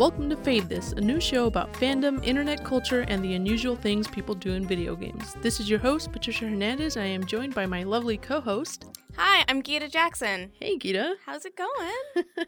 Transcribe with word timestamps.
Welcome 0.00 0.30
to 0.30 0.36
Fade 0.36 0.68
This, 0.68 0.92
a 0.92 1.00
new 1.00 1.20
show 1.20 1.46
about 1.46 1.72
fandom, 1.72 2.24
internet 2.24 2.64
culture, 2.64 3.00
and 3.08 3.24
the 3.24 3.34
unusual 3.34 3.74
things 3.74 4.06
people 4.06 4.36
do 4.36 4.52
in 4.52 4.66
video 4.66 4.94
games. 4.94 5.34
This 5.42 5.58
is 5.58 5.68
your 5.68 5.80
host, 5.80 6.12
Patricia 6.12 6.46
Hernandez. 6.46 6.96
I 6.96 7.06
am 7.06 7.24
joined 7.24 7.56
by 7.56 7.66
my 7.66 7.82
lovely 7.82 8.16
co 8.16 8.40
host. 8.40 8.99
Hi, 9.22 9.44
I'm 9.48 9.62
Gita 9.62 9.86
Jackson. 9.86 10.52
Hey, 10.58 10.78
Gita. 10.78 11.16
How's 11.26 11.44
it 11.44 11.54
going? 11.54 12.24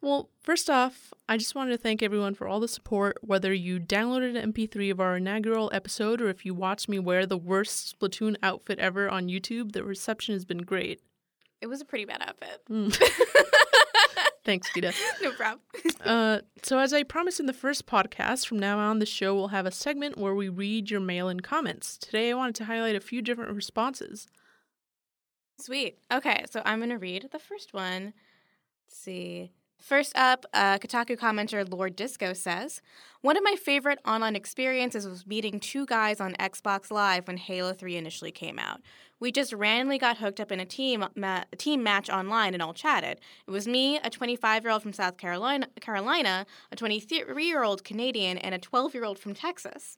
well, 0.00 0.30
first 0.40 0.70
off, 0.70 1.12
I 1.28 1.36
just 1.36 1.54
wanted 1.54 1.72
to 1.72 1.76
thank 1.76 2.02
everyone 2.02 2.34
for 2.34 2.48
all 2.48 2.58
the 2.58 2.66
support, 2.66 3.18
whether 3.20 3.52
you 3.52 3.78
downloaded 3.78 4.34
an 4.34 4.54
MP3 4.54 4.90
of 4.90 4.98
our 4.98 5.18
inaugural 5.18 5.70
episode 5.74 6.22
or 6.22 6.30
if 6.30 6.46
you 6.46 6.54
watched 6.54 6.88
me 6.88 6.98
wear 6.98 7.26
the 7.26 7.36
worst 7.36 7.94
Splatoon 8.00 8.36
outfit 8.42 8.78
ever 8.78 9.10
on 9.10 9.28
YouTube. 9.28 9.72
The 9.72 9.84
reception 9.84 10.32
has 10.32 10.46
been 10.46 10.62
great. 10.62 11.02
It 11.60 11.66
was 11.66 11.82
a 11.82 11.84
pretty 11.84 12.06
bad 12.06 12.22
outfit. 12.22 12.62
Mm. 12.70 12.98
Thanks, 14.46 14.72
Gita. 14.72 14.94
no 15.22 15.32
problem. 15.32 15.60
uh, 16.02 16.38
so, 16.62 16.78
as 16.78 16.94
I 16.94 17.02
promised 17.02 17.40
in 17.40 17.46
the 17.46 17.52
first 17.52 17.86
podcast, 17.86 18.46
from 18.46 18.58
now 18.58 18.78
on, 18.78 19.00
the 19.00 19.06
show 19.06 19.34
will 19.34 19.48
have 19.48 19.66
a 19.66 19.70
segment 19.70 20.16
where 20.16 20.34
we 20.34 20.48
read 20.48 20.90
your 20.90 21.00
mail 21.00 21.28
and 21.28 21.42
comments. 21.42 21.98
Today, 21.98 22.30
I 22.30 22.34
wanted 22.34 22.54
to 22.54 22.64
highlight 22.64 22.96
a 22.96 23.00
few 23.00 23.20
different 23.20 23.54
responses. 23.54 24.28
Sweet. 25.60 25.98
Okay, 26.12 26.44
so 26.50 26.62
I'm 26.64 26.78
going 26.78 26.90
to 26.90 26.98
read 26.98 27.28
the 27.32 27.38
first 27.38 27.74
one. 27.74 28.14
Let's 28.86 28.98
see. 28.98 29.52
First 29.78 30.16
up, 30.16 30.44
uh, 30.52 30.78
Kotaku 30.78 31.16
commenter 31.16 31.68
Lord 31.68 31.94
Disco 31.94 32.32
says, 32.32 32.82
One 33.20 33.36
of 33.36 33.44
my 33.44 33.54
favorite 33.54 34.00
online 34.04 34.34
experiences 34.34 35.06
was 35.06 35.26
meeting 35.26 35.60
two 35.60 35.86
guys 35.86 36.20
on 36.20 36.34
Xbox 36.34 36.90
Live 36.90 37.28
when 37.28 37.36
Halo 37.36 37.72
3 37.72 37.96
initially 37.96 38.32
came 38.32 38.58
out. 38.58 38.80
We 39.20 39.30
just 39.32 39.52
randomly 39.52 39.98
got 39.98 40.18
hooked 40.18 40.40
up 40.40 40.52
in 40.52 40.60
a 40.60 40.64
team 40.64 41.04
ma- 41.16 41.44
team 41.56 41.82
match 41.82 42.10
online 42.10 42.54
and 42.54 42.62
all 42.62 42.74
chatted. 42.74 43.20
It 43.46 43.50
was 43.50 43.68
me, 43.68 43.98
a 43.98 44.10
25 44.10 44.64
year 44.64 44.72
old 44.72 44.82
from 44.82 44.92
South 44.92 45.16
Carolina, 45.16 45.68
Carolina, 45.80 46.44
a 46.72 46.76
23 46.76 47.44
year 47.44 47.62
old 47.62 47.84
Canadian, 47.84 48.38
and 48.38 48.54
a 48.54 48.58
12 48.58 48.94
year 48.94 49.04
old 49.04 49.18
from 49.18 49.34
Texas. 49.34 49.96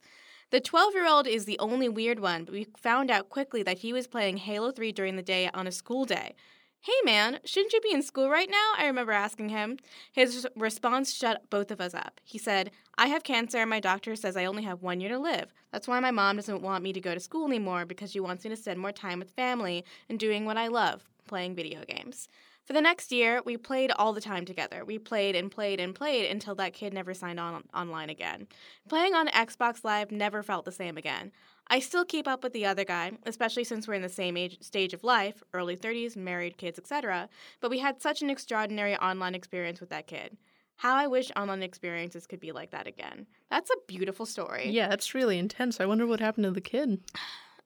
The 0.51 0.59
12 0.59 0.93
year 0.93 1.07
old 1.07 1.27
is 1.27 1.45
the 1.45 1.57
only 1.59 1.87
weird 1.87 2.19
one, 2.19 2.43
but 2.43 2.53
we 2.53 2.67
found 2.75 3.09
out 3.09 3.29
quickly 3.29 3.63
that 3.63 3.77
he 3.77 3.93
was 3.93 4.05
playing 4.05 4.35
Halo 4.35 4.71
3 4.71 4.91
during 4.91 5.15
the 5.15 5.21
day 5.21 5.49
on 5.53 5.65
a 5.65 5.71
school 5.71 6.03
day. 6.03 6.35
Hey 6.81 6.91
man, 7.05 7.39
shouldn't 7.45 7.71
you 7.71 7.79
be 7.79 7.93
in 7.93 8.01
school 8.01 8.29
right 8.29 8.49
now? 8.49 8.73
I 8.77 8.85
remember 8.85 9.13
asking 9.13 9.47
him. 9.47 9.77
His 10.11 10.45
response 10.57 11.13
shut 11.13 11.49
both 11.49 11.71
of 11.71 11.79
us 11.79 11.93
up. 11.93 12.19
He 12.25 12.37
said, 12.37 12.71
I 12.97 13.07
have 13.07 13.23
cancer 13.23 13.59
and 13.59 13.69
my 13.69 13.79
doctor 13.79 14.13
says 14.17 14.35
I 14.35 14.43
only 14.43 14.63
have 14.63 14.81
one 14.81 14.99
year 14.99 15.11
to 15.11 15.19
live. 15.19 15.53
That's 15.71 15.87
why 15.87 16.01
my 16.01 16.11
mom 16.11 16.35
doesn't 16.35 16.61
want 16.61 16.83
me 16.83 16.91
to 16.91 16.99
go 16.99 17.13
to 17.13 17.19
school 17.21 17.47
anymore 17.47 17.85
because 17.85 18.11
she 18.11 18.19
wants 18.19 18.43
me 18.43 18.49
to 18.49 18.57
spend 18.57 18.77
more 18.77 18.91
time 18.91 19.19
with 19.19 19.31
family 19.31 19.85
and 20.09 20.19
doing 20.19 20.43
what 20.43 20.57
I 20.57 20.67
love, 20.67 21.07
playing 21.27 21.55
video 21.55 21.85
games. 21.85 22.27
For 22.71 22.75
the 22.75 22.81
next 22.81 23.11
year, 23.11 23.41
we 23.43 23.57
played 23.57 23.91
all 23.97 24.13
the 24.13 24.21
time 24.21 24.45
together. 24.45 24.85
We 24.85 24.97
played 24.97 25.35
and 25.35 25.51
played 25.51 25.81
and 25.81 25.93
played 25.93 26.31
until 26.31 26.55
that 26.55 26.71
kid 26.71 26.93
never 26.93 27.13
signed 27.13 27.37
on 27.37 27.65
online 27.73 28.09
again. 28.09 28.47
Playing 28.87 29.13
on 29.13 29.27
Xbox 29.27 29.83
Live 29.83 30.09
never 30.09 30.41
felt 30.41 30.63
the 30.63 30.71
same 30.71 30.95
again. 30.95 31.33
I 31.67 31.81
still 31.81 32.05
keep 32.05 32.29
up 32.29 32.43
with 32.43 32.53
the 32.53 32.65
other 32.65 32.85
guy, 32.85 33.11
especially 33.25 33.65
since 33.65 33.89
we're 33.89 33.95
in 33.95 34.01
the 34.01 34.07
same 34.07 34.37
age 34.37 34.57
stage 34.61 34.93
of 34.93 35.03
life, 35.03 35.43
early 35.53 35.75
30s, 35.75 36.15
married, 36.15 36.55
kids, 36.55 36.79
etc. 36.79 37.27
But 37.59 37.71
we 37.71 37.79
had 37.79 38.01
such 38.01 38.21
an 38.21 38.29
extraordinary 38.29 38.95
online 38.95 39.35
experience 39.35 39.81
with 39.81 39.89
that 39.89 40.07
kid. 40.07 40.37
How 40.77 40.95
I 40.95 41.07
wish 41.07 41.29
online 41.35 41.63
experiences 41.63 42.25
could 42.25 42.39
be 42.39 42.53
like 42.53 42.71
that 42.71 42.87
again. 42.87 43.27
That's 43.49 43.69
a 43.69 43.85
beautiful 43.85 44.25
story. 44.25 44.69
Yeah, 44.69 44.87
that's 44.87 45.13
really 45.13 45.37
intense. 45.37 45.81
I 45.81 45.85
wonder 45.87 46.07
what 46.07 46.21
happened 46.21 46.45
to 46.45 46.51
the 46.51 46.61
kid. 46.61 47.01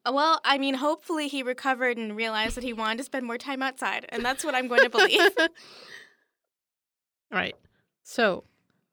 Uh, 0.06 0.12
well, 0.14 0.40
I 0.46 0.58
mean, 0.58 0.76
hopefully 0.76 1.28
he 1.28 1.42
recovered 1.42 1.98
and 1.98 2.16
realized 2.16 2.56
that 2.56 2.64
he 2.64 2.74
wanted 2.74 3.00
to 3.00 3.04
spend 3.04 3.26
more 3.26 3.38
time 3.38 3.64
outside, 3.64 4.06
and 4.10 4.24
that's 4.24 4.44
what 4.44 4.54
I'm 4.54 4.68
going 4.68 4.84
to 4.84 4.90
believe. 4.90 5.32
All 5.38 5.48
right. 7.32 7.56
So, 8.04 8.44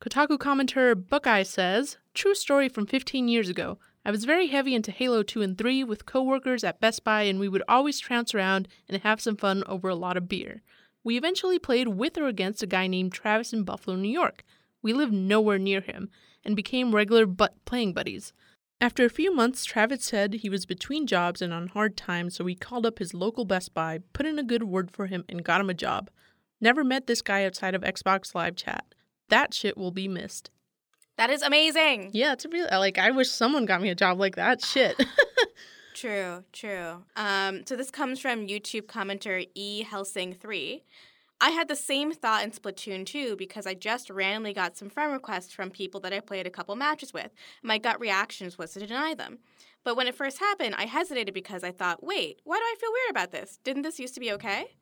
Kotaku 0.00 0.38
commenter 0.38 0.94
Buckeye 0.94 1.42
says, 1.42 1.98
"True 2.14 2.34
story 2.34 2.68
from 2.68 2.86
15 2.86 3.28
years 3.28 3.48
ago. 3.48 3.78
I 4.04 4.10
was 4.10 4.24
very 4.24 4.48
heavy 4.48 4.74
into 4.74 4.90
Halo 4.90 5.22
2 5.22 5.42
and 5.42 5.56
3 5.56 5.84
with 5.84 6.06
coworkers 6.06 6.64
at 6.64 6.80
Best 6.80 7.04
Buy, 7.04 7.22
and 7.22 7.38
we 7.38 7.48
would 7.48 7.62
always 7.68 8.00
trounce 8.00 8.34
around 8.34 8.66
and 8.88 9.00
have 9.02 9.20
some 9.20 9.36
fun 9.36 9.62
over 9.66 9.88
a 9.88 9.94
lot 9.94 10.16
of 10.16 10.28
beer. 10.28 10.62
We 11.04 11.16
eventually 11.16 11.58
played 11.58 11.88
with 11.88 12.18
or 12.18 12.26
against 12.26 12.62
a 12.62 12.66
guy 12.66 12.86
named 12.86 13.12
Travis 13.12 13.52
in 13.52 13.64
Buffalo, 13.64 13.96
New 13.96 14.08
York. 14.08 14.44
We 14.82 14.92
lived 14.92 15.12
nowhere 15.12 15.58
near 15.58 15.80
him 15.80 16.08
and 16.44 16.56
became 16.56 16.94
regular 16.94 17.26
but 17.26 17.64
playing 17.64 17.92
buddies. 17.92 18.32
After 18.82 19.04
a 19.04 19.10
few 19.10 19.32
months, 19.32 19.64
Travis 19.64 20.04
said 20.04 20.34
he 20.34 20.50
was 20.50 20.66
between 20.66 21.06
jobs 21.06 21.40
and 21.40 21.52
on 21.52 21.68
hard 21.68 21.96
times, 21.96 22.34
so 22.34 22.42
we 22.42 22.56
called 22.56 22.84
up 22.84 22.98
his 22.98 23.14
local 23.14 23.44
Best 23.44 23.72
Buy, 23.74 24.00
put 24.12 24.26
in 24.26 24.40
a 24.40 24.42
good 24.42 24.64
word 24.64 24.90
for 24.90 25.06
him, 25.06 25.24
and 25.28 25.44
got 25.44 25.60
him 25.60 25.70
a 25.70 25.74
job. 25.74 26.10
Never 26.60 26.82
met 26.82 27.06
this 27.06 27.22
guy 27.22 27.44
outside 27.44 27.76
of 27.76 27.82
Xbox 27.82 28.34
Live 28.34 28.56
chat. 28.56 28.84
That 29.28 29.54
shit 29.54 29.78
will 29.78 29.92
be 29.92 30.08
missed. 30.08 30.50
That 31.16 31.30
is 31.30 31.42
amazing. 31.42 32.10
Yeah, 32.12 32.32
it's 32.32 32.44
a 32.44 32.48
real 32.48 32.66
like 32.72 32.98
I 32.98 33.12
wish 33.12 33.30
someone 33.30 33.66
got 33.66 33.80
me 33.80 33.88
a 33.88 33.94
job 33.94 34.18
like 34.18 34.34
that. 34.34 34.64
Shit. 34.64 35.00
true, 35.94 36.42
true. 36.52 37.04
Um, 37.14 37.64
so 37.64 37.76
this 37.76 37.92
comes 37.92 38.18
from 38.18 38.48
YouTube 38.48 38.86
commenter 38.86 39.46
E 39.54 39.84
Helsing 39.84 40.34
three. 40.34 40.82
I 41.44 41.50
had 41.50 41.66
the 41.66 41.74
same 41.74 42.12
thought 42.12 42.44
in 42.44 42.52
Splatoon 42.52 43.04
2 43.04 43.34
because 43.34 43.66
I 43.66 43.74
just 43.74 44.10
randomly 44.10 44.52
got 44.52 44.76
some 44.76 44.88
friend 44.88 45.12
requests 45.12 45.52
from 45.52 45.70
people 45.70 45.98
that 46.02 46.12
I 46.12 46.20
played 46.20 46.46
a 46.46 46.50
couple 46.50 46.76
matches 46.76 47.12
with. 47.12 47.32
My 47.64 47.78
gut 47.78 47.98
reactions 47.98 48.56
was 48.56 48.70
to 48.74 48.86
deny 48.86 49.14
them. 49.14 49.40
But 49.82 49.96
when 49.96 50.06
it 50.06 50.14
first 50.14 50.38
happened, 50.38 50.76
I 50.78 50.84
hesitated 50.84 51.34
because 51.34 51.64
I 51.64 51.72
thought, 51.72 52.04
wait, 52.04 52.40
why 52.44 52.58
do 52.58 52.62
I 52.62 52.76
feel 52.78 52.92
weird 52.92 53.10
about 53.10 53.32
this? 53.32 53.58
Didn't 53.64 53.82
this 53.82 53.98
used 53.98 54.14
to 54.14 54.20
be 54.20 54.30
okay? 54.34 54.76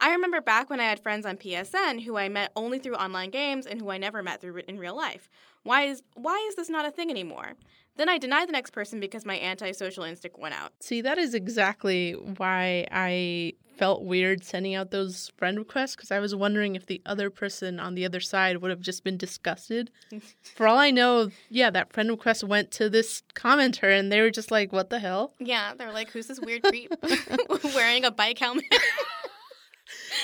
I 0.00 0.12
remember 0.12 0.40
back 0.40 0.70
when 0.70 0.80
I 0.80 0.84
had 0.84 1.02
friends 1.02 1.26
on 1.26 1.36
PSN 1.36 2.04
who 2.04 2.16
I 2.16 2.30
met 2.30 2.50
only 2.56 2.78
through 2.78 2.94
online 2.94 3.28
games 3.28 3.66
and 3.66 3.78
who 3.78 3.90
I 3.90 3.98
never 3.98 4.22
met 4.22 4.40
through 4.40 4.62
in 4.66 4.78
real 4.78 4.96
life. 4.96 5.28
Why 5.64 5.82
is 5.82 6.02
why 6.14 6.42
is 6.48 6.54
this 6.54 6.70
not 6.70 6.86
a 6.86 6.90
thing 6.90 7.10
anymore? 7.10 7.52
Then 7.96 8.08
I 8.08 8.18
denied 8.18 8.48
the 8.48 8.52
next 8.52 8.70
person 8.70 9.00
because 9.00 9.24
my 9.24 9.40
antisocial 9.40 10.04
instinct 10.04 10.38
went 10.38 10.54
out. 10.54 10.72
See, 10.80 11.00
that 11.00 11.18
is 11.18 11.34
exactly 11.34 12.12
why 12.12 12.86
I 12.90 13.54
felt 13.76 14.04
weird 14.04 14.42
sending 14.42 14.74
out 14.74 14.90
those 14.90 15.30
friend 15.36 15.58
requests 15.58 15.96
because 15.96 16.10
I 16.10 16.18
was 16.18 16.34
wondering 16.34 16.76
if 16.76 16.86
the 16.86 17.02
other 17.04 17.28
person 17.30 17.78
on 17.78 17.94
the 17.94 18.04
other 18.04 18.20
side 18.20 18.58
would 18.58 18.70
have 18.70 18.80
just 18.80 19.04
been 19.04 19.16
disgusted. 19.16 19.90
For 20.42 20.66
all 20.66 20.78
I 20.78 20.90
know, 20.90 21.30
yeah, 21.50 21.70
that 21.70 21.92
friend 21.92 22.08
request 22.10 22.42
went 22.44 22.70
to 22.72 22.88
this 22.88 23.22
commenter 23.34 23.98
and 23.98 24.10
they 24.10 24.20
were 24.20 24.30
just 24.30 24.50
like, 24.50 24.72
what 24.72 24.90
the 24.90 24.98
hell? 24.98 25.34
Yeah, 25.38 25.74
they're 25.74 25.92
like, 25.92 26.10
who's 26.10 26.26
this 26.26 26.40
weird 26.40 26.62
creep 26.62 26.92
wearing 27.74 28.04
a 28.04 28.10
bike 28.10 28.38
helmet? 28.38 28.64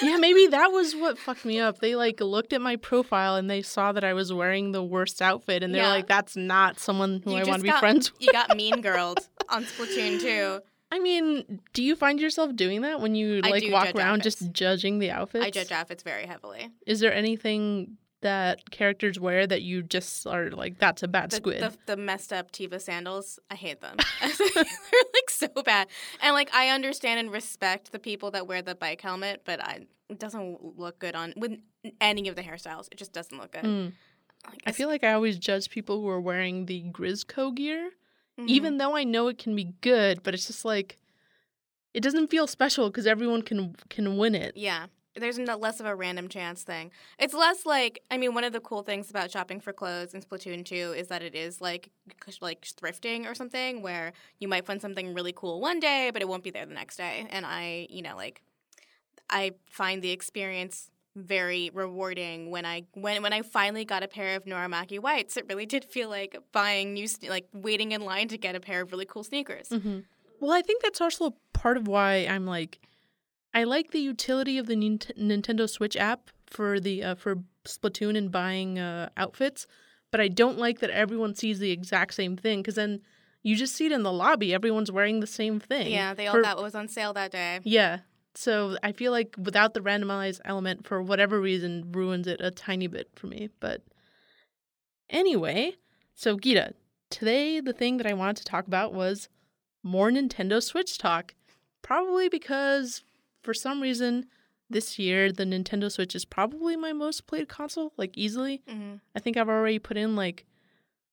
yeah, 0.00 0.16
maybe 0.16 0.46
that 0.48 0.72
was 0.72 0.94
what 0.94 1.18
fucked 1.18 1.44
me 1.44 1.58
up. 1.60 1.78
They 1.78 1.94
like 1.94 2.20
looked 2.20 2.52
at 2.52 2.60
my 2.60 2.76
profile 2.76 3.36
and 3.36 3.50
they 3.50 3.62
saw 3.62 3.92
that 3.92 4.04
I 4.04 4.14
was 4.14 4.32
wearing 4.32 4.72
the 4.72 4.82
worst 4.82 5.20
outfit 5.20 5.62
and 5.62 5.74
they're 5.74 5.82
yeah. 5.82 5.90
like, 5.90 6.06
that's 6.06 6.36
not 6.36 6.78
someone 6.78 7.20
who 7.24 7.32
you 7.32 7.38
I 7.38 7.44
want 7.44 7.64
to 7.64 7.72
be 7.72 7.78
friends 7.78 8.12
with. 8.12 8.22
You 8.22 8.32
got 8.32 8.56
mean 8.56 8.80
girled 8.80 9.28
on 9.48 9.64
Splatoon 9.64 10.20
2. 10.20 10.60
I 10.92 10.98
mean, 10.98 11.60
do 11.72 11.82
you 11.82 11.96
find 11.96 12.20
yourself 12.20 12.54
doing 12.54 12.82
that 12.82 13.00
when 13.00 13.14
you 13.14 13.40
like 13.40 13.64
walk 13.70 13.94
around 13.94 14.20
outfits. 14.20 14.36
just 14.36 14.52
judging 14.52 14.98
the 14.98 15.10
outfits? 15.10 15.44
I 15.44 15.50
judge 15.50 15.72
outfits 15.72 16.02
very 16.02 16.26
heavily. 16.26 16.70
Is 16.86 17.00
there 17.00 17.14
anything 17.14 17.96
that 18.22 18.70
characters 18.70 19.20
wear 19.20 19.46
that 19.46 19.62
you 19.62 19.82
just 19.82 20.26
are 20.26 20.50
like, 20.50 20.78
that's 20.78 21.02
a 21.02 21.08
bad 21.08 21.30
the, 21.30 21.36
squid? 21.36 21.60
The, 21.60 21.76
the, 21.86 21.96
messed 21.96 22.32
up 22.32 22.50
Tiva 22.50 22.80
sandals, 22.80 23.38
I 23.50 23.54
hate 23.54 23.80
them. 23.80 23.96
They're 24.20 24.64
like 25.14 25.30
so 25.30 25.48
bad. 25.64 25.88
And 26.20 26.34
like, 26.34 26.52
I 26.54 26.68
understand 26.68 27.20
and 27.20 27.30
respect 27.30 27.92
the 27.92 27.98
people 27.98 28.30
that 28.32 28.46
wear 28.46 28.62
the 28.62 28.74
bike 28.74 29.00
helmet, 29.00 29.42
but 29.44 29.62
I, 29.62 29.86
it 30.08 30.18
doesn't 30.18 30.78
look 30.78 30.98
good 30.98 31.14
on 31.14 31.34
with 31.36 31.58
any 32.00 32.28
of 32.28 32.36
the 32.36 32.42
hairstyles. 32.42 32.88
It 32.90 32.98
just 32.98 33.12
doesn't 33.12 33.38
look 33.38 33.52
good. 33.52 33.64
Mm. 33.64 33.92
I, 34.44 34.50
I 34.66 34.72
feel 34.72 34.88
like 34.88 35.04
I 35.04 35.12
always 35.12 35.38
judge 35.38 35.70
people 35.70 36.00
who 36.00 36.08
are 36.08 36.20
wearing 36.20 36.66
the 36.66 36.82
Grizzco 36.84 37.54
gear, 37.54 37.90
mm-hmm. 38.38 38.48
even 38.48 38.78
though 38.78 38.96
I 38.96 39.04
know 39.04 39.28
it 39.28 39.38
can 39.38 39.54
be 39.54 39.74
good, 39.80 40.22
but 40.22 40.34
it's 40.34 40.46
just 40.46 40.64
like 40.64 40.98
it 41.94 42.02
doesn't 42.02 42.28
feel 42.28 42.46
special 42.46 42.88
because 42.88 43.06
everyone 43.06 43.42
can 43.42 43.76
can 43.88 44.16
win 44.16 44.34
it. 44.34 44.56
Yeah, 44.56 44.86
there's 45.14 45.38
less 45.38 45.80
of 45.80 45.86
a 45.86 45.94
random 45.94 46.28
chance 46.28 46.62
thing. 46.62 46.90
It's 47.18 47.34
less 47.34 47.66
like 47.66 48.02
I 48.10 48.18
mean, 48.18 48.34
one 48.34 48.44
of 48.44 48.52
the 48.52 48.60
cool 48.60 48.82
things 48.82 49.10
about 49.10 49.30
shopping 49.30 49.60
for 49.60 49.72
clothes 49.72 50.14
in 50.14 50.22
Splatoon 50.22 50.64
2 50.64 50.94
is 50.96 51.08
that 51.08 51.22
it 51.22 51.34
is 51.34 51.60
like 51.60 51.90
like 52.40 52.62
thrifting 52.62 53.26
or 53.26 53.34
something 53.34 53.82
where 53.82 54.12
you 54.38 54.48
might 54.48 54.66
find 54.66 54.80
something 54.80 55.14
really 55.14 55.32
cool 55.32 55.60
one 55.60 55.80
day, 55.80 56.10
but 56.12 56.22
it 56.22 56.28
won't 56.28 56.44
be 56.44 56.50
there 56.50 56.66
the 56.66 56.74
next 56.74 56.96
day. 56.96 57.26
And 57.30 57.44
I, 57.44 57.86
you 57.90 58.02
know, 58.02 58.16
like 58.16 58.42
I 59.28 59.52
find 59.66 60.02
the 60.02 60.10
experience 60.10 60.90
very 61.14 61.70
rewarding 61.74 62.50
when 62.50 62.64
I 62.64 62.84
when 62.94 63.22
when 63.22 63.32
I 63.32 63.42
finally 63.42 63.84
got 63.84 64.02
a 64.02 64.08
pair 64.08 64.36
of 64.36 64.44
Norimaki 64.44 64.98
whites. 64.98 65.36
It 65.36 65.46
really 65.48 65.66
did 65.66 65.84
feel 65.84 66.08
like 66.08 66.36
buying 66.52 66.94
new 66.94 67.06
like 67.28 67.46
waiting 67.52 67.92
in 67.92 68.02
line 68.02 68.28
to 68.28 68.38
get 68.38 68.54
a 68.54 68.60
pair 68.60 68.80
of 68.80 68.92
really 68.92 69.06
cool 69.06 69.24
sneakers. 69.24 69.68
Mm-hmm. 69.68 70.00
Well, 70.40 70.52
I 70.52 70.62
think 70.62 70.82
that's 70.82 71.00
also 71.00 71.34
part 71.52 71.76
of 71.76 71.86
why 71.86 72.26
I'm 72.28 72.46
like 72.46 72.80
I 73.54 73.64
like 73.64 73.90
the 73.90 74.00
utility 74.00 74.58
of 74.58 74.66
the 74.66 74.74
Nint- 74.76 75.16
Nintendo 75.18 75.68
Switch 75.68 75.96
app 75.96 76.30
for 76.46 76.80
the 76.80 77.02
uh, 77.02 77.14
for 77.14 77.36
Splatoon 77.64 78.16
and 78.16 78.30
buying 78.30 78.78
uh, 78.78 79.10
outfits, 79.16 79.66
but 80.10 80.20
I 80.20 80.28
don't 80.28 80.58
like 80.58 80.80
that 80.80 80.90
everyone 80.90 81.34
sees 81.34 81.58
the 81.58 81.70
exact 81.70 82.14
same 82.14 82.36
thing 82.36 82.60
because 82.60 82.74
then 82.76 83.00
you 83.42 83.56
just 83.56 83.74
see 83.74 83.86
it 83.86 83.92
in 83.92 84.02
the 84.02 84.12
lobby. 84.12 84.54
Everyone's 84.54 84.90
wearing 84.90 85.20
the 85.20 85.26
same 85.26 85.60
thing. 85.60 85.90
Yeah, 85.92 86.14
they 86.14 86.26
all 86.26 86.34
For- 86.34 86.42
got 86.42 86.56
what 86.56 86.64
was 86.64 86.74
on 86.74 86.88
sale 86.88 87.12
that 87.14 87.32
day. 87.32 87.60
Yeah. 87.64 88.00
So 88.34 88.78
I 88.82 88.92
feel 88.92 89.12
like 89.12 89.34
without 89.36 89.74
the 89.74 89.80
randomized 89.80 90.40
element, 90.46 90.86
for 90.86 91.02
whatever 91.02 91.38
reason, 91.38 91.92
ruins 91.92 92.26
it 92.26 92.40
a 92.40 92.50
tiny 92.50 92.86
bit 92.86 93.10
for 93.14 93.26
me. 93.26 93.50
But 93.60 93.82
anyway, 95.10 95.74
so 96.14 96.38
Gita, 96.38 96.74
today 97.10 97.60
the 97.60 97.72
thing 97.74 97.98
that 97.98 98.06
I 98.06 98.14
wanted 98.14 98.36
to 98.38 98.44
talk 98.44 98.66
about 98.66 98.94
was 98.94 99.28
more 99.82 100.10
Nintendo 100.10 100.62
Switch 100.62 100.96
talk. 100.98 101.34
Probably 101.82 102.28
because 102.28 103.02
for 103.42 103.52
some 103.54 103.80
reason 103.80 104.26
this 104.70 104.98
year 104.98 105.30
the 105.32 105.44
Nintendo 105.44 105.90
Switch 105.92 106.14
is 106.14 106.24
probably 106.24 106.76
my 106.76 106.92
most 106.92 107.26
played 107.26 107.48
console, 107.48 107.92
like 107.96 108.16
easily. 108.16 108.62
hmm 108.68 108.94
I 109.14 109.20
think 109.20 109.36
I've 109.36 109.48
already 109.48 109.78
put 109.78 109.96
in 109.96 110.16
like 110.16 110.46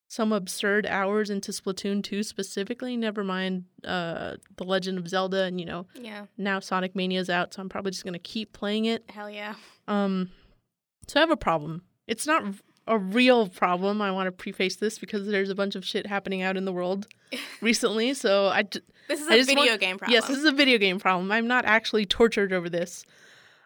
some 0.08 0.32
absurd 0.34 0.88
hours 0.88 1.30
into 1.30 1.52
Splatoon 1.52 2.02
2 2.04 2.24
specifically, 2.24 2.96
never 2.98 3.24
mind 3.24 3.66
uh 3.84 4.38
The 4.58 4.64
Legend 4.64 4.98
of 4.98 5.08
Zelda 5.08 5.44
and 5.44 5.60
you 5.60 5.66
know, 5.66 5.86
Yeah, 5.94 6.26
now 6.38 6.60
Sonic 6.60 6.96
Mania 6.96 7.20
is 7.20 7.30
out, 7.30 7.54
so 7.54 7.62
I'm 7.62 7.70
probably 7.70 7.92
just 7.92 8.04
going 8.04 8.14
to 8.14 8.20
keep 8.20 8.54
playing 8.54 8.86
it. 8.86 9.04
hell 9.10 9.30
yeah. 9.30 9.56
Um 9.88 10.30
so 11.08 11.20
I 11.20 11.22
have 11.22 11.32
a 11.32 11.38
problem. 11.38 11.84
It's 12.08 12.26
not 12.28 12.44
a 12.88 12.98
real 12.98 13.48
problem. 13.48 14.02
I 14.02 14.12
want 14.12 14.28
to 14.28 14.32
preface 14.32 14.78
this 14.78 14.98
because 15.00 15.28
there's 15.28 15.50
a 15.50 15.56
bunch 15.56 15.76
of 15.76 15.86
shit 15.86 16.08
happening 16.08 16.42
out 16.42 16.58
in 16.58 16.66
the 16.66 16.74
world 16.74 17.08
recently, 17.62 18.14
so 18.14 18.48
I 18.48 18.64
j- 18.64 18.80
This 19.08 19.22
is 19.22 19.28
I 19.28 19.36
a 19.36 19.44
video 19.44 19.66
want- 19.72 19.80
game 19.82 19.98
problem. 19.98 20.14
Yes, 20.14 20.28
this 20.28 20.38
is 20.38 20.46
a 20.46 20.52
video 20.52 20.78
game 20.78 21.00
problem. 21.00 21.32
I'm 21.32 21.48
not 21.48 21.66
actually 21.66 22.06
tortured 22.06 22.52
over 22.54 22.70
this. 22.70 23.06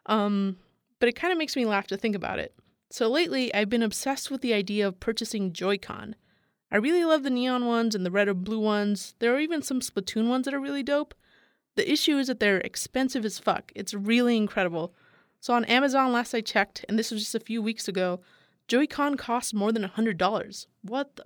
Um, 0.06 0.58
but 1.00 1.10
it 1.10 1.14
kind 1.16 1.32
of 1.32 1.38
makes 1.38 1.56
me 1.56 1.66
laugh 1.66 1.88
to 1.88 1.98
think 1.98 2.16
about 2.16 2.40
it. 2.40 2.54
So 2.90 3.08
lately, 3.10 3.54
I've 3.54 3.70
been 3.70 3.84
obsessed 3.84 4.30
with 4.30 4.42
the 4.42 4.54
idea 4.54 4.88
of 4.88 5.00
purchasing 5.00 5.52
Joy-Con. 5.54 6.16
I 6.72 6.78
really 6.78 7.04
love 7.04 7.24
the 7.24 7.30
neon 7.30 7.66
ones 7.66 7.96
and 7.96 8.06
the 8.06 8.12
red 8.12 8.28
or 8.28 8.34
blue 8.34 8.60
ones. 8.60 9.16
There 9.20 9.34
are 9.34 9.40
even 9.40 9.62
some 9.62 9.80
Splatoon 9.80 10.28
ones 10.28 10.46
that 10.46 10.54
are 10.54 10.60
really 10.60 10.84
dope. 10.84 11.14
The 11.76 11.92
issue 11.92 12.18
is 12.18 12.28
that 12.28 12.40
they're 12.40 12.60
expensive 12.60 13.26
as 13.26 13.40
fuck. 13.40 13.72
It's 13.76 13.94
really 13.94 14.38
incredible. 14.38 14.94
So 15.40 15.54
on 15.54 15.66
Amazon 15.66 16.12
last 16.12 16.34
I 16.34 16.42
checked, 16.42 16.86
and 16.88 16.98
this 16.98 17.12
was 17.12 17.22
just 17.22 17.36
a 17.36 17.40
few 17.40 17.62
weeks 17.62 17.88
ago, 17.88 18.22
Joy-Con 18.78 19.18
costs 19.18 19.54
more 19.54 19.72
than 19.72 19.84
$100. 19.84 20.66
What 20.82 21.16
the 21.16 21.26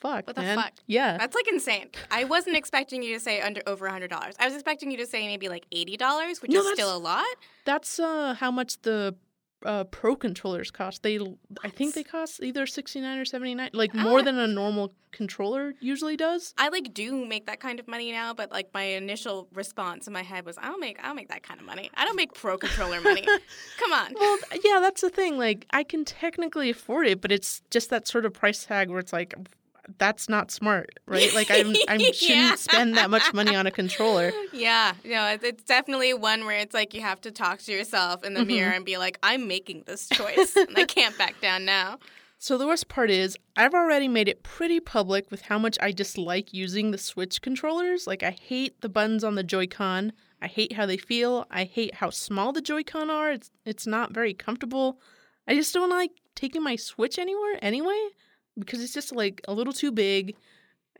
fuck, 0.00 0.26
What 0.26 0.34
the 0.34 0.42
man? 0.42 0.56
fuck? 0.56 0.72
Yeah. 0.88 1.16
That's 1.16 1.36
like 1.36 1.46
insane. 1.46 1.90
I 2.10 2.24
wasn't 2.24 2.56
expecting 2.56 3.04
you 3.04 3.14
to 3.14 3.20
say 3.20 3.40
under 3.40 3.62
over 3.68 3.86
a 3.86 3.92
hundred 3.92 4.10
dollars. 4.10 4.34
I 4.40 4.46
was 4.46 4.54
expecting 4.54 4.90
you 4.90 4.96
to 4.98 5.06
say 5.06 5.26
maybe 5.28 5.48
like 5.48 5.64
eighty 5.70 5.96
dollars, 5.96 6.42
which 6.42 6.50
No, 6.50 6.58
is 6.58 6.64
that's- 6.64 6.76
still 6.78 6.96
a 6.96 6.98
lot. 6.98 7.24
That's 7.64 8.00
uh 8.00 8.34
how 8.34 8.50
much 8.50 8.82
the 8.82 9.14
uh 9.64 9.84
pro 9.84 10.14
controllers 10.16 10.70
cost. 10.70 11.02
They 11.02 11.18
I 11.64 11.68
think 11.68 11.94
they 11.94 12.04
cost 12.04 12.42
either 12.42 12.66
69 12.66 13.18
or 13.18 13.24
79, 13.24 13.70
like 13.72 13.94
more 13.94 14.20
Ah. 14.20 14.22
than 14.22 14.38
a 14.38 14.46
normal 14.46 14.92
controller 15.10 15.74
usually 15.80 16.16
does. 16.16 16.54
I 16.58 16.68
like 16.68 16.92
do 16.94 17.24
make 17.26 17.46
that 17.46 17.58
kind 17.60 17.80
of 17.80 17.88
money 17.88 18.12
now, 18.12 18.34
but 18.34 18.50
like 18.52 18.68
my 18.74 18.82
initial 18.82 19.48
response 19.52 20.06
in 20.06 20.12
my 20.12 20.22
head 20.22 20.44
was, 20.44 20.56
I 20.58 20.68
don't 20.68 20.80
make, 20.80 21.02
I 21.02 21.06
don't 21.06 21.16
make 21.16 21.28
that 21.30 21.42
kind 21.42 21.58
of 21.58 21.66
money. 21.66 21.90
I 21.94 22.04
don't 22.04 22.14
make 22.16 22.34
pro 22.34 22.58
controller 22.58 23.00
money. 23.00 23.22
Come 23.78 23.92
on. 23.92 24.14
Well, 24.14 24.38
yeah, 24.64 24.80
that's 24.80 25.00
the 25.00 25.10
thing. 25.10 25.38
Like 25.38 25.66
I 25.70 25.82
can 25.82 26.04
technically 26.04 26.70
afford 26.70 27.06
it, 27.06 27.20
but 27.20 27.32
it's 27.32 27.62
just 27.70 27.90
that 27.90 28.06
sort 28.06 28.24
of 28.26 28.32
price 28.34 28.64
tag 28.64 28.90
where 28.90 28.98
it's 29.00 29.12
like 29.12 29.34
that's 29.96 30.28
not 30.28 30.50
smart, 30.50 30.90
right? 31.06 31.32
Like 31.34 31.50
I'm 31.50 31.74
I 31.88 31.96
shouldn't 31.98 32.20
Yeah. 32.22 32.54
spend 32.56 32.96
that 32.96 33.08
much 33.10 33.32
money 33.32 33.56
on 33.56 33.66
a 33.66 33.70
controller. 33.70 34.32
Yeah, 34.52 34.92
no, 35.04 35.26
it's, 35.28 35.44
it's 35.44 35.64
definitely 35.64 36.12
one 36.14 36.44
where 36.44 36.58
it's 36.58 36.74
like 36.74 36.92
you 36.94 37.00
have 37.00 37.20
to 37.22 37.30
talk 37.30 37.60
to 37.60 37.72
yourself 37.72 38.22
in 38.24 38.34
the 38.34 38.40
Mm-hmm. 38.40 38.48
mirror 38.48 38.72
and 38.72 38.84
be 38.84 38.98
like, 38.98 39.18
I'm 39.22 39.48
making 39.48 39.84
this 39.86 40.08
choice, 40.08 40.54
and 40.56 40.76
I 40.76 40.84
can't 40.84 41.16
back 41.16 41.40
down 41.40 41.64
now. 41.64 41.98
So 42.40 42.56
the 42.56 42.66
worst 42.68 42.86
part 42.88 43.10
is, 43.10 43.36
I've 43.56 43.74
already 43.74 44.06
made 44.06 44.28
it 44.28 44.44
pretty 44.44 44.78
public 44.78 45.28
with 45.30 45.42
how 45.42 45.58
much 45.58 45.76
I 45.80 45.90
dislike 45.90 46.52
using 46.54 46.92
the 46.92 46.98
Switch 46.98 47.42
controllers. 47.42 48.06
Like, 48.06 48.22
I 48.22 48.30
hate 48.30 48.80
the 48.80 48.88
buttons 48.88 49.24
on 49.24 49.34
the 49.34 49.42
Joy-Con. 49.42 50.12
I 50.40 50.46
hate 50.46 50.74
how 50.74 50.86
they 50.86 50.98
feel. 50.98 51.46
I 51.50 51.64
hate 51.64 51.94
how 51.96 52.10
small 52.10 52.52
the 52.52 52.60
Joy-Con 52.60 53.10
are. 53.10 53.32
It's 53.32 53.50
it's 53.64 53.88
not 53.88 54.12
very 54.14 54.34
comfortable. 54.34 55.00
I 55.48 55.56
just 55.56 55.74
don't 55.74 55.90
like 55.90 56.12
taking 56.36 56.62
my 56.62 56.76
Switch 56.76 57.18
anywhere 57.18 57.58
anyway 57.60 57.98
because 58.58 58.82
it's 58.82 58.94
just 58.94 59.14
like 59.14 59.40
a 59.46 59.54
little 59.54 59.72
too 59.72 59.92
big. 59.92 60.36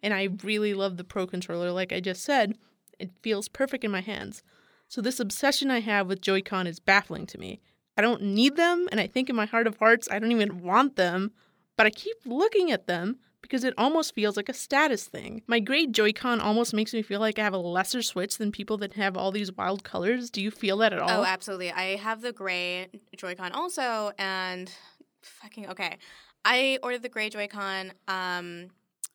And 0.03 0.15
I 0.15 0.29
really 0.45 0.75
love 0.75 0.97
the 0.97 1.05
Pro 1.05 1.27
controller. 1.27 1.73
Like 1.73 1.93
I 1.93 2.01
just 2.01 2.23
said, 2.23 2.57
it 2.99 3.11
feels 3.23 3.49
perfect 3.49 3.85
in 3.85 3.91
my 3.91 4.01
hands. 4.01 4.43
So 4.89 5.01
this 5.01 5.21
obsession 5.21 5.71
I 5.71 5.81
have 5.81 6.07
with 6.07 6.21
Joy-Con 6.21 6.67
is 6.67 6.81
baffling 6.81 7.27
to 7.27 7.39
me. 7.39 7.61
I 7.97 8.01
don't 8.01 8.23
need 8.23 8.57
them, 8.57 8.89
and 8.93 9.01
I 9.01 9.09
think 9.09 9.29
in 9.29 9.35
my 9.35 9.45
heart 9.45 9.67
of 9.67 9.77
hearts, 9.79 10.09
I 10.11 10.21
don't 10.21 10.31
even 10.31 10.63
want 10.63 10.95
them, 10.95 11.33
but 11.77 11.85
I 11.85 11.91
keep 11.91 12.17
looking 12.25 12.71
at 12.71 12.87
them 12.87 13.19
because 13.43 13.65
it 13.65 13.75
almost 13.77 14.15
feels 14.15 14.37
like 14.37 14.49
a 14.49 14.55
status 14.55 15.07
thing. 15.07 15.43
My 15.47 15.59
gray 15.59 15.87
Joy-Con 15.87 16.41
almost 16.41 16.73
makes 16.73 16.95
me 16.95 17.03
feel 17.03 17.19
like 17.19 17.39
I 17.39 17.43
have 17.43 17.55
a 17.55 17.59
lesser 17.59 18.03
Switch 18.03 18.39
than 18.39 18.53
people 18.53 18.79
that 18.79 18.95
have 18.95 19.17
all 19.17 19.33
these 19.33 19.53
wild 19.53 19.83
colors. 19.83 20.31
Do 20.31 20.41
you 20.41 20.51
feel 20.53 20.77
that 20.79 20.93
at 20.93 21.01
oh, 21.01 21.03
all? 21.03 21.21
Oh, 21.21 21.25
absolutely. 21.25 21.73
I 21.73 21.97
have 21.97 22.21
the 22.21 22.33
gray 22.33 22.89
Joy-Con 23.17 23.53
also, 23.53 24.13
and 24.17 24.71
fucking 25.23 25.69
okay. 25.71 25.99
I 26.45 26.79
ordered 26.83 27.03
the 27.03 27.09
gray 27.09 27.29
Joy-Con, 27.31 27.93
um, 28.09 28.71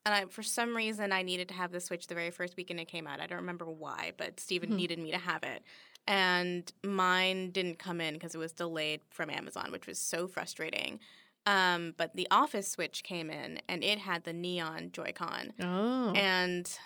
and 0.06 0.14
I, 0.14 0.26
for 0.30 0.44
some 0.44 0.76
reason, 0.76 1.12
I 1.12 1.22
needed 1.22 1.48
to 1.50 1.54
have 1.54 1.72
the 1.72 1.80
Switch 1.80 2.08
the 2.08 2.16
very 2.16 2.30
first 2.32 2.58
weekend 2.58 2.80
it 2.80 2.88
came 2.88 3.08
out. 3.08 3.20
I 3.22 3.28
don't 3.28 3.40
remember 3.40 3.66
why, 3.66 4.12
but 4.18 4.40
Steven 4.40 4.70
Mhm. 4.72 4.76
needed 4.76 5.00
me 5.00 5.12
to 5.12 5.18
have 5.18 5.44
it. 5.44 5.64
And 6.06 6.72
mine 6.84 7.52
didn't 7.52 7.80
come 7.80 8.02
in 8.02 8.16
because 8.16 8.36
it 8.36 8.38
was 8.38 8.52
delayed 8.52 9.02
from 9.10 9.30
Amazon, 9.30 9.72
which 9.72 9.88
was 9.88 9.98
so 10.00 10.28
frustrating. 10.28 11.00
Um, 11.46 11.94
but 11.98 12.16
the 12.16 12.28
Office 12.32 12.70
Switch 12.70 13.04
came 13.04 13.30
in, 13.30 13.62
and 13.70 13.84
it 13.84 14.00
had 14.00 14.24
the 14.26 14.34
neon 14.34 14.92
Joy-Con. 14.92 15.54
oh. 15.62 16.12
and 16.14 16.78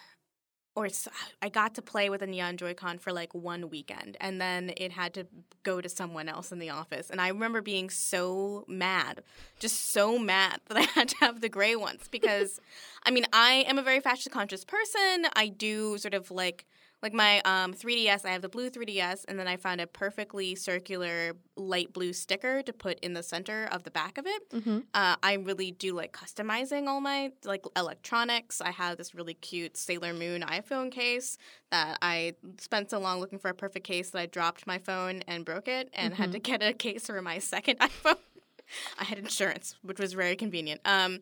or 0.77 0.87
I 1.41 1.49
got 1.49 1.73
to 1.73 1.81
play 1.81 2.07
with 2.07 2.21
a 2.21 2.27
neon 2.27 2.55
Joy-Con 2.55 2.99
for 2.99 3.11
like 3.11 3.33
one 3.33 3.71
weekend, 3.71 4.15
and 4.21 4.39
then 4.39 4.71
it 4.77 4.91
had 4.91 5.11
to 5.15 5.25
go 5.63 5.81
to 5.81 5.89
someone 5.89 6.29
else 6.29 6.51
in 6.51 6.59
the 6.59 6.69
office. 6.69 7.09
And 7.09 7.19
I 7.19 7.29
remember 7.29 7.63
being 7.63 7.89
so 7.89 8.63
mad, 8.67 9.23
just 9.57 9.89
so 9.91 10.19
mad 10.19 10.59
that 10.67 10.77
I 10.77 10.81
had 10.93 11.09
to 11.09 11.15
have 11.17 11.41
the 11.41 11.49
gray 11.49 11.75
ones 11.75 12.07
because, 12.11 12.59
I 13.03 13.09
mean, 13.09 13.25
I 13.33 13.65
am 13.67 13.79
a 13.79 13.81
very 13.81 13.99
fashion 13.99 14.31
conscious 14.31 14.63
person. 14.63 15.25
I 15.35 15.47
do 15.47 15.97
sort 15.97 16.13
of 16.13 16.29
like 16.29 16.67
like 17.03 17.13
my 17.13 17.39
um, 17.41 17.73
3ds. 17.73 18.25
I 18.25 18.29
have 18.29 18.41
the 18.41 18.49
blue 18.49 18.69
3ds, 18.71 19.25
and 19.27 19.37
then 19.37 19.47
I 19.47 19.55
found 19.57 19.81
a 19.81 19.87
perfectly 19.87 20.55
circular 20.55 21.33
light 21.55 21.93
blue 21.93 22.11
sticker 22.11 22.61
to 22.63 22.73
put 22.73 22.99
in 23.01 23.13
the 23.13 23.21
center 23.21 23.67
of 23.71 23.83
the 23.83 23.91
back 23.91 24.17
of 24.17 24.25
it. 24.25 24.49
Mhm. 24.49 24.83
Uh, 24.93 25.15
I 25.21 25.33
really 25.33 25.71
do 25.71 25.93
like 25.93 26.11
customizing 26.11 26.87
all 26.87 26.99
my 26.99 27.31
like 27.43 27.63
electronics. 27.75 28.61
I 28.61 28.71
have 28.71 28.97
this 28.97 29.13
really 29.13 29.35
cute 29.35 29.77
Sailor 29.77 30.13
Moon 30.13 30.41
iPhone 30.41 30.91
case 30.91 31.37
that 31.71 31.97
I 32.01 32.33
spent 32.59 32.89
so 32.89 32.99
long 32.99 33.19
looking 33.19 33.39
for 33.39 33.49
a 33.49 33.53
perfect 33.55 33.85
case 33.85 34.09
that 34.11 34.19
I 34.19 34.25
dropped 34.25 34.65
my 34.65 34.79
phone 34.79 35.21
and 35.27 35.45
broke 35.45 35.67
it 35.67 35.89
and 35.93 36.13
had 36.15 36.31
to 36.31 36.39
get 36.39 36.63
a 36.63 36.73
case 36.73 37.05
for 37.07 37.21
my 37.21 37.37
second 37.53 37.79
iPhone. 37.79 38.17
I 38.99 39.03
had 39.03 39.17
insurance, 39.19 39.75
which 39.81 39.99
was 39.99 40.13
very 40.13 40.35
convenient. 40.35 40.81
Um, 40.83 41.19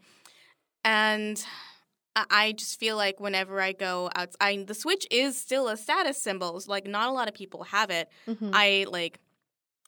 and 0.83 1.43
I- 2.15 2.51
just 2.53 2.79
feel 2.79 2.95
like 2.97 3.19
whenever 3.19 3.59
I 3.61 3.71
go 3.73 4.09
out, 4.15 4.29
I, 4.39 4.63
the 4.65 4.73
Switch 4.73 5.05
is 5.11 5.37
still 5.37 5.67
a 5.67 5.77
status 5.77 6.21
symbol. 6.21 6.59
So 6.59 6.71
Like 6.71 6.87
not 6.87 7.09
a 7.09 7.11
lot 7.11 7.27
of 7.27 7.33
people 7.33 7.63
have 7.63 7.89
it. 7.89 8.09
Mhm. 8.27 8.51
I 8.53 8.85
like 8.89 9.19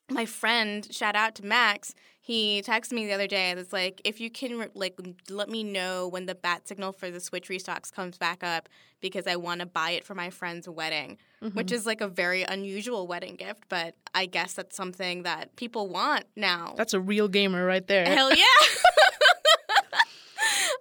my 0.10 0.26
friend. 0.26 0.88
Shout 0.92 1.16
out 1.16 1.36
to 1.36 1.46
Max. 1.46 1.94
He 2.22 2.62
texted 2.62 2.94
me 2.94 3.06
the 3.08 3.14
other 3.14 3.28
day. 3.28 3.52
and 3.52 3.60
It's 3.60 3.72
like 3.74 4.02
if 4.04 4.20
you 4.20 4.30
can 4.30 4.70
like 4.74 4.98
let 5.30 5.50
me 5.50 5.64
know 5.64 6.08
when 6.08 6.26
the 6.26 6.36
bat 6.36 6.68
signal 6.68 6.92
for 6.92 7.10
the 7.12 7.20
Switch 7.20 7.48
restocks 7.50 7.92
comes 7.92 8.18
back 8.18 8.44
up 8.44 8.68
because 9.00 9.28
I 9.28 9.36
want 9.38 9.60
to 9.62 9.66
buy 9.66 9.92
it 9.92 10.04
for 10.04 10.16
my 10.16 10.30
friend's 10.30 10.68
wedding, 10.68 11.18
which 11.54 11.72
is 11.72 11.86
like 11.86 12.02
a 12.02 12.08
very 12.08 12.44
unusual 12.44 13.06
wedding 13.08 13.36
gift. 13.36 13.64
But 13.70 13.96
I 14.14 14.26
guess 14.26 14.54
that's 14.54 14.76
something 14.76 15.24
that 15.24 15.56
people 15.56 15.88
want 15.88 16.26
now. 16.36 16.74
That's 16.78 16.94
a 16.94 17.00
real 17.00 17.28
gamer 17.28 17.66
right 17.66 17.86
there. 17.88 18.06
Hell 18.06 18.34
yeah. 18.36 18.44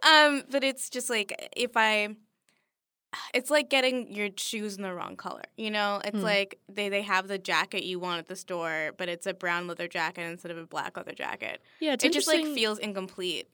um, 0.03 0.43
but 0.51 0.65
it's 0.65 0.91
just 0.91 1.09
like 1.11 1.51
if 1.57 1.77
I 1.77 2.17
it's 3.33 3.51
like 3.51 3.71
getting 3.71 4.13
your 4.15 4.29
shoes 4.37 4.77
in 4.77 4.83
the 4.83 4.93
wrong 4.93 5.17
color. 5.17 5.43
You 5.57 5.71
know, 5.71 6.01
it's 6.05 6.19
Hmm. 6.19 6.25
like 6.25 6.59
they, 6.69 6.89
they 6.89 7.03
have 7.03 7.29
the 7.29 7.39
jacket 7.39 7.85
you 7.85 7.99
want 7.99 8.19
at 8.19 8.29
the 8.29 8.37
store, 8.37 8.93
but 8.99 9.09
it's 9.09 9.27
a 9.27 9.33
brown 9.33 9.67
leather 9.67 9.89
jacket 9.89 10.23
instead 10.23 10.51
of 10.51 10.59
a 10.59 10.67
black 10.67 10.97
leather 10.97 11.13
jacket. 11.13 11.63
Yeah, 11.81 11.95
it's 11.95 12.05
it 12.05 12.13
just 12.13 12.27
like 12.29 12.45
feels 12.45 12.79
incomplete. 12.79 13.49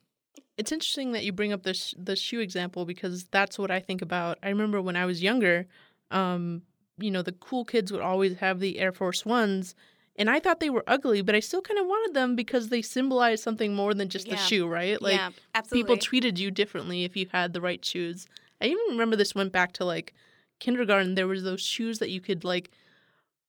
it's 0.57 0.73
interesting 0.73 1.13
that 1.13 1.25
you 1.25 1.33
bring 1.33 1.53
up 1.53 1.63
the 1.63 1.75
sh- 1.75 1.95
the 1.97 2.17
shoe 2.17 2.41
example 2.41 2.85
because 2.85 3.25
that's 3.31 3.59
what 3.59 3.71
I 3.71 3.79
think 3.81 4.03
about. 4.03 4.39
I 4.43 4.49
remember 4.49 4.81
when 4.83 4.97
I 4.97 5.05
was 5.07 5.23
younger, 5.23 5.67
um, 6.11 6.63
you 6.99 7.11
know, 7.11 7.23
the 7.23 7.33
cool 7.33 7.65
kids 7.65 7.93
would 7.93 8.01
always 8.01 8.37
have 8.39 8.59
the 8.59 8.79
Air 8.79 8.93
Force 8.93 9.25
Ones, 9.25 9.75
and 10.23 10.31
I 10.31 10.39
thought 10.39 10.61
they 10.61 10.71
were 10.71 10.85
ugly, 10.87 11.21
but 11.21 11.35
I 11.35 11.41
still 11.41 11.61
kind 11.61 11.81
of 11.81 11.87
wanted 11.87 12.15
them 12.15 12.37
because 12.37 12.69
they 12.69 12.81
symbolized 12.81 13.43
something 13.43 13.75
more 13.75 13.93
than 13.93 14.09
just 14.09 14.29
the 14.31 14.37
shoe, 14.37 14.69
right? 14.69 15.03
Like 15.03 15.17
yeah, 15.17 15.31
people 15.73 15.97
treated 15.97 16.39
you 16.39 16.53
differently 16.53 17.03
if 17.03 17.17
you 17.17 17.27
had 17.33 17.53
the 17.53 17.61
right 17.61 17.85
shoes. 17.85 18.29
I 18.61 18.67
even 18.67 18.85
remember 18.91 19.17
this 19.17 19.35
went 19.35 19.51
back 19.51 19.73
to 19.75 19.85
like 19.85 20.15
kindergarten. 20.61 21.17
There 21.17 21.27
was 21.27 21.43
those 21.43 21.61
shoes 21.61 21.99
that 21.99 22.11
you 22.11 22.21
could 22.21 22.45
like 22.45 22.71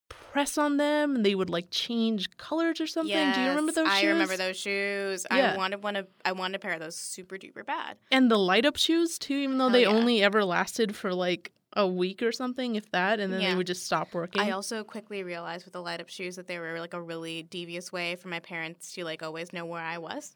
press 0.10 0.58
on 0.58 0.78
them 0.78 1.16
and 1.16 1.24
they 1.24 1.36
would 1.36 1.50
like 1.52 1.68
change 1.70 2.36
colors 2.38 2.82
or 2.82 2.88
something. 2.88 3.32
Do 3.34 3.40
you 3.42 3.50
remember 3.50 3.72
those 3.72 3.88
I 3.88 4.02
shoes? 4.02 4.08
I 4.08 4.12
remember 4.12 4.38
those 4.38 4.58
shoes. 4.58 5.26
Yeah. 5.32 5.54
I 5.54 5.58
wanted 5.58 5.84
one 5.84 5.96
of 5.96 6.08
I 6.26 6.32
wanted 6.32 6.56
a 6.56 6.60
pair 6.60 6.74
of 6.74 6.80
those 6.80 6.96
super 6.96 7.38
duper 7.38 7.64
bad. 7.64 7.98
And 8.12 8.32
the 8.32 8.40
light 8.40 8.66
up 8.66 8.78
shoes 8.78 9.20
too, 9.20 9.36
even 9.36 9.60
though 9.60 9.68
Oh, 9.68 9.70
they 9.70 9.84
yeah. 9.84 9.90
only 9.90 10.24
ever 10.24 10.44
lasted 10.44 10.96
for 10.96 11.14
like 11.14 11.52
a 11.76 11.88
week 11.88 12.22
or 12.22 12.32
something, 12.32 12.76
if 12.76 12.90
that, 12.92 13.20
and 13.20 13.34
then 13.34 13.42
they 13.42 13.56
would 13.56 13.68
just 13.68 13.86
stop 13.86 14.14
working. 14.14 14.42
I 14.42 14.52
also 14.52 14.84
quickly 14.84 15.24
realized 15.24 15.66
with 15.66 15.74
the 15.74 15.82
light 15.82 16.02
up 16.02 16.10
shoes 16.10 16.36
that 16.36 16.48
they 16.48 16.60
were 16.60 16.80
like 16.80 16.94
a 16.94 17.02
really 17.02 17.44
devious 17.44 17.92
way 17.92 18.16
for 18.16 18.28
my 18.28 18.40
parents 18.40 18.94
to 18.94 19.04
like 19.04 19.24
always 19.24 19.54
know 19.54 19.66
where 19.66 19.82
I 19.82 19.98
was. 19.98 20.34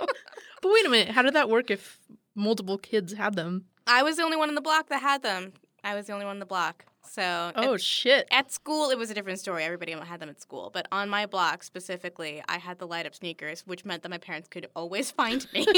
but 0.00 0.72
wait 0.72 0.86
a 0.86 0.88
minute, 0.88 1.08
how 1.08 1.22
did 1.22 1.34
that 1.34 1.48
work 1.48 1.70
if 1.70 1.98
multiple 2.34 2.78
kids 2.78 3.12
had 3.12 3.34
them? 3.34 3.64
I 3.86 4.02
was 4.02 4.16
the 4.16 4.22
only 4.22 4.36
one 4.36 4.48
in 4.48 4.54
the 4.54 4.60
block 4.60 4.88
that 4.88 5.02
had 5.02 5.22
them. 5.22 5.52
I 5.82 5.94
was 5.94 6.06
the 6.06 6.12
only 6.12 6.26
one 6.26 6.36
in 6.36 6.40
the 6.40 6.46
block. 6.46 6.84
So 7.08 7.52
Oh 7.54 7.74
at, 7.74 7.80
shit. 7.80 8.26
at 8.30 8.52
school 8.52 8.90
it 8.90 8.98
was 8.98 9.10
a 9.10 9.14
different 9.14 9.38
story. 9.38 9.62
Everybody 9.64 9.92
had 9.92 10.20
them 10.20 10.28
at 10.28 10.40
school, 10.40 10.70
but 10.72 10.88
on 10.90 11.08
my 11.08 11.26
block 11.26 11.62
specifically, 11.62 12.42
I 12.48 12.58
had 12.58 12.78
the 12.78 12.86
light 12.86 13.06
up 13.06 13.14
sneakers, 13.14 13.66
which 13.66 13.84
meant 13.84 14.02
that 14.02 14.08
my 14.08 14.18
parents 14.18 14.48
could 14.48 14.68
always 14.74 15.10
find 15.10 15.46
me. 15.52 15.66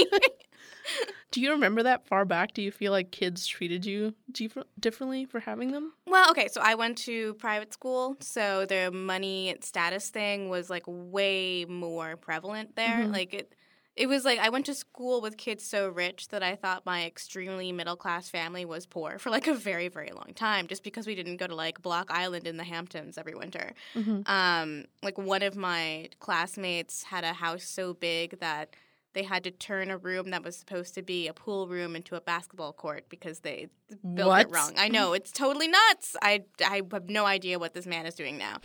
Do 1.31 1.41
you 1.43 1.51
remember 1.53 1.83
that 1.83 2.07
far 2.07 2.25
back? 2.25 2.55
Do 2.55 2.63
you 2.63 2.71
feel 2.73 2.91
like 2.91 3.11
kids 3.11 3.47
treated 3.47 3.85
you 3.85 4.15
dif- 4.33 4.57
differently 4.81 5.27
for 5.27 5.41
having 5.41 5.73
them? 5.73 5.93
Well, 6.07 6.31
okay, 6.31 6.49
so 6.49 6.61
I 6.63 6.75
went 6.75 6.97
to 6.99 7.35
private 7.35 7.73
school, 7.73 8.17
so 8.21 8.65
the 8.65 8.91
money 8.91 9.55
status 9.61 10.09
thing 10.09 10.49
was 10.49 10.71
like 10.71 10.85
way 10.87 11.67
more 11.67 12.17
prevalent 12.17 12.77
there. 12.77 13.01
Mhm. 13.01 13.13
Like 13.13 13.35
it 13.35 13.55
it 13.95 14.07
was 14.09 14.25
like 14.25 14.39
I 14.39 14.49
went 14.49 14.65
to 14.67 14.75
school 14.75 15.21
with 15.21 15.37
kids 15.37 15.65
so 15.65 15.89
rich 15.89 16.29
that 16.29 16.43
I 16.43 16.55
thought 16.55 16.87
my 16.87 17.05
extremely 17.05 17.73
middle 17.73 17.97
class 17.97 18.29
family 18.29 18.65
was 18.65 18.87
poor 18.87 19.19
for 19.19 19.29
like 19.29 19.49
a 19.49 19.55
very 19.55 19.89
very 19.89 20.13
long 20.13 20.33
time 20.35 20.69
just 20.69 20.85
because 20.85 21.07
we 21.07 21.17
didn't 21.17 21.37
go 21.39 21.49
to 21.49 21.55
like 21.55 21.83
Block 21.83 22.09
Island 22.11 22.47
in 22.47 22.57
the 22.57 22.65
Hamptons 22.65 23.19
every 23.19 23.35
winter. 23.35 23.73
Mm-hmm. 23.95 24.21
Um 24.25 24.85
like 25.03 25.19
one 25.19 25.43
of 25.43 25.57
my 25.57 26.09
classmates 26.21 27.03
had 27.03 27.25
a 27.25 27.33
house 27.35 27.65
so 27.65 27.93
big 27.93 28.39
that 28.39 28.71
they 29.19 29.25
had 29.25 29.43
to 29.43 29.51
turn 29.51 29.91
a 29.91 29.97
room 29.97 30.31
that 30.31 30.45
was 30.45 30.55
supposed 30.57 30.95
to 30.95 31.03
be 31.03 31.27
a 31.27 31.33
pool 31.33 31.67
room 31.67 31.97
into 31.97 32.15
a 32.15 32.21
basketball 32.21 32.73
court 32.73 33.07
because 33.09 33.41
they 33.41 33.67
built 34.15 34.29
What? 34.29 34.47
it 34.47 34.53
wrong. 34.53 34.75
I 34.79 34.87
know 34.89 35.13
it's 35.13 35.33
totally 35.33 35.67
nuts. 35.67 36.15
I 36.23 36.45
I 36.65 36.83
have 36.93 37.11
no 37.11 37.27
idea 37.27 37.59
what 37.59 37.75
this 37.75 37.85
man 37.85 38.07
is 38.07 38.15
doing 38.15 38.39
now. 38.39 38.59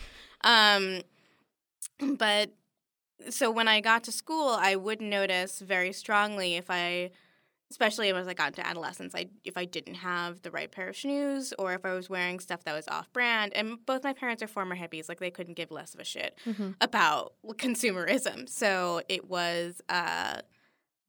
Um, 0.44 1.02
but 2.18 2.52
so 3.32 3.50
when 3.50 3.68
I 3.68 3.82
got 3.82 4.04
to 4.04 4.12
school, 4.12 4.50
I 4.50 4.76
would 4.76 5.02
notice 5.02 5.60
very 5.60 5.92
strongly 5.92 6.54
if 6.56 6.70
I, 6.70 7.10
especially 7.74 8.10
as 8.12 8.28
I 8.28 8.36
got 8.36 8.50
into 8.50 8.66
adolescence, 8.66 9.14
I 9.16 9.26
if 9.44 9.58
I 9.58 9.66
didn't 9.66 9.96
have 9.96 10.42
the 10.44 10.52
right 10.52 10.72
pair 10.72 10.88
of 10.90 10.96
shoes 10.96 11.54
or 11.58 11.74
if 11.74 11.84
I 11.84 11.94
was 11.94 12.08
wearing 12.08 12.40
stuff 12.40 12.64
that 12.66 12.74
was 12.76 12.88
off 12.88 13.12
brand. 13.12 13.52
And 13.54 13.84
both 13.86 14.04
my 14.04 14.14
parents 14.14 14.44
are 14.44 14.48
former 14.48 14.76
hippies, 14.76 15.10
like 15.10 15.20
they 15.20 15.32
couldn't 15.32 15.56
give 15.56 15.72
less 15.72 15.94
of 15.96 16.00
a 16.00 16.04
shit 16.04 16.38
Mm-hmm. 16.46 16.72
about 16.82 17.34
consumerism. 17.48 18.48
So 18.48 19.02
it 19.10 19.28
was 19.28 19.82
uh, 19.90 20.42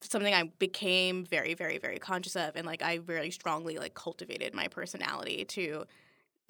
something 0.00 0.32
I 0.32 0.44
became 0.58 1.24
very, 1.24 1.52
very, 1.54 1.76
very 1.78 1.98
conscious 1.98 2.34
of, 2.34 2.56
and 2.56 2.66
like 2.66 2.82
I 2.82 2.98
very 2.98 3.30
strongly 3.30 3.76
like 3.76 3.94
cultivated 3.94 4.54
my 4.54 4.68
personality 4.68 5.44
to 5.56 5.84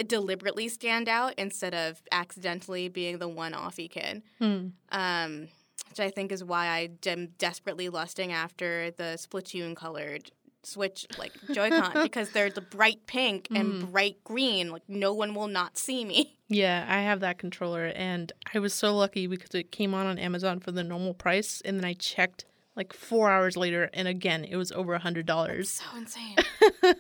deliberately 0.07 0.69
stand 0.69 1.09
out 1.09 1.35
instead 1.39 1.75
of 1.75 2.03
accidentally 2.13 2.89
being 2.89 3.19
the 3.19 3.29
one 3.29 3.53
offy 3.53 3.91
kid. 3.91 4.23
Hmm. 4.39 4.69
Um, 4.91 5.49
which 5.95 6.01
I 6.05 6.11
think 6.11 6.33
is 6.33 6.43
why 6.43 6.67
I 6.67 6.91
am 7.09 7.29
desperately 7.39 7.89
lusting 7.89 8.33
after 8.33 8.91
the 8.91 9.15
Splatoon 9.17 9.77
colored 9.77 10.33
Switch 10.65 11.07
like 11.21 11.31
Joy-Con 11.53 11.93
because 12.03 12.31
they're 12.31 12.51
the 12.51 12.63
bright 12.63 13.07
pink 13.07 13.47
and 13.55 13.75
Mm. 13.75 13.93
bright 13.93 14.17
green. 14.25 14.71
Like 14.73 14.83
no 14.89 15.15
one 15.15 15.37
will 15.37 15.47
not 15.47 15.79
see 15.79 16.05
me. 16.05 16.37
Yeah, 16.49 16.85
I 16.89 17.03
have 17.03 17.21
that 17.21 17.39
controller, 17.39 17.93
and 17.95 18.33
I 18.53 18.59
was 18.59 18.75
so 18.75 18.97
lucky 18.97 19.29
because 19.29 19.55
it 19.55 19.71
came 19.71 19.95
on 19.95 20.07
on 20.07 20.19
Amazon 20.19 20.59
for 20.59 20.73
the 20.73 20.83
normal 20.83 21.15
price, 21.15 21.63
and 21.65 21.79
then 21.79 21.85
I 21.85 21.93
checked 21.93 22.45
like 22.75 22.93
four 22.93 23.31
hours 23.31 23.57
later, 23.57 23.89
and 23.95 24.09
again, 24.09 24.43
it 24.45 24.57
was 24.57 24.73
over 24.73 24.95
a 24.95 24.99
hundred 24.99 25.27
dollars. 25.27 25.71
So 25.71 25.85
insane. 25.97 26.37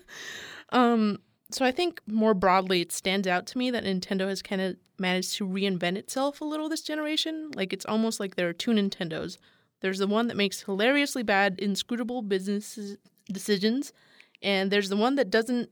um, 0.70 1.18
so 1.54 1.64
I 1.64 1.70
think 1.70 2.00
more 2.06 2.34
broadly, 2.34 2.80
it 2.80 2.92
stands 2.92 3.28
out 3.28 3.46
to 3.48 3.58
me 3.58 3.70
that 3.70 3.84
Nintendo 3.84 4.28
has 4.28 4.42
kind 4.42 4.60
of 4.60 4.76
managed 4.98 5.34
to 5.36 5.46
reinvent 5.46 5.96
itself 5.96 6.40
a 6.40 6.44
little 6.44 6.68
this 6.68 6.82
generation. 6.82 7.50
Like 7.54 7.72
it's 7.72 7.86
almost 7.86 8.20
like 8.20 8.34
there 8.34 8.48
are 8.48 8.52
two 8.52 8.72
Nintendos. 8.72 9.38
There's 9.80 9.98
the 9.98 10.06
one 10.06 10.28
that 10.28 10.36
makes 10.36 10.62
hilariously 10.62 11.22
bad, 11.22 11.58
inscrutable 11.58 12.22
business 12.22 12.96
decisions, 13.30 13.92
and 14.42 14.70
there's 14.70 14.88
the 14.88 14.96
one 14.96 15.14
that 15.16 15.30
doesn't. 15.30 15.70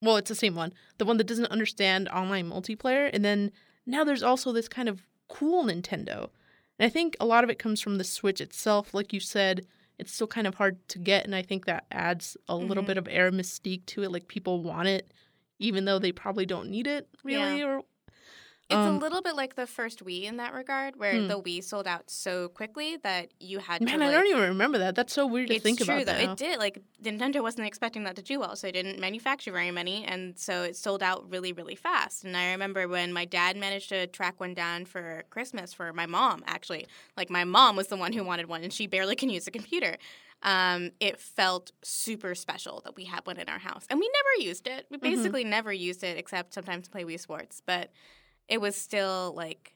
Well, 0.00 0.16
it's 0.16 0.28
the 0.28 0.34
same 0.34 0.54
one. 0.54 0.72
The 0.98 1.04
one 1.04 1.16
that 1.16 1.26
doesn't 1.26 1.46
understand 1.46 2.08
online 2.08 2.48
multiplayer, 2.48 3.10
and 3.12 3.24
then 3.24 3.50
now 3.84 4.04
there's 4.04 4.22
also 4.22 4.52
this 4.52 4.68
kind 4.68 4.88
of 4.88 5.02
cool 5.28 5.64
Nintendo. 5.64 6.30
And 6.78 6.86
I 6.86 6.88
think 6.88 7.16
a 7.18 7.26
lot 7.26 7.42
of 7.42 7.50
it 7.50 7.58
comes 7.58 7.80
from 7.80 7.98
the 7.98 8.04
Switch 8.04 8.40
itself. 8.40 8.94
Like 8.94 9.12
you 9.12 9.20
said, 9.20 9.66
it's 9.98 10.12
still 10.12 10.26
kind 10.26 10.46
of 10.46 10.54
hard 10.54 10.86
to 10.88 10.98
get, 10.98 11.24
and 11.24 11.34
I 11.34 11.42
think 11.42 11.66
that 11.66 11.86
adds 11.90 12.36
a 12.48 12.56
little 12.56 12.82
Mhm. 12.82 12.86
bit 12.86 12.98
of 12.98 13.08
air 13.08 13.30
mystique 13.32 13.86
to 13.86 14.02
it. 14.04 14.12
Like 14.12 14.28
people 14.28 14.62
want 14.62 14.88
it, 14.88 15.12
even 15.58 15.84
though 15.84 15.98
they 15.98 16.12
probably 16.12 16.46
don't 16.46 16.70
need 16.70 16.86
it 16.86 17.08
really. 17.24 17.62
Or 17.62 17.82
It's 18.70 18.76
Um, 18.76 18.96
a 18.96 18.98
little 18.98 19.22
bit 19.22 19.34
like 19.34 19.54
the 19.54 19.66
first 19.66 20.04
Wii 20.04 20.24
in 20.24 20.36
that 20.36 20.52
regard, 20.52 20.96
where 20.96 21.14
Hmm. 21.22 21.26
the 21.28 21.40
Wii 21.40 21.64
sold 21.64 21.86
out 21.86 22.10
so 22.10 22.50
quickly 22.50 22.98
that 22.98 23.30
you 23.40 23.60
had 23.60 23.80
man, 23.80 24.00
to. 24.00 24.04
I 24.04 24.10
don't 24.10 24.26
even 24.26 24.42
remember 24.42 24.76
that. 24.76 24.94
That's 24.94 25.14
so 25.14 25.24
weird 25.26 25.48
to 25.48 25.54
It's 25.54 25.62
think 25.62 25.78
true 25.80 26.02
about. 26.02 26.04
though. 26.04 26.24
now. 26.26 26.32
It 26.32 26.36
did. 26.38 26.58
Like 26.58 26.82
Nintendo 27.02 27.40
wasn't 27.42 27.66
expecting 27.66 28.04
that 28.04 28.14
to 28.16 28.22
do 28.22 28.38
well, 28.38 28.56
so 28.56 28.66
they 28.66 28.72
didn't 28.72 28.98
manufacture 29.00 29.52
very 29.52 29.70
many, 29.70 30.04
and 30.04 30.38
so 30.38 30.64
it 30.64 30.76
sold 30.76 31.02
out 31.02 31.30
really, 31.30 31.52
really 31.54 31.76
fast. 31.76 32.24
And 32.24 32.36
I 32.36 32.50
remember 32.50 32.86
when 32.86 33.10
my 33.10 33.24
dad 33.24 33.56
managed 33.56 33.88
to 33.88 34.06
track 34.06 34.38
one 34.38 34.52
down 34.52 34.84
for 34.84 35.24
Christmas 35.30 35.72
for 35.72 35.94
my 35.94 36.04
mom. 36.04 36.44
Actually, 36.46 36.86
like 37.16 37.30
my 37.30 37.44
mom 37.44 37.74
was 37.74 37.86
the 37.86 37.96
one 37.96 38.12
who 38.12 38.22
wanted 38.22 38.48
one, 38.50 38.62
and 38.62 38.72
she 38.72 38.86
barely 38.86 39.16
can 39.16 39.30
use 39.30 39.46
a 39.46 39.50
computer. 39.50 39.96
Um, 40.42 40.90
it 41.00 41.18
felt 41.18 41.72
super 41.82 42.34
special 42.34 42.82
that 42.84 42.96
we 42.96 43.04
had 43.06 43.24
one 43.26 43.38
in 43.38 43.48
our 43.48 43.58
house, 43.60 43.86
and 43.88 43.98
we 43.98 44.10
never 44.12 44.46
used 44.46 44.66
it. 44.66 44.86
We 44.90 44.98
Mhm. 44.98 45.00
basically 45.00 45.44
never 45.44 45.72
used 45.72 46.04
it 46.04 46.18
except 46.18 46.52
sometimes 46.52 46.84
to 46.84 46.90
play 46.90 47.04
Wii 47.04 47.18
Sports, 47.18 47.62
but 47.64 47.90
it 48.48 48.60
was 48.60 48.76
still 48.76 49.32
like 49.36 49.74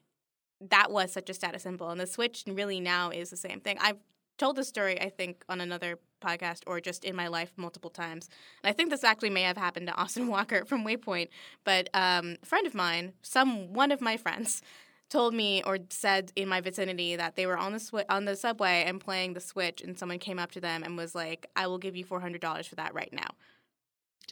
that 0.70 0.90
was 0.92 1.12
such 1.12 1.28
a 1.28 1.34
status 1.34 1.62
symbol, 1.62 1.90
and 1.90 2.00
the 2.00 2.06
Switch 2.06 2.44
really 2.46 2.80
now 2.80 3.10
is 3.10 3.30
the 3.30 3.36
same 3.36 3.60
thing. 3.60 3.78
I've 3.80 3.98
told 4.38 4.56
this 4.56 4.68
story, 4.68 5.00
I 5.00 5.08
think, 5.08 5.44
on 5.48 5.60
another 5.60 5.98
podcast 6.20 6.60
or 6.66 6.80
just 6.80 7.04
in 7.04 7.16
my 7.16 7.28
life 7.28 7.52
multiple 7.56 7.90
times. 7.90 8.28
And 8.62 8.70
I 8.70 8.72
think 8.72 8.90
this 8.90 9.04
actually 9.04 9.30
may 9.30 9.42
have 9.42 9.56
happened 9.56 9.88
to 9.88 9.94
Austin 10.00 10.28
Walker 10.28 10.64
from 10.64 10.84
Waypoint. 10.84 11.28
But 11.64 11.88
um, 11.94 12.36
a 12.42 12.46
friend 12.46 12.66
of 12.66 12.74
mine, 12.74 13.12
some 13.22 13.72
one 13.72 13.92
of 13.92 14.00
my 14.00 14.16
friends, 14.16 14.62
told 15.10 15.34
me 15.34 15.62
or 15.66 15.78
said 15.90 16.32
in 16.36 16.48
my 16.48 16.60
vicinity 16.60 17.16
that 17.16 17.36
they 17.36 17.44
were 17.46 17.58
on 17.58 17.72
the 17.72 17.78
swi- 17.78 18.06
on 18.08 18.24
the 18.24 18.34
subway 18.34 18.84
and 18.86 19.00
playing 19.00 19.34
the 19.34 19.40
Switch, 19.40 19.82
and 19.82 19.98
someone 19.98 20.18
came 20.18 20.38
up 20.38 20.52
to 20.52 20.60
them 20.60 20.82
and 20.82 20.96
was 20.96 21.14
like, 21.14 21.46
"I 21.54 21.66
will 21.66 21.78
give 21.78 21.96
you 21.96 22.04
four 22.04 22.20
hundred 22.20 22.40
dollars 22.40 22.66
for 22.66 22.76
that 22.76 22.94
right 22.94 23.12
now." 23.12 23.28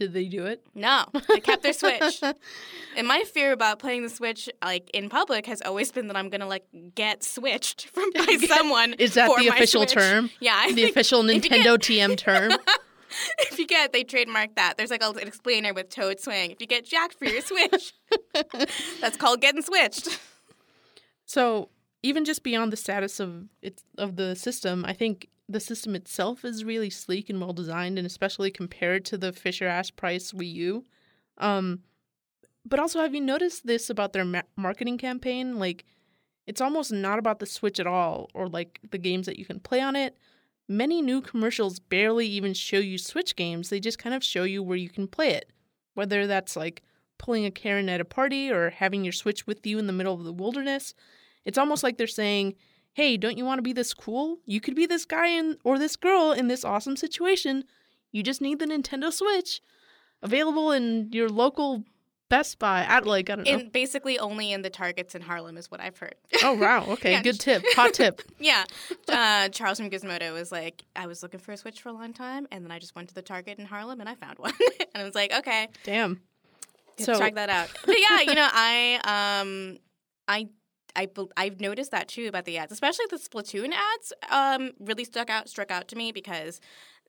Did 0.00 0.14
they 0.14 0.25
do 0.25 0.47
it? 0.47 0.66
No, 0.75 1.04
they 1.28 1.40
kept 1.40 1.62
their 1.62 1.75
Switch. 1.75 2.23
And 2.97 3.07
my 3.07 3.23
fear 3.23 3.52
about 3.52 3.78
playing 3.78 4.02
the 4.02 4.09
Switch, 4.09 4.49
like 4.64 4.90
in 4.90 5.09
public, 5.11 5.47
has 5.47 5.62
always 5.62 5.92
been 5.92 6.09
that 6.09 6.16
I'm 6.16 6.28
gonna 6.30 6.49
like 6.49 6.64
get 6.97 7.23
switched 7.23 7.87
from 7.90 8.11
by 8.14 8.37
someone. 8.49 8.95
Is 8.95 9.14
that 9.14 9.30
the 9.38 9.47
official 9.49 9.83
Switch. 9.83 9.92
term? 9.92 10.30
Yeah, 10.40 10.57
I 10.59 10.71
The 10.71 10.75
think 10.75 10.90
official 10.90 11.23
Nintendo 11.23 11.76
TM 11.78 12.16
term? 12.16 12.52
if 13.40 13.59
you 13.59 13.66
get, 13.66 13.92
they 13.92 14.02
trademark 14.02 14.57
that. 14.57 14.76
There's 14.76 14.90
like 14.90 15.04
an 15.04 15.19
explainer 15.19 15.73
with 15.75 15.90
Toad 15.90 16.19
Swing. 16.19 16.50
If 16.50 16.61
you 16.61 16.66
get 16.66 16.85
jacked 16.85 17.14
for 17.14 17.26
your 17.26 17.42
Switch, 17.42 17.92
that's 19.00 19.16
called 19.19 19.40
getting 19.42 19.62
switched. 19.62 20.19
So 21.26 21.69
even 22.02 22.25
just 22.25 22.42
beyond 22.42 22.73
the 22.73 22.76
status 22.76 23.21
of 23.21 23.45
it 23.62 23.83
of 23.99 24.16
the 24.16 24.35
system, 24.35 24.85
I 24.87 24.95
think 24.95 25.28
the 25.50 25.61
system 25.61 25.97
itself 25.97 26.45
is 26.45 26.64
really 26.64 26.90
sleek 26.90 27.28
and 27.28 27.40
well 27.40 27.52
designed, 27.52 27.99
and 27.99 28.07
especially 28.07 28.50
compared 28.50 29.04
to 29.07 29.19
the 29.19 29.33
Fisher 29.33 29.66
Ass 29.66 29.90
Price 29.90 30.33
Wii 30.33 30.52
U. 30.54 30.85
Um, 31.38 31.80
but 32.64 32.78
also, 32.78 33.00
have 33.00 33.14
you 33.14 33.21
noticed 33.21 33.66
this 33.66 33.90
about 33.90 34.12
their 34.12 34.25
ma- 34.25 34.42
marketing 34.57 34.97
campaign? 34.97 35.59
Like, 35.59 35.85
it's 36.47 36.61
almost 36.61 36.92
not 36.92 37.19
about 37.19 37.40
the 37.40 37.47
Switch 37.47 37.80
at 37.80 37.87
all, 37.87 38.30
or 38.33 38.49
like 38.49 38.78
the 38.90 38.99
games 38.99 39.26
that 39.26 39.38
you 39.38 39.45
can 39.45 39.59
play 39.59 39.80
on 39.80 39.97
it. 39.97 40.16
Many 40.69 41.02
new 41.02 41.21
commercials 41.21 41.80
barely 41.80 42.26
even 42.28 42.54
show 42.54 42.78
you 42.78 42.97
Switch 42.97 43.35
games. 43.35 43.71
They 43.71 43.80
just 43.80 43.99
kind 43.99 44.14
of 44.14 44.23
show 44.23 44.45
you 44.45 44.62
where 44.62 44.76
you 44.76 44.88
can 44.88 45.09
play 45.09 45.30
it, 45.30 45.52
whether 45.95 46.28
that's 46.28 46.54
like 46.54 46.83
pulling 47.19 47.45
a 47.45 47.50
Karen 47.50 47.88
at 47.88 48.00
a 48.00 48.04
party 48.04 48.50
or 48.52 48.71
having 48.71 49.02
your 49.02 49.12
Switch 49.12 49.49
with 49.49 49.66
you 49.66 49.78
in 49.78 49.88
the 49.88 49.92
middle 49.92 50.14
of 50.14 50.25
the 50.25 50.33
wilderness. 50.33 50.95
It's 51.45 51.59
almost 51.59 51.83
like 51.83 51.99
they're 51.99 52.07
saying, 52.07 52.54
"Hey, 52.95 53.17
don't 53.17 53.39
you 53.39 53.45
want 53.45 53.59
to 53.59 53.63
be 53.63 53.73
this 53.73 53.95
cool? 53.95 54.39
You 54.47 54.61
could 54.61 54.75
be 54.75 54.87
this 54.87 55.05
guy 55.05 55.29
in 55.29 55.57
or 55.65 55.79
this 55.79 55.97
girl 55.97 56.33
in 56.33 56.49
this 56.49 56.65
awesome 56.65 56.97
situation. 56.97 57.65
You 58.13 58.23
just 58.23 58.41
need 58.41 58.59
the 58.59 58.67
Nintendo 58.67 59.13
Switch, 59.13 59.61
available 60.23 60.73
in 60.73 61.09
your 61.13 61.29
local 61.29 61.85
Best 62.29 62.61
Buy 62.61 62.83
at 62.83 63.07
like 63.07 63.29
I 63.29 63.35
don't 63.37 63.45
know. 63.47 63.53
In 63.59 63.71
basically 63.71 64.17
only 64.19 64.53
in 64.53 64.63
the 64.63 64.71
Targets 64.71 65.17
in 65.17 65.23
Harlem 65.23 65.57
is 65.57 65.69
what 65.69 65.81
I've 65.81 65.99
heard. 65.99 66.15
oh 66.45 66.55
wow, 66.55 66.85
okay, 66.91 67.13
Yeah. 67.13 67.23
good 67.23 67.41
tip, 67.41 67.63
hot 67.75 67.93
tip. 67.93 68.23
yeah, 68.39 68.65
uh, 69.09 69.49
Charles 69.49 69.79
from 69.79 69.91
Gizmodo 69.91 70.33
was 70.33 70.53
like, 70.53 70.85
I 70.95 71.09
was 71.09 71.25
looking 71.25 71.41
for 71.41 71.51
a 71.51 71.57
Switch 71.57 71.83
for 71.83 71.89
a 71.89 71.93
long 71.93 72.13
time, 72.13 72.47
and 72.53 72.65
then 72.65 72.71
I 72.71 72.79
just 72.79 72.95
went 72.95 73.09
to 73.09 73.15
the 73.17 73.23
Target 73.23 73.59
in 73.59 73.65
Harlem 73.67 73.99
and 73.99 74.09
I 74.09 74.15
found 74.15 74.39
one, 74.39 74.53
and 74.95 75.03
I 75.03 75.05
was 75.05 75.17
like, 75.17 75.33
okay, 75.39 75.69
Damn, 75.83 76.21
So- 76.99 77.19
check 77.19 77.35
that 77.35 77.51
out. 77.51 77.69
But 77.85 77.97
yeah, 77.99 78.21
you 78.21 78.35
know, 78.37 78.49
I 78.51 79.41
um, 79.43 79.79
I. 80.29 80.49
I, 80.97 81.09
I've 81.37 81.61
noticed 81.61 81.91
that 81.91 82.09
too 82.09 82.27
about 82.27 82.45
the 82.45 82.59
ads, 82.59 82.73
especially 82.73 83.07
the 83.11 83.17
Splatoon 83.17 83.73
ads. 83.73 84.13
Um, 84.31 84.73
really 84.81 85.05
stuck 85.05 85.31
out, 85.31 85.49
struck 85.49 85.71
out 85.71 85.89
to 85.89 85.97
me 85.97 86.13
because 86.13 86.61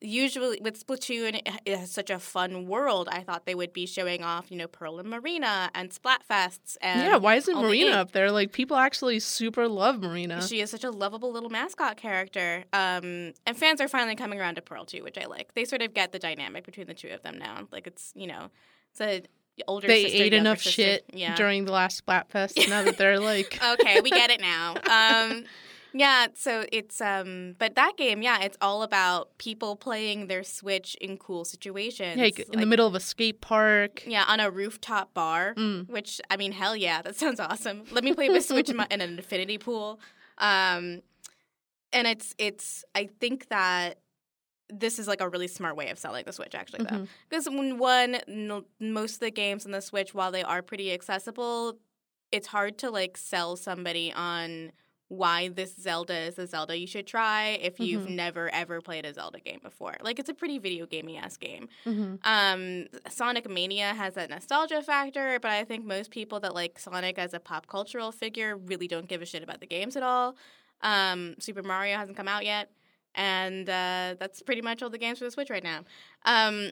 usually 0.01 0.59
with 0.61 0.85
Splatoon, 0.85 1.41
it 1.65 1.77
has 1.77 1.91
such 1.91 2.09
a 2.09 2.19
fun 2.19 2.67
world. 2.67 3.07
I 3.11 3.21
thought 3.21 3.45
they 3.45 3.55
would 3.55 3.71
be 3.71 3.85
showing 3.85 4.23
off, 4.23 4.51
you 4.51 4.57
know, 4.57 4.67
Pearl 4.67 4.99
and 4.99 5.09
Marina 5.09 5.69
and 5.75 5.91
Splatfests. 5.91 6.77
And 6.81 7.01
yeah, 7.01 7.17
why 7.17 7.35
isn't 7.35 7.55
Marina 7.55 7.91
up 7.91 8.11
there? 8.11 8.31
Like 8.31 8.51
people 8.51 8.77
actually 8.77 9.19
super 9.19 9.67
love 9.67 10.01
Marina. 10.01 10.41
She 10.41 10.61
is 10.61 10.71
such 10.71 10.83
a 10.83 10.91
lovable 10.91 11.31
little 11.31 11.49
mascot 11.49 11.97
character. 11.97 12.65
Um, 12.73 13.33
and 13.45 13.55
fans 13.55 13.79
are 13.79 13.87
finally 13.87 14.15
coming 14.15 14.39
around 14.39 14.55
to 14.55 14.61
Pearl 14.61 14.85
too, 14.85 15.03
which 15.03 15.17
I 15.17 15.25
like. 15.25 15.53
They 15.53 15.65
sort 15.65 15.81
of 15.81 15.93
get 15.93 16.11
the 16.11 16.19
dynamic 16.19 16.65
between 16.65 16.87
the 16.87 16.93
two 16.93 17.09
of 17.09 17.21
them 17.21 17.37
now. 17.37 17.67
Like 17.71 17.87
it's 17.87 18.11
you 18.15 18.27
know, 18.27 18.49
it's 18.91 19.01
a 19.01 19.23
older. 19.67 19.87
they 19.87 20.03
sister, 20.03 20.23
ate 20.23 20.33
enough 20.33 20.57
sister. 20.61 20.71
shit 20.83 21.05
Yeah. 21.13 21.35
during 21.35 21.65
the 21.65 21.71
last 21.71 22.05
Splatfest. 22.05 22.69
now 22.69 22.83
that 22.83 22.97
they're 22.97 23.19
like, 23.31 23.59
okay, 23.63 24.01
we 24.01 24.09
get 24.09 24.29
it 24.29 24.41
now. 24.53 24.75
Um, 24.89 25.43
yeah, 25.93 26.27
so 26.35 26.65
it's 26.71 27.01
um, 27.01 27.55
but 27.59 27.75
that 27.75 27.97
game, 27.97 28.21
yeah, 28.21 28.39
it's 28.43 28.57
all 28.61 28.81
about 28.81 29.37
people 29.37 29.75
playing 29.75 30.27
their 30.27 30.41
Switch 30.43 30.95
in 31.01 31.17
cool 31.17 31.43
situations. 31.43 32.17
like 32.17 32.39
in 32.39 32.59
the 32.61 32.65
middle 32.65 32.87
of 32.87 32.95
a 32.95 32.99
skate 33.01 33.41
park. 33.41 34.03
Yeah, 34.07 34.23
on 34.27 34.39
a 34.39 34.49
rooftop 34.49 35.13
bar, 35.13 35.53
Mm. 35.55 35.89
which 35.89 36.21
I 36.29 36.37
mean, 36.37 36.53
hell 36.53 36.77
yeah, 36.77 37.01
that 37.01 37.17
sounds 37.17 37.41
awesome. 37.41 37.83
Let 37.91 38.05
me 38.05 38.13
play 38.13 38.29
my 38.29 38.39
Switch 38.39 38.69
in, 38.69 38.77
my, 38.77 38.87
in 38.89 39.01
an 39.01 39.17
infinity 39.17 39.57
pool. 39.57 39.99
Um, 40.37 41.01
and 41.91 42.07
it's 42.07 42.33
it's 42.37 42.85
I 42.95 43.09
think 43.19 43.49
that 43.49 43.97
this 44.71 44.97
is 44.99 45.07
like 45.07 45.21
a 45.21 45.29
really 45.29 45.47
smart 45.47 45.75
way 45.75 45.89
of 45.89 45.99
selling 45.99 46.23
the 46.25 46.33
Switch, 46.33 46.55
actually, 46.55 46.83
though, 46.85 46.97
Mhm. 46.97 47.07
because 47.29 47.49
when 47.49 47.77
one 47.77 48.15
n- 48.27 48.63
most 48.79 49.15
of 49.15 49.19
the 49.19 49.31
games 49.31 49.65
on 49.65 49.71
the 49.71 49.81
Switch, 49.81 50.13
while 50.13 50.31
they 50.31 50.43
are 50.43 50.61
pretty 50.61 50.91
accessible, 50.93 51.77
it's 52.31 52.47
hard 52.47 52.77
to 52.79 52.89
like 52.89 53.17
sell 53.17 53.55
somebody 53.57 54.11
on 54.13 54.71
why 55.09 55.49
this 55.49 55.75
Zelda 55.75 56.15
is 56.17 56.35
the 56.35 56.47
Zelda 56.47 56.77
you 56.77 56.87
should 56.87 57.05
try 57.05 57.59
if 57.61 57.81
you've 57.81 58.05
Mhm. 58.07 58.11
never 58.11 58.49
ever 58.53 58.79
played 58.79 59.05
a 59.05 59.13
Zelda 59.13 59.41
game 59.41 59.59
before. 59.61 59.97
Like 60.01 60.19
it's 60.19 60.29
a 60.29 60.33
pretty 60.33 60.57
video 60.57 60.85
gamey 60.85 61.17
ass 61.17 61.35
game. 61.35 61.67
hmm 61.83 62.15
Um, 62.23 62.87
Sonic 63.09 63.49
Mania 63.49 63.93
has 63.93 64.13
that 64.13 64.29
nostalgia 64.29 64.81
factor, 64.81 65.37
but 65.41 65.51
I 65.51 65.65
think 65.65 65.83
most 65.83 66.11
people 66.11 66.39
that 66.39 66.53
like 66.55 66.79
Sonic 66.79 67.17
as 67.19 67.33
a 67.33 67.41
pop 67.41 67.67
cultural 67.67 68.13
figure 68.13 68.55
really 68.55 68.87
don't 68.87 69.09
give 69.09 69.21
a 69.21 69.25
shit 69.25 69.43
about 69.43 69.59
the 69.59 69.67
games 69.67 69.97
at 69.97 70.03
all. 70.03 70.37
Um, 70.81 71.35
Super 71.39 71.61
Mario 71.61 71.97
hasn't 71.97 72.15
come 72.15 72.29
out 72.29 72.45
yet, 72.45 72.71
and 73.15 73.69
uh, 73.69 74.15
that's 74.19 74.41
pretty 74.41 74.61
much 74.61 74.81
all 74.81 74.89
the 74.89 74.97
games 74.97 75.19
for 75.19 75.25
the 75.25 75.31
Switch 75.31 75.49
right 75.49 75.63
now. 75.63 75.79
Um, 76.25 76.71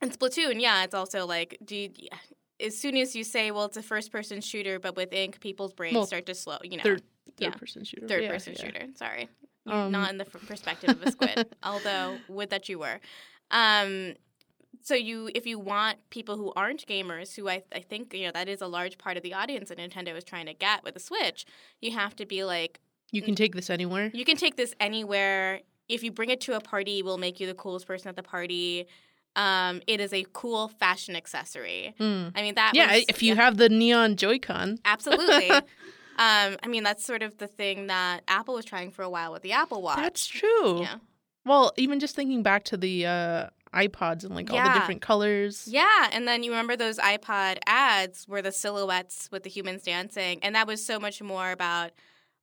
and 0.00 0.16
Splatoon, 0.18 0.60
yeah, 0.60 0.84
it's 0.84 0.94
also 0.94 1.26
like, 1.26 1.58
do 1.64 1.76
you, 1.76 1.90
as 2.60 2.76
soon 2.76 2.96
as 2.96 3.14
you 3.16 3.24
say, 3.24 3.50
well, 3.50 3.64
it's 3.64 3.76
a 3.76 3.82
first-person 3.82 4.40
shooter, 4.40 4.78
but 4.78 4.96
with 4.96 5.12
ink, 5.12 5.40
people's 5.40 5.72
brains 5.72 5.94
Well, 5.94 6.06
start 6.06 6.26
to 6.26 6.34
slow. 6.34 6.58
You 6.62 6.76
know, 6.78 6.82
Third, 6.82 7.02
yeah. 7.38 7.50
third 7.50 7.58
person 7.60 7.84
shooter. 7.84 8.08
third 8.08 8.22
Yeah, 8.22 8.38
shooter. 8.38 8.86
Sorry, 8.96 9.28
Um, 9.66 9.90
not 9.92 10.10
in 10.10 10.18
the 10.18 10.24
perspective 10.24 10.90
of 10.90 11.02
a 11.02 11.10
squid, 11.12 11.54
although 11.62 12.16
would 12.28 12.50
that 12.50 12.68
you 12.68 12.78
were. 12.78 13.00
Um, 13.50 14.14
so 14.84 14.94
you, 14.94 15.30
if 15.34 15.46
you 15.46 15.58
want 15.60 15.98
people 16.10 16.36
who 16.36 16.52
aren't 16.56 16.84
gamers, 16.86 17.36
who 17.36 17.48
I, 17.48 17.62
I 17.72 17.80
think 17.80 18.12
you 18.14 18.26
know 18.26 18.32
that 18.32 18.48
is 18.48 18.60
a 18.60 18.66
large 18.66 18.98
part 18.98 19.16
of 19.16 19.22
the 19.22 19.34
audience 19.34 19.68
that 19.68 19.78
Nintendo 19.78 20.16
is 20.16 20.24
trying 20.24 20.46
to 20.46 20.54
get 20.54 20.82
with 20.82 20.94
the 20.94 21.00
Switch, 21.00 21.44
you 21.80 21.92
have 21.92 22.16
to 22.16 22.26
be 22.26 22.42
like, 22.42 22.80
You 23.12 23.22
can 23.22 23.34
take 23.36 23.54
this 23.54 23.70
anywhere. 23.70 24.10
you 24.12 24.24
can 24.24 24.36
take 24.36 24.56
this 24.56 24.74
anywhere. 24.80 25.60
If 25.92 26.02
you 26.02 26.10
bring 26.10 26.30
it 26.30 26.40
to 26.42 26.56
a 26.56 26.60
party, 26.60 27.02
we'll 27.02 27.18
make 27.18 27.40
you 27.40 27.46
the 27.46 27.54
coolest 27.54 27.86
person 27.86 28.08
at 28.08 28.16
the 28.16 28.22
party. 28.22 28.86
Um, 29.34 29.80
it 29.86 30.00
is 30.00 30.12
a 30.12 30.26
cool 30.32 30.68
fashion 30.68 31.16
accessory. 31.16 31.94
Mm. 31.98 32.32
I 32.34 32.42
mean 32.42 32.54
that. 32.54 32.72
Yeah, 32.74 32.94
was- 32.94 33.04
if 33.08 33.22
you 33.22 33.34
yeah. 33.34 33.42
have 33.42 33.56
the 33.56 33.68
neon 33.68 34.16
Joy-Con. 34.16 34.78
Absolutely. 34.84 35.50
um, 35.50 35.64
I 36.18 36.66
mean, 36.68 36.82
that's 36.82 37.04
sort 37.04 37.22
of 37.22 37.38
the 37.38 37.46
thing 37.46 37.86
that 37.86 38.22
Apple 38.28 38.54
was 38.54 38.64
trying 38.64 38.90
for 38.90 39.02
a 39.02 39.10
while 39.10 39.32
with 39.32 39.42
the 39.42 39.52
Apple 39.52 39.82
Watch. 39.82 39.98
That's 39.98 40.26
true. 40.26 40.82
Yeah. 40.82 40.96
Well, 41.44 41.72
even 41.76 41.98
just 41.98 42.14
thinking 42.14 42.42
back 42.42 42.64
to 42.64 42.76
the 42.76 43.06
uh, 43.06 43.46
iPods 43.74 44.24
and 44.24 44.34
like 44.34 44.50
all 44.50 44.62
the 44.62 44.78
different 44.78 45.00
colors. 45.00 45.66
Yeah, 45.66 46.08
and 46.12 46.28
then 46.28 46.42
you 46.42 46.50
remember 46.50 46.76
those 46.76 46.98
iPod 46.98 47.58
ads 47.66 48.28
where 48.28 48.42
the 48.42 48.52
silhouettes 48.52 49.28
with 49.32 49.42
the 49.42 49.50
humans 49.50 49.82
dancing, 49.82 50.38
and 50.42 50.54
that 50.54 50.66
was 50.66 50.84
so 50.84 51.00
much 51.00 51.22
more 51.22 51.50
about 51.50 51.90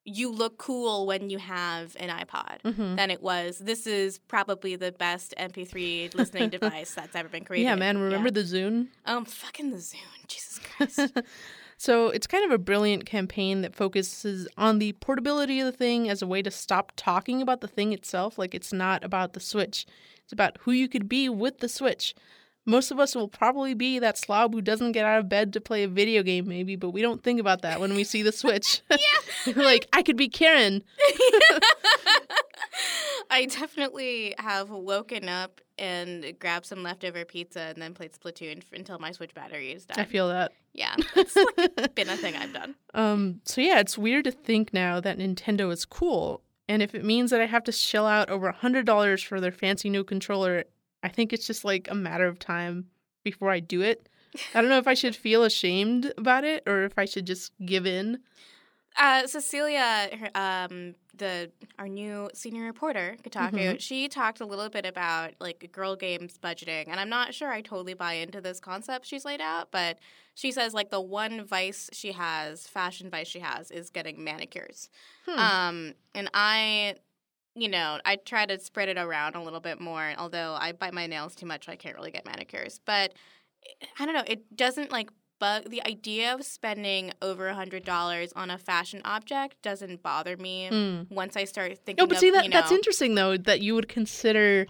you 0.10 0.32
look 0.32 0.58
cool 0.58 1.06
when 1.06 1.30
you 1.30 1.38
have 1.38 1.95
an 2.00 2.10
iPod 2.10 2.62
hmm 2.63 2.95
than 2.95 3.12
it 3.12 3.22
was 3.22 3.60
this 3.60 3.86
is 3.86 4.17
probably 4.17 4.76
the 4.76 4.91
best 4.91 5.34
MP3 5.38 6.13
listening 6.15 6.50
device 6.58 6.93
that's 6.93 7.15
ever 7.15 7.30
been 7.30 7.45
created. 7.45 7.65
Yeah, 7.69 7.76
man. 7.76 7.98
Remember 7.98 8.28
Yeah. 8.30 8.34
the 8.34 8.41
Zune? 8.41 8.88
Um, 9.06 9.26
fucking 9.26 9.72
the 9.72 9.78
Zune. 9.78 10.28
Jesus 10.28 10.60
Christ. 10.60 11.13
so 11.78 12.08
it's 12.10 12.28
kind 12.28 12.43
of 12.45 12.52
a 12.52 12.58
brilliant 12.58 13.06
campaign 13.06 13.62
that 13.62 13.76
focuses 13.76 14.48
on 14.58 14.80
the 14.80 14.93
portability 14.93 15.60
of 15.60 15.65
the 15.67 15.72
thing 15.72 16.10
as 16.10 16.22
a 16.22 16.28
way 16.28 16.41
to 16.41 16.52
stop 16.52 16.91
talking 16.95 17.41
about 17.41 17.62
the 17.62 17.67
thing 17.67 17.93
itself. 17.93 18.38
Like 18.38 18.54
it's 18.54 18.74
not 18.74 19.04
about 19.04 19.34
the 19.34 19.39
Switch. 19.39 19.86
It's 20.24 20.34
about 20.34 20.58
who 20.62 20.72
you 20.72 20.88
could 20.88 21.08
be 21.10 21.30
with 21.30 21.60
the 21.60 21.69
Switch. 21.69 22.13
Most 22.65 22.91
of 22.91 23.00
us 23.00 23.15
will 23.15 23.28
probably 23.28 23.74
be 23.74 23.98
that 24.00 24.17
slob 24.17 24.54
who 24.54 24.62
doesn't 24.62 24.91
get 24.91 25.06
out 25.06 25.19
of 25.19 25.30
bed 25.30 25.54
to 25.54 25.62
play 25.62 25.84
a 25.84 25.88
video 25.88 26.22
game, 26.22 26.48
maybe, 26.48 26.76
but 26.76 26.91
we 26.91 27.02
don't 27.02 27.24
think 27.24 27.39
about 27.39 27.62
that 27.63 27.80
when 27.80 27.95
we 27.95 28.04
see 28.04 28.22
the 28.22 28.32
Switch. 28.32 28.82
yeah. 28.91 28.98
Like, 29.56 29.88
I 29.93 30.04
could 30.04 30.17
be 30.17 30.28
Karen. 30.28 30.84
I 33.32 33.45
definitely 33.45 34.36
have 34.38 34.69
woken 34.69 35.30
up 35.30 35.62
and 35.78 36.34
grabbed 36.39 36.65
some 36.65 36.84
leftover 36.84 37.26
pizza 37.26 37.62
and 37.62 37.82
then 37.82 37.93
played 37.93 38.12
Splatoon 38.13 38.63
until 38.74 39.00
my 39.00 39.12
Switch 39.12 39.34
battery 39.34 39.72
is 39.72 39.86
I 39.95 40.04
feel 40.04 40.28
that. 40.30 40.52
yeah, 40.74 40.95
it's 41.15 41.36
like 41.58 41.95
been 41.95 42.10
a 42.10 42.17
thing 42.17 42.36
I've 42.36 42.54
done. 42.54 42.76
Um, 42.93 43.41
so 43.45 43.62
yeah, 43.62 43.80
it's 43.80 43.98
weird 43.98 44.26
to 44.26 44.32
think 44.32 44.74
now 44.74 45.00
that 45.00 45.17
Nintendo 45.17 45.72
is 45.72 45.86
cool, 45.86 46.41
and 46.67 46.82
if 46.82 46.93
it 46.95 47.06
means 47.06 47.32
that 47.32 47.39
I 47.39 47.45
have 47.45 47.63
to 47.65 47.72
shell 47.72 48.08
out 48.08 48.30
over 48.30 48.48
a 48.48 48.54
hundred 48.54 48.86
dollars 48.86 49.22
for 49.24 49.39
their 49.39 49.52
fancy 49.52 49.89
new 49.89 50.04
controller, 50.04 50.65
I 51.03 51.07
think 51.09 51.33
it's 51.33 51.47
just 51.47 51.63
like 51.63 51.88
a 51.89 51.95
matter 51.95 52.27
of 52.27 52.39
time 52.39 52.88
before 53.23 53.51
I 53.51 53.59
do 53.59 53.81
it. 53.81 54.07
I 54.53 54.62
don't 54.62 54.69
know 54.69 54.77
if 54.77 54.88
I 54.88 54.93
should 54.93 55.15
feel 55.15 55.43
ashamed 55.43 56.13
about 56.17 56.43
it 56.43 56.63
or 56.67 56.83
if 56.83 56.97
I 56.97 57.05
should 57.05 57.25
just 57.25 57.51
give 57.65 57.85
in. 57.85 58.19
Uh, 58.97 59.27
Cecilia, 59.27 60.09
her, 60.19 60.29
um, 60.35 60.95
the 61.15 61.51
our 61.77 61.88
new 61.88 62.29
senior 62.33 62.63
reporter, 62.65 63.15
Kotaku, 63.23 63.51
Mhm. 63.75 63.79
she 63.79 64.07
talked 64.09 64.41
a 64.41 64.45
little 64.45 64.67
bit 64.69 64.85
about 64.85 65.33
like 65.39 65.69
girl 65.71 65.95
games 65.95 66.38
budgeting, 66.38 66.88
and 66.88 66.99
I'm 66.99 67.07
not 67.09 67.33
sure 67.33 67.49
I 67.49 67.62
totally 67.62 67.93
buy 67.93 68.13
into 68.13 68.41
this 68.41 68.59
concept 68.59 69.05
she's 69.05 69.23
laid 69.25 69.41
out, 69.41 69.71
but 69.71 69.99
she 70.33 70.51
says 70.51 70.73
like 70.73 70.89
the 70.89 70.99
one 71.01 71.45
vice 71.45 71.89
she 71.93 72.12
has, 72.13 72.67
fashion 72.67 73.09
vice 73.09 73.27
she 73.27 73.39
has, 73.39 73.69
is 73.71 73.89
getting 73.89 74.23
manicures. 74.23 74.89
Hmm. 75.25 75.39
Um, 75.39 75.93
and 76.15 76.29
I, 76.33 76.95
you 77.60 77.67
know, 77.67 78.00
I 78.06 78.15
try 78.17 78.45
to 78.45 78.60
spread 78.60 78.89
it 78.89 78.98
around 78.98 79.36
a 79.36 79.43
little 79.43 79.60
bit 79.60 79.80
more. 79.80 80.13
Although 80.17 80.56
I 80.60 80.72
bite 80.72 80.93
my 80.93 81.08
nails 81.08 81.36
too 81.36 81.45
much, 81.45 81.67
I 81.67 81.76
can't 81.76 81.95
really 81.95 82.12
get 82.12 82.26
manicures. 82.26 82.80
But 82.86 83.13
I 84.00 84.06
don't 84.06 84.15
know. 84.15 84.24
It 84.28 84.56
doesn't 84.56 84.91
like 84.91 85.10
bug 85.39 85.69
the 85.69 85.86
idea 85.88 86.34
of 86.34 86.43
spending 86.43 87.12
over 87.22 87.48
a 87.48 87.56
hundred 87.56 87.86
dollars 87.86 88.32
on 88.36 88.52
a 88.52 88.58
fashion 88.58 89.02
object 89.06 89.62
doesn't 89.62 90.04
bother 90.04 90.38
me. 90.38 90.69
Mm. 90.72 91.12
Once 91.12 91.36
I 91.36 91.45
start 91.45 91.72
thinking, 91.86 92.04
No, 92.04 92.08
but 92.08 92.15
of, 92.15 92.19
see 92.19 92.32
that 92.32 92.45
you 92.45 92.52
that's 92.52 92.72
interesting 92.72 93.15
though 93.15 93.38
that 93.38 93.62
you 93.62 93.74
would 93.76 93.88
consider 93.88 94.67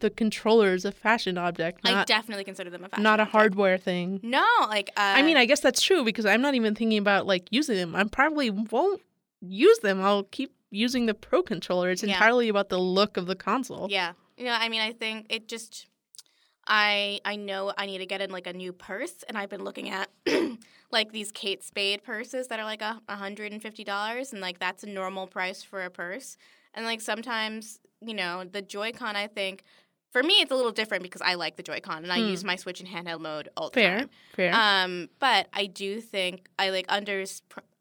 the 0.00 0.10
controllers 0.10 0.84
a 0.84 0.92
fashion 0.92 1.38
object, 1.38 1.80
I 1.84 2.04
definitely 2.04 2.44
consider 2.44 2.68
them 2.68 2.84
a 2.84 2.88
fashion. 2.88 3.02
not 3.02 3.20
a 3.20 3.22
object. 3.22 3.32
hardware 3.32 3.78
thing. 3.78 4.20
No, 4.22 4.44
like 4.68 4.90
uh, 4.96 5.14
I 5.16 5.22
mean, 5.22 5.36
I 5.36 5.46
guess 5.46 5.60
that's 5.60 5.80
true 5.80 6.04
because 6.04 6.26
I'm 6.26 6.42
not 6.42 6.54
even 6.54 6.74
thinking 6.74 6.98
about 6.98 7.26
like 7.26 7.48
using 7.50 7.76
them. 7.76 7.96
I 7.96 8.04
probably 8.04 8.50
won't 8.50 9.00
use 9.40 9.78
them. 9.78 10.02
I'll 10.02 10.24
keep 10.24 10.52
using 10.74 11.06
the 11.06 11.14
Pro 11.14 11.42
controller. 11.42 11.90
It's 11.90 12.02
Yeah. 12.02 12.14
entirely 12.14 12.48
about 12.48 12.68
the 12.68 12.78
look 12.78 13.16
of 13.16 13.26
the 13.26 13.36
console. 13.36 13.86
Yeah. 13.90 14.12
You 14.36 14.44
know, 14.46 14.52
I 14.58 14.68
mean, 14.68 14.80
I 14.80 14.92
think 14.92 15.26
it 15.30 15.48
just 15.48 15.86
I 16.66 17.20
I 17.24 17.36
know 17.36 17.72
I 17.76 17.86
need 17.86 17.98
to 17.98 18.06
get 18.06 18.20
in 18.20 18.30
like 18.30 18.46
a 18.46 18.52
new 18.52 18.72
purse 18.72 19.22
and 19.28 19.36
I've 19.36 19.50
been 19.50 19.64
looking 19.64 19.90
at 19.90 20.08
like 20.90 21.12
these 21.12 21.30
Kate 21.30 21.62
Spade 21.62 22.02
purses 22.02 22.48
that 22.48 22.58
are 22.58 22.64
like 22.64 22.80
a 22.82 23.00
hundred 23.08 23.52
and 23.52 23.60
fifty 23.60 23.84
dollars 23.84 24.32
and 24.32 24.40
like 24.40 24.58
that's 24.58 24.82
a 24.82 24.88
normal 24.88 25.26
price 25.26 25.62
for 25.62 25.82
a 25.84 25.90
purse. 25.90 26.36
And 26.72 26.84
like 26.86 27.00
sometimes, 27.00 27.78
you 28.00 28.14
know, 28.14 28.44
the 28.44 28.62
Joy-Con 28.62 29.14
I 29.14 29.26
think 29.26 29.62
for 30.10 30.22
me 30.22 30.34
it's 30.40 30.50
a 30.50 30.56
little 30.56 30.72
different 30.72 31.02
because 31.02 31.20
I 31.20 31.34
like 31.34 31.56
the 31.56 31.62
Joy-Con 31.62 32.02
and 32.02 32.12
I 32.12 32.20
Hmm. 32.20 32.28
use 32.30 32.44
my 32.44 32.56
Switch 32.56 32.80
in 32.80 32.86
handheld 32.86 33.20
mode 33.20 33.50
all 33.56 33.68
the 33.68 33.74
Fair, 33.74 33.98
time. 33.98 34.10
fair. 34.34 34.54
Um, 34.54 35.08
but 35.18 35.48
I 35.52 35.66
do 35.66 36.00
think 36.00 36.48
I 36.58 36.70
like 36.70 36.86
under 36.88 37.24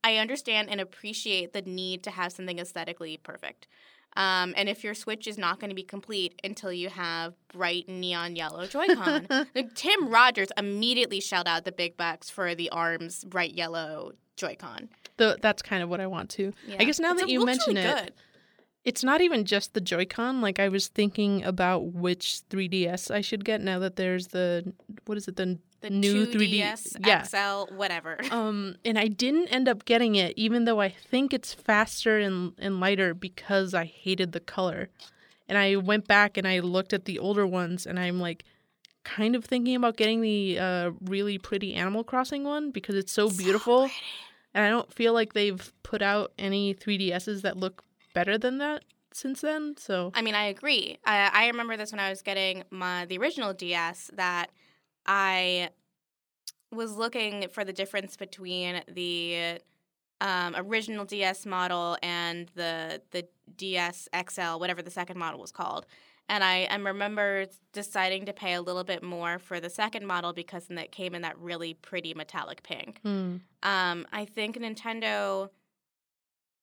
I 0.03 0.17
understand 0.17 0.69
and 0.69 0.81
appreciate 0.81 1.53
the 1.53 1.61
need 1.61 2.03
to 2.03 2.11
have 2.11 2.31
something 2.31 2.59
aesthetically 2.59 3.17
perfect. 3.17 3.67
Um, 4.15 4.53
and 4.55 4.69
if 4.69 4.83
your 4.83 4.93
Switch 4.93 5.27
is 5.27 5.37
not 5.37 5.59
going 5.59 5.69
to 5.69 5.75
be 5.75 5.83
complete 5.83 6.39
until 6.43 6.71
you 6.71 6.89
have 6.89 7.33
bright 7.47 7.89
neon 7.89 8.35
yellow 8.35 8.67
Joy-Con, 8.67 9.27
like, 9.55 9.73
Tim 9.73 10.09
Rogers 10.09 10.49
immediately 10.55 11.19
shelled 11.19 11.47
out 11.47 11.65
the 11.65 11.71
big 11.71 11.97
bucks 11.97 12.29
for 12.29 12.53
the 12.53 12.69
Arms 12.69 13.23
bright 13.23 13.53
yellow 13.53 14.13
Joy-Con. 14.37 14.89
That's 15.17 15.61
kind 15.61 15.81
of 15.81 15.89
what 15.89 15.99
I 15.99 16.07
want 16.07 16.29
to. 16.31 16.53
Yeah. 16.67 16.77
I 16.79 16.83
guess 16.83 16.99
now 16.99 17.13
that 17.13 17.29
you 17.29 17.45
mention 17.45 17.75
really 17.75 17.87
it, 17.87 18.03
good. 18.03 18.13
It's 18.85 19.03
not 19.03 19.21
even 19.21 19.45
just 19.45 19.73
the 19.73 19.81
Joy-Con. 19.81 20.41
Like 20.41 20.59
I 20.59 20.67
was 20.67 20.87
thinking 20.87 21.43
about 21.43 21.93
which 21.93 22.41
3DS 22.49 23.11
I 23.11 23.21
should 23.21 23.45
get 23.45 23.61
now 23.61 23.79
that 23.79 23.95
there's 23.95 24.27
the 24.27 24.73
what 25.05 25.17
is 25.17 25.27
it 25.27 25.37
the 25.37 25.57
The 25.81 25.89
new 25.89 26.25
3D 26.27 26.61
2DS, 26.61 26.95
yeah. 27.05 27.23
XL, 27.23 27.73
whatever. 27.75 28.17
Um, 28.31 28.75
and 28.83 28.97
I 28.97 29.07
didn't 29.07 29.47
end 29.49 29.67
up 29.69 29.85
getting 29.85 30.15
it, 30.15 30.33
even 30.37 30.65
though 30.65 30.81
I 30.81 30.89
think 30.89 31.33
it's 31.33 31.53
faster 31.53 32.19
and, 32.19 32.53
and 32.57 32.79
lighter 32.79 33.13
because 33.13 33.73
I 33.73 33.85
hated 33.85 34.31
the 34.31 34.39
color. 34.39 34.89
And 35.47 35.57
I 35.57 35.75
went 35.75 36.07
back 36.07 36.37
and 36.37 36.47
I 36.47 36.59
looked 36.59 36.93
at 36.93 37.05
the 37.05 37.19
older 37.19 37.45
ones, 37.45 37.85
and 37.85 37.99
I'm 37.99 38.19
like, 38.19 38.43
kind 39.03 39.35
of 39.35 39.43
thinking 39.43 39.75
about 39.75 39.97
getting 39.97 40.21
the 40.21 40.57
uh, 40.57 40.91
really 41.01 41.37
pretty 41.37 41.73
Animal 41.73 42.03
Crossing 42.03 42.43
one 42.45 42.71
because 42.71 42.95
it's 42.95 43.11
so 43.11 43.29
beautiful. 43.29 43.89
and 44.53 44.65
I 44.65 44.69
don't 44.69 44.91
feel 44.91 45.13
like 45.13 45.33
they've 45.33 45.73
put 45.83 46.01
out 46.01 46.31
any 46.39 46.73
3DSs 46.73 47.41
that 47.41 47.57
look 47.57 47.83
better 48.13 48.37
than 48.37 48.57
that 48.59 48.83
since 49.11 49.41
then. 49.41 49.75
So 49.77 50.11
I 50.13 50.21
mean, 50.21 50.35
I 50.35 50.45
agree. 50.45 50.97
I, 51.05 51.29
I 51.33 51.47
remember 51.47 51.77
this 51.77 51.91
when 51.91 51.99
I 51.99 52.09
was 52.09 52.21
getting 52.21 52.63
my 52.69 53.05
the 53.05 53.17
original 53.17 53.53
DS 53.53 54.11
that 54.15 54.47
I 55.05 55.69
was 56.71 56.95
looking 56.95 57.47
for 57.49 57.63
the 57.63 57.73
difference 57.73 58.15
between 58.17 58.81
the 58.87 59.59
um, 60.21 60.55
original 60.57 61.05
DS 61.05 61.45
model 61.45 61.97
and 62.01 62.49
the 62.55 63.01
the 63.11 63.27
DS 63.57 64.07
XL, 64.29 64.59
whatever 64.59 64.81
the 64.81 64.91
second 64.91 65.17
model 65.17 65.39
was 65.39 65.51
called. 65.51 65.85
And 66.29 66.41
I, 66.41 66.67
I 66.71 66.75
remember 66.77 67.47
deciding 67.73 68.25
to 68.27 68.33
pay 68.33 68.53
a 68.53 68.61
little 68.61 68.85
bit 68.85 69.03
more 69.03 69.39
for 69.39 69.59
the 69.59 69.69
second 69.69 70.07
model 70.07 70.31
because 70.31 70.67
then 70.67 70.77
it 70.77 70.91
came 70.91 71.15
in 71.15 71.21
that 71.23 71.37
really 71.37 71.73
pretty 71.73 72.13
metallic 72.13 72.63
pink. 72.63 73.01
hmm. 73.03 73.37
Um, 73.61 74.07
I 74.11 74.25
think 74.25 74.57
Nintendo 74.57 75.49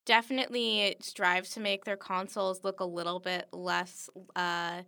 definitely 0.05 0.97
strives 1.01 1.51
to 1.51 1.61
make 1.61 1.85
their 1.85 1.97
consoles 1.97 2.65
look 2.65 2.81
a 2.81 2.85
little 2.85 3.21
bit 3.21 3.49
less 3.53 4.09
uh, 4.37 4.83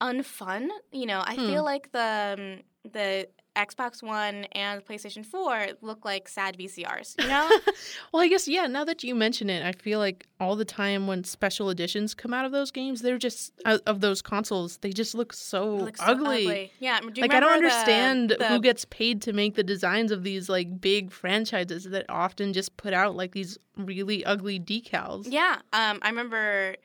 unfun. 0.00 0.68
You 0.92 1.06
know, 1.06 1.22
I 1.24 1.36
Hmm. 1.36 1.38
feel 1.38 1.64
like 1.64 1.92
the 1.92 2.36
um, 2.38 2.90
the 2.92 3.28
Xbox 3.66 4.02
One 4.02 4.44
and 4.52 4.84
PlayStation 4.84 5.24
Four 5.24 5.68
look 5.82 6.04
like 6.04 6.28
sad 6.28 6.56
VCRs. 6.58 7.20
You 7.20 7.28
know, 7.28 7.50
well, 8.12 8.22
I 8.22 8.28
guess 8.28 8.48
yeah. 8.48 8.66
Now 8.66 8.84
that 8.84 9.04
you 9.04 9.14
mention 9.14 9.50
it, 9.50 9.62
I 9.64 9.72
feel 9.72 9.98
like 9.98 10.26
all 10.40 10.56
the 10.56 10.64
time 10.64 11.06
when 11.06 11.24
special 11.24 11.68
editions 11.70 12.14
come 12.14 12.32
out 12.32 12.44
of 12.44 12.52
those 12.52 12.70
games, 12.70 13.02
they're 13.02 13.18
just 13.18 13.52
uh, 13.64 13.78
of 13.86 14.00
those 14.00 14.22
consoles. 14.22 14.78
They 14.78 14.90
just 14.90 15.14
look 15.14 15.32
so, 15.32 15.86
It 15.86 15.98
so 15.98 16.04
ugly. 16.04 16.72
Yeah, 16.80 17.00
do 17.00 17.10
you 17.16 17.22
Like 17.22 17.34
I 17.34 17.40
don't 17.40 17.50
remember 17.50 17.68
the- 17.68 17.74
understand 17.74 18.36
the- 18.38 18.48
who 18.48 18.60
gets 18.60 18.84
paid 18.86 19.20
to 19.22 19.32
make 19.32 19.54
the 19.54 19.62
designs 19.62 20.10
of 20.10 20.22
these 20.24 20.48
like 20.48 20.80
big 20.80 21.10
franchises 21.12 21.84
that 21.84 22.06
often 22.08 22.52
just 22.52 22.76
put 22.76 22.92
out 22.94 23.14
like 23.16 23.32
these 23.32 23.58
really 23.76 24.24
ugly 24.24 24.58
decals. 24.58 25.26
Yeah, 25.28 25.56
um, 25.72 25.98
I 26.02 26.08
remember 26.08 26.76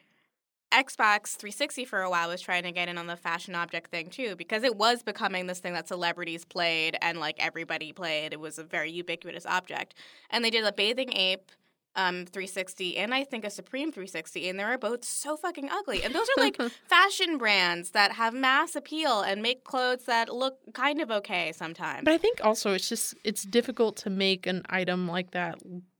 Xbox 0.75 1.37
360 1.37 1.85
for 1.85 2.01
a 2.01 2.09
while 2.09 2.27
was 2.27 2.41
trying 2.41 2.63
to 2.63 2.71
get 2.71 2.89
in 2.89 2.97
on 2.97 3.07
the 3.07 3.15
fashion 3.15 3.55
object 3.55 3.91
thing 3.91 4.09
too 4.09 4.35
because 4.35 4.63
it 4.63 4.75
was 4.75 5.03
becoming 5.03 5.47
this 5.47 5.59
thing 5.59 5.73
that 5.73 5.87
celebrities 5.87 6.43
played 6.43 6.97
and 7.01 7.19
like 7.19 7.37
everybody 7.39 7.93
played. 7.93 8.33
It 8.33 8.41
was 8.41 8.59
a 8.59 8.63
very 8.63 8.91
ubiquitous 8.91 9.45
object, 9.45 9.95
and 10.29 10.43
they 10.43 10.49
did 10.49 10.65
a 10.65 10.73
bathing 10.73 11.15
ape. 11.15 11.51
Um, 11.97 12.25
360 12.25 12.97
and 12.97 13.13
I 13.13 13.23
think 13.23 13.45
a 13.45 13.49
Supreme 13.49 13.89
360, 13.89 14.49
and 14.49 14.59
they 14.59 14.65
were 14.65 14.77
both 14.77 15.05
so 15.05 15.37
fucking 15.37 15.69
ugly. 15.71 16.03
And 16.03 16.13
those 16.13 16.27
are 16.27 16.43
like 16.43 16.57
fashion 16.89 17.37
brands 17.37 17.91
that 17.91 18.11
have 18.11 18.33
mass 18.33 18.75
appeal 18.75 19.21
and 19.21 19.41
make 19.41 19.63
clothes 19.63 20.03
that 20.03 20.27
look 20.27 20.57
kind 20.73 20.99
of 20.99 21.09
okay 21.09 21.53
sometimes. 21.53 22.03
But 22.03 22.13
I 22.13 22.17
think 22.17 22.41
also 22.43 22.73
it's 22.73 22.89
just 22.89 23.15
it's 23.23 23.43
difficult 23.43 23.95
to 23.99 24.09
make 24.09 24.45
an 24.45 24.63
item 24.69 25.07
like 25.07 25.31
that 25.31 25.57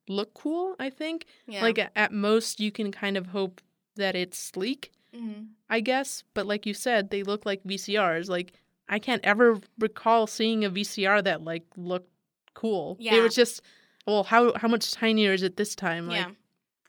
look 0.10 0.34
cool. 0.34 0.76
I 0.80 0.90
think 0.90 1.28
yeah. 1.48 1.62
like 1.62 1.80
at 1.96 2.12
most 2.12 2.60
you 2.60 2.74
can 2.74 2.92
kind 2.92 3.16
of 3.16 3.28
hope 3.28 3.62
that 3.96 4.16
it's 4.16 4.38
sleek. 4.38 4.92
Mhm. 5.14 5.48
I 5.70 5.80
guess. 5.80 6.24
But 6.34 6.46
like 6.46 6.66
you 6.66 6.74
said, 6.74 7.10
they 7.10 7.24
look 7.24 7.46
like 7.46 7.64
VCRs. 7.64 8.30
Like 8.30 8.54
I 8.90 9.00
can't 9.00 9.24
ever 9.26 9.60
recall 9.80 10.28
seeing 10.28 10.64
a 10.66 10.70
VCR 10.70 11.24
that 11.24 11.44
like 11.44 11.66
looked 11.78 12.12
cool. 12.54 12.98
Yeah. 13.00 13.16
It 13.16 13.22
was 13.22 13.36
just 13.36 13.62
well, 14.06 14.24
how 14.24 14.54
how 14.58 14.68
much 14.68 14.92
tinier 14.92 15.34
is 15.34 15.42
it 15.44 15.58
this 15.58 15.76
time? 15.76 16.08
Like 16.08 16.18
yeah. 16.18 16.32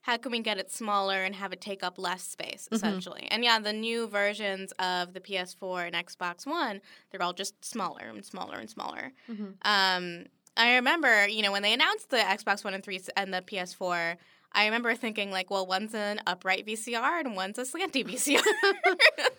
How 0.03 0.17
can 0.19 0.31
we 0.31 0.39
get 0.41 0.59
it 0.59 0.71
smaller 0.71 1.25
and 1.25 1.35
have 1.35 1.53
it 1.53 1.61
take 1.61 1.83
up 1.83 1.99
less 1.99 2.23
space, 2.23 2.69
Mhm. 2.71 2.77
essentially? 2.77 3.27
And 3.29 3.43
yeah, 3.43 3.59
the 3.59 3.73
new 3.73 4.07
versions 4.07 4.71
of 4.79 5.15
the 5.15 5.21
PS4 5.21 5.85
and 5.85 5.97
Xbox 5.97 6.47
One, 6.47 6.81
they're 7.11 7.23
all 7.23 7.33
just 7.33 7.65
smaller 7.65 8.05
and 8.07 8.25
smaller 8.25 8.57
and 8.59 8.71
smaller. 8.71 9.13
Mhm. 9.29 9.55
Um, 9.63 10.27
I 10.57 10.77
remember, 10.77 11.27
you 11.27 11.43
know, 11.43 11.51
when 11.51 11.63
they 11.63 11.73
announced 11.73 12.11
the 12.11 12.19
Xbox 12.19 12.63
One 12.63 12.73
and 12.73 12.85
three 12.85 13.01
and 13.17 13.35
the 13.35 13.43
PS4, 13.43 14.17
I 14.57 14.65
remember 14.65 14.95
thinking 14.97 15.31
like, 15.31 15.51
well, 15.51 15.67
one's 15.67 15.95
an 15.95 16.21
upright 16.27 16.67
VCR 16.67 17.21
and 17.21 17.37
one's 17.37 17.59
a 17.59 17.63
slanty 17.63 18.05
VCR. 18.05 18.43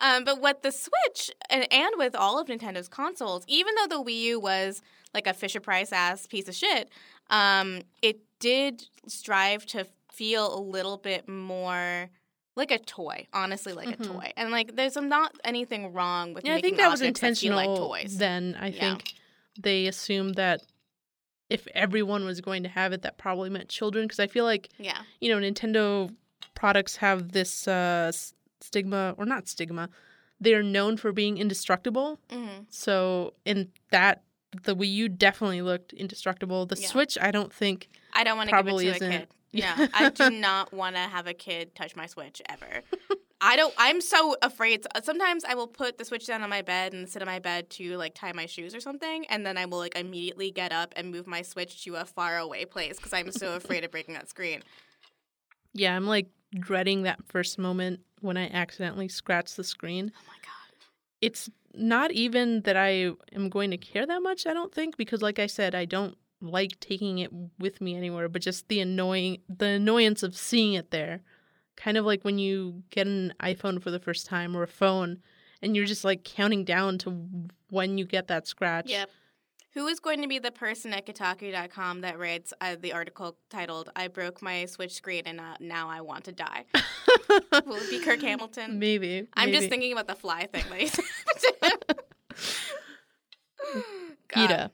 um, 0.00 0.24
but 0.24 0.40
with 0.42 0.62
the 0.62 0.72
Switch 0.72 1.30
and, 1.48 1.66
and 1.72 1.90
with 1.96 2.14
all 2.14 2.38
of 2.38 2.48
Nintendo's 2.48 2.88
consoles, 2.88 3.44
even 3.46 3.74
though 3.76 3.96
the 3.96 4.02
Wii 4.04 4.20
U 4.22 4.40
was 4.40 4.82
like 5.14 5.26
a 5.26 5.32
Fisher 5.32 5.60
Price 5.60 5.92
ass 5.92 6.26
piece 6.26 6.48
of 6.48 6.54
shit, 6.54 6.90
um, 7.30 7.80
it 8.02 8.18
did 8.40 8.82
strive 9.06 9.64
to 9.66 9.86
feel 10.12 10.58
a 10.58 10.60
little 10.60 10.96
bit 10.98 11.28
more 11.28 12.10
like 12.56 12.70
a 12.70 12.78
toy, 12.78 13.26
honestly, 13.32 13.74
like 13.74 13.90
a 13.92 13.96
Mhm. 13.96 14.06
toy. 14.12 14.32
And 14.36 14.50
like, 14.50 14.74
there's 14.76 14.96
not 14.96 15.34
anything 15.44 15.92
wrong 15.92 16.34
with 16.34 16.44
Yeah, 16.44 16.54
I 16.54 16.60
think 16.60 16.78
that 16.78 16.90
was 16.90 17.00
that 17.00 17.06
intentional. 17.06 17.56
like 17.56 17.78
toys. 18.02 18.16
Then 18.18 18.56
I 18.58 18.68
Yeah. 18.68 18.80
think 18.94 19.14
they 19.58 19.86
assumed 19.86 20.34
that 20.36 20.62
if 21.48 21.66
everyone 21.74 22.24
was 22.24 22.40
going 22.40 22.62
to 22.64 22.68
have 22.68 22.92
it, 22.92 23.02
that 23.02 23.18
probably 23.18 23.50
meant 23.50 23.68
children. 23.68 24.04
Because 24.06 24.18
I 24.20 24.26
feel 24.26 24.44
like 24.44 24.70
yeah. 24.78 24.98
you 25.20 25.28
know 25.30 25.38
Nintendo 25.38 26.14
products 26.54 26.96
have 26.96 27.32
this 27.32 27.68
uh, 27.68 28.10
stigma, 28.60 29.14
or 29.18 29.24
not 29.26 29.48
stigma. 29.48 29.88
They're 30.40 30.62
known 30.62 30.96
for 30.96 31.12
being 31.12 31.38
indestructible. 31.38 32.18
hmm 32.30 32.46
So 32.68 33.34
in 33.44 33.70
that, 33.90 34.22
the 34.64 34.76
Wii 34.76 34.92
U 34.92 35.08
definitely 35.08 35.62
looked 35.62 35.92
indestructible. 35.92 36.66
The 36.66 36.76
Yeah. 36.80 36.88
Switch, 36.88 37.16
I 37.20 37.30
don't 37.30 37.52
think. 37.52 37.88
I 38.12 38.24
don't 38.24 38.36
want 38.36 38.50
to 38.50 38.56
give 38.56 38.66
it 38.66 38.70
to 38.70 38.88
a 38.88 38.94
isn't. 38.96 39.10
kid. 39.10 39.28
Yeah, 39.52 39.86
I 39.94 40.10
do 40.14 40.30
not 40.30 40.72
want 40.72 40.96
to 40.96 41.02
have 41.02 41.26
a 41.26 41.32
kid 41.34 41.74
touch 41.74 41.96
my 41.96 42.06
Switch 42.06 42.42
ever. 42.48 42.82
I 43.40 43.56
don't. 43.56 43.74
I'm 43.76 44.00
so 44.00 44.36
afraid. 44.40 44.86
Sometimes 45.02 45.44
I 45.44 45.54
will 45.54 45.66
put 45.66 45.98
the 45.98 46.04
Switch 46.04 46.26
down 46.26 46.42
on 46.42 46.48
my 46.48 46.62
bed 46.62 46.94
and 46.94 47.08
sit 47.08 47.20
on 47.20 47.26
my 47.26 47.38
bed 47.38 47.68
to 47.70 47.96
like 47.96 48.14
tie 48.14 48.32
my 48.32 48.46
shoes 48.46 48.74
or 48.74 48.80
something, 48.80 49.26
and 49.26 49.44
then 49.44 49.58
I 49.58 49.66
will 49.66 49.78
like 49.78 49.96
immediately 49.96 50.50
get 50.50 50.72
up 50.72 50.94
and 50.96 51.10
move 51.10 51.26
my 51.26 51.42
Switch 51.42 51.84
to 51.84 51.96
a 51.96 52.04
far 52.04 52.38
away 52.38 52.64
place 52.64 52.96
because 52.96 53.12
I'm 53.12 53.30
so 53.30 53.54
afraid 53.54 53.84
of 53.84 53.90
breaking 53.90 54.14
that 54.14 54.28
screen. 54.28 54.62
Yeah, 55.74 55.94
I'm 55.94 56.06
like 56.06 56.28
dreading 56.58 57.02
that 57.02 57.26
first 57.26 57.58
moment 57.58 58.00
when 58.20 58.38
I 58.38 58.48
accidentally 58.48 59.08
scratch 59.08 59.54
the 59.54 59.64
screen. 59.64 60.12
Oh 60.16 60.20
my 60.26 60.34
god. 60.42 60.76
it's 61.20 61.50
not 61.74 62.10
even 62.12 62.62
that 62.62 62.76
I 62.76 63.12
am 63.34 63.50
going 63.50 63.70
to 63.70 63.76
care 63.76 64.06
that 64.06 64.22
much, 64.22 64.46
I 64.46 64.54
don't 64.54 64.72
think, 64.74 64.96
because 64.96 65.20
like 65.20 65.38
I 65.38 65.46
said, 65.46 65.74
I 65.74 65.84
don't 65.84 66.16
like 66.40 66.80
taking 66.80 67.18
it 67.18 67.30
with 67.58 67.80
me 67.80 67.94
anywhere, 67.94 68.28
but 68.28 68.42
just 68.42 68.68
the 68.68 68.80
annoying 68.80 69.38
the 69.48 69.66
annoyance 69.66 70.22
of 70.22 70.36
seeing 70.36 70.74
it 70.74 70.90
there. 70.90 71.20
Kind 71.76 71.96
of 71.96 72.04
like 72.04 72.24
when 72.24 72.38
you 72.38 72.82
get 72.90 73.06
an 73.06 73.34
iPhone 73.40 73.82
for 73.82 73.90
the 73.90 73.98
first 73.98 74.26
time 74.26 74.56
or 74.56 74.62
a 74.62 74.68
phone 74.68 75.18
and 75.62 75.76
you're 75.76 75.84
just 75.84 76.04
like 76.04 76.24
counting 76.24 76.64
down 76.64 76.98
to 76.98 77.10
when 77.70 77.98
you 77.98 78.04
get 78.04 78.28
that 78.28 78.46
scratch. 78.46 78.88
Yep. 78.88 79.10
Who 79.74 79.86
is 79.88 80.00
going 80.00 80.22
to 80.22 80.28
be 80.28 80.38
the 80.38 80.50
person 80.50 80.94
at 80.94 81.06
Kotaku.com 81.06 82.00
that 82.00 82.18
writes 82.18 82.54
uh, 82.62 82.76
the 82.80 82.94
article 82.94 83.36
titled 83.50 83.90
"I 83.94 84.08
broke 84.08 84.40
my 84.40 84.64
Switch 84.64 84.92
screen 84.92 85.24
and 85.26 85.38
uh, 85.38 85.56
now 85.60 85.90
I 85.90 86.00
want 86.00 86.24
to 86.24 86.32
die"? 86.32 86.64
Will 87.66 87.76
it 87.76 87.90
be 87.90 88.00
Kirk 88.00 88.22
Hamilton? 88.22 88.78
maybe. 88.78 89.28
I'm 89.34 89.52
just 89.52 89.68
thinking 89.68 89.92
about 89.92 90.06
the 90.06 90.14
fly 90.14 90.46
thing 90.46 90.64
that 90.70 90.80
he 90.80 90.86
said. 90.86 91.04
God. 94.28 94.50
Ida, 94.50 94.70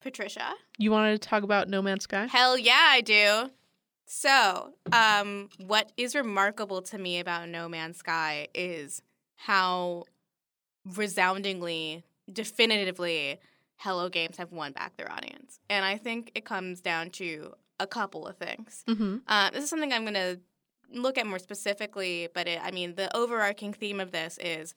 Patricia. 0.00 0.54
you 0.76 0.90
wanted 0.90 1.20
to 1.22 1.28
talk 1.28 1.44
about 1.44 1.68
No 1.68 1.80
Man's 1.80 2.04
Sky? 2.04 2.26
Hell 2.26 2.58
yeah, 2.58 2.86
I 2.88 3.00
do. 3.02 3.50
So, 4.12 4.72
um, 4.92 5.50
what 5.58 5.92
is 5.96 6.16
remarkable 6.16 6.82
to 6.82 6.98
me 6.98 7.20
about 7.20 7.48
No 7.48 7.68
Man's 7.68 7.98
Sky 7.98 8.48
is 8.52 9.02
how 9.36 10.02
resoundingly, 10.96 12.02
definitively, 12.32 13.38
Hello 13.76 14.08
Games 14.08 14.36
have 14.36 14.50
won 14.50 14.72
back 14.72 14.96
their 14.96 15.10
audience. 15.12 15.60
And 15.70 15.84
I 15.84 15.96
think 15.96 16.32
it 16.34 16.44
comes 16.44 16.80
down 16.80 17.10
to 17.10 17.52
a 17.78 17.86
couple 17.86 18.26
of 18.26 18.36
things. 18.36 18.82
Mm-hmm. 18.88 19.18
Uh, 19.28 19.50
this 19.50 19.62
is 19.62 19.70
something 19.70 19.92
I'm 19.92 20.02
going 20.02 20.14
to 20.14 20.40
look 20.92 21.16
at 21.16 21.24
more 21.24 21.38
specifically, 21.38 22.28
but 22.34 22.48
it, 22.48 22.58
I 22.60 22.72
mean, 22.72 22.96
the 22.96 23.16
overarching 23.16 23.72
theme 23.72 24.00
of 24.00 24.10
this 24.10 24.38
is 24.42 24.74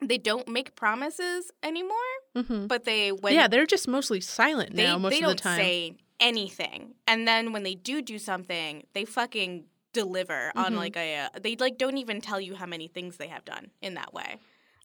they 0.00 0.18
don't 0.18 0.48
make 0.48 0.74
promises 0.74 1.52
anymore, 1.62 1.94
Mm-hmm. 2.36 2.66
but 2.66 2.82
they 2.82 3.12
when 3.12 3.32
yeah, 3.32 3.46
they're 3.46 3.64
just 3.64 3.86
mostly 3.86 4.20
silent 4.20 4.74
they, 4.74 4.82
now 4.82 4.98
most 4.98 5.12
they 5.12 5.22
of 5.22 5.28
the 5.30 5.34
time. 5.36 5.56
say 5.56 5.94
anything, 6.20 6.94
and 7.06 7.26
then 7.26 7.52
when 7.52 7.62
they 7.62 7.74
do 7.74 8.02
do 8.02 8.18
something, 8.18 8.84
they 8.92 9.04
fucking 9.04 9.64
deliver 9.92 10.52
on 10.56 10.72
Mhm. 10.74 10.76
like 10.76 10.96
a. 10.96 11.28
They 11.40 11.56
like 11.56 11.78
don't 11.78 11.98
even 11.98 12.20
tell 12.20 12.40
you 12.40 12.54
how 12.56 12.66
many 12.66 12.88
things 12.88 13.16
they 13.16 13.28
have 13.28 13.44
done 13.44 13.70
in 13.80 13.94
that 13.94 14.12
way. 14.12 14.38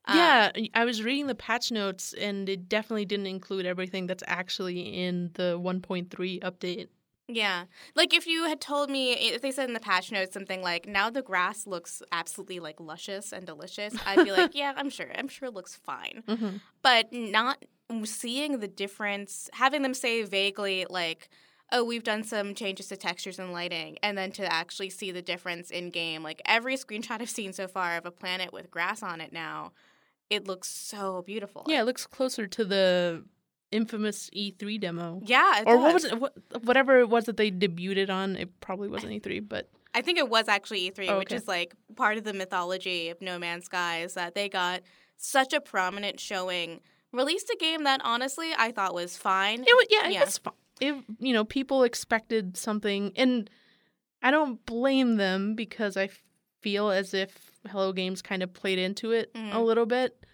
Um, 0.05 0.17
Yeah, 0.17 0.51
I 0.73 0.85
was 0.85 1.03
reading 1.03 1.27
the 1.27 1.35
patch 1.35 1.71
notes, 1.71 2.13
and 2.13 2.47
it 2.47 2.69
definitely 2.69 3.05
didn't 3.05 3.27
include 3.27 3.65
everything 3.65 4.07
that's 4.07 4.23
actually 4.27 4.81
in 5.03 5.31
the 5.33 5.57
1.3 5.59 6.39
update. 6.41 6.87
Yeah. 7.27 7.65
Like 7.95 8.13
if 8.15 8.25
you 8.25 8.45
had 8.45 8.59
told 8.59 8.89
me 8.89 9.13
if 9.13 9.41
they 9.43 9.51
said 9.51 9.67
in 9.67 9.73
the 9.75 9.79
patch 9.79 10.11
notes 10.11 10.33
something 10.33 10.63
like 10.63 10.87
now 10.87 11.11
the 11.11 11.21
grass 11.21 11.67
looks 11.67 12.01
absolutely 12.11 12.59
like 12.59 12.79
luscious 12.79 13.31
and 13.31 13.45
delicious, 13.45 13.93
I'd 14.03 14.23
be 14.25 14.31
like, 14.31 14.51
yeah, 14.55 14.73
I'm 14.75 14.89
sure. 14.89 15.11
I'm 15.15 15.27
sure 15.27 15.47
it 15.49 15.53
looks 15.53 15.75
fine. 15.75 16.23
Mm-hmm. 16.27 16.57
But 16.81 17.13
not 17.13 17.63
seeing 18.04 18.60
the 18.60 18.67
difference, 18.67 19.49
having 19.54 19.82
them 19.82 19.93
say 19.93 20.23
vaguely 20.23 20.86
like 20.89 21.30
oh, 21.71 21.84
we've 21.84 22.04
done 22.04 22.23
some 22.23 22.56
changes 22.56 22.88
to 22.88 22.97
textures 22.97 23.39
and 23.39 23.52
lighting, 23.52 23.97
and 24.02 24.17
then 24.17 24.32
to 24.32 24.52
actually 24.52 24.89
see 24.89 25.12
the 25.12 25.21
difference 25.21 25.69
in 25.69 25.89
game. 25.89 26.23
Like 26.23 26.41
every 26.45 26.75
screenshot 26.75 27.17
I've 27.21 27.30
seen 27.30 27.54
so 27.54 27.67
far 27.67 27.97
of 27.97 28.06
a 28.06 28.12
planet 28.12 28.52
with 28.52 28.71
grass 28.71 29.04
on 29.04 29.21
it 29.21 29.32
now, 29.32 29.71
it 30.30 30.47
looks 30.47 30.67
so 30.67 31.23
beautiful. 31.25 31.65
Yeah, 31.67 31.82
it 31.82 31.86
looks 31.86 32.06
closer 32.06 32.47
to 32.47 32.65
the 32.65 33.23
infamous 33.71 34.30
E3 34.36 34.80
demo. 34.80 35.21
Yeah, 35.25 35.62
it 35.62 35.67
or 35.67 35.78
what 35.78 35.93
was 35.93 36.06
it? 36.06 36.19
What, 36.19 36.34
whatever 36.63 36.99
it 36.99 37.10
was 37.10 37.25
that 37.25 37.38
they 37.38 37.52
debuted 37.52 37.97
it 37.97 38.10
on, 38.10 38.36
it 38.36 38.60
probably 38.60 38.89
wasn't 38.89 39.13
E3, 39.21 39.47
but 39.47 39.69
I 39.93 40.02
think 40.02 40.17
it 40.17 40.30
was 40.30 40.47
actually 40.47 40.89
E3, 40.89 41.10
Oh, 41.10 41.17
which 41.17 41.32
is 41.32 41.47
like 41.47 41.75
part 41.95 42.17
of 42.17 42.23
the 42.23 42.34
mythology 42.34 43.10
of 43.10 43.21
No 43.21 43.39
Man's 43.39 43.65
Sky 43.65 44.02
is 44.02 44.13
that 44.13 44.36
they 44.36 44.49
got 44.49 44.82
such 45.17 45.54
a 45.54 45.62
prominent 45.62 46.19
showing. 46.19 46.82
Released 47.11 47.49
a 47.49 47.57
game 47.59 47.83
that 47.85 48.01
honestly 48.03 48.51
I 48.57 48.71
thought 48.71 48.93
was 48.93 49.17
fine. 49.17 49.61
it 49.61 49.65
was 49.75 49.87
yeah, 49.89 50.07
it 50.07 50.13
Yeah. 50.13 50.23
was 50.25 50.37
fun. 50.37 50.53
It 50.79 50.95
you 51.19 51.33
know 51.33 51.43
people 51.43 51.83
expected 51.83 52.55
something, 52.55 53.11
and 53.15 53.49
I 54.21 54.31
don't 54.31 54.63
blame 54.65 55.15
them 55.17 55.55
because 55.55 55.97
I 55.97 56.09
feel 56.61 56.91
as 56.91 57.13
if 57.13 57.51
Hello 57.69 57.91
Games 57.93 58.21
kind 58.21 58.43
of 58.43 58.53
played 58.53 58.79
into 58.79 59.11
it 59.11 59.31
a 59.33 59.37
Mhm. 59.39 59.65
little 59.65 59.85
bit. 59.85 60.25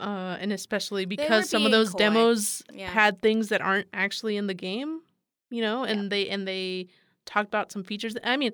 Uh, 0.00 0.38
and 0.40 0.50
especially 0.50 1.04
because 1.04 1.50
some 1.50 1.66
of 1.66 1.72
those 1.72 1.90
coy. 1.90 1.98
demos 1.98 2.62
Yeah. 2.72 2.90
had 2.90 3.20
things 3.20 3.50
that 3.50 3.60
aren't 3.60 3.86
actually 3.92 4.38
in 4.38 4.46
the 4.46 4.54
game, 4.54 5.02
you 5.50 5.60
know, 5.60 5.84
and 5.84 6.10
they 6.10 6.26
and 6.30 6.48
they 6.48 6.88
talked 7.26 7.48
about 7.48 7.70
some 7.70 7.84
features. 7.84 8.16
I 8.24 8.38
mean, 8.38 8.52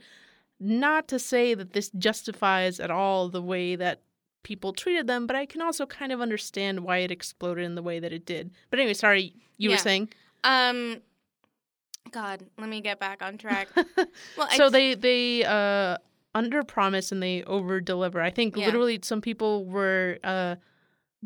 not 0.59 1.07
to 1.09 1.19
say 1.21 1.55
that 1.55 1.73
this 1.73 1.91
justifies 1.91 2.81
at 2.81 2.91
all 2.91 3.29
the 3.29 3.41
way 3.43 3.77
that 3.77 4.03
people 4.47 4.73
treated 4.73 5.09
them, 5.09 5.27
but 5.27 5.35
I 5.35 5.45
can 5.45 5.61
also 5.61 5.87
kind 5.87 6.13
of 6.13 6.21
understand 6.21 6.81
why 6.85 6.99
it 6.99 7.11
exploded 7.11 7.65
in 7.65 7.75
the 7.75 7.83
way 7.83 7.99
that 7.99 8.13
it 8.13 8.25
did. 8.25 8.53
But 8.71 8.79
anyway, 8.79 8.95
sorry, 8.95 9.35
you 9.59 9.69
Yeah. 9.71 9.75
were 9.75 9.79
saying. 9.79 10.11
Um, 10.45 11.03
God, 12.13 12.47
let 12.57 12.69
me 12.69 12.81
get 12.81 13.01
back 13.01 13.23
on 13.23 13.37
track. 13.39 13.69
Well, 14.37 14.47
I 14.49 14.57
so 14.57 14.71
they 14.71 14.95
they 14.95 15.45
uh 15.45 15.97
under 16.35 16.63
promise 16.63 17.11
and 17.11 17.21
they 17.21 17.43
over 17.45 17.81
deliver. 17.81 18.21
I 18.23 18.31
think 18.31 18.57
Yeah. 18.57 18.67
literally 18.67 19.01
some 19.03 19.21
people 19.21 19.65
were 19.65 20.19
uh 20.23 20.55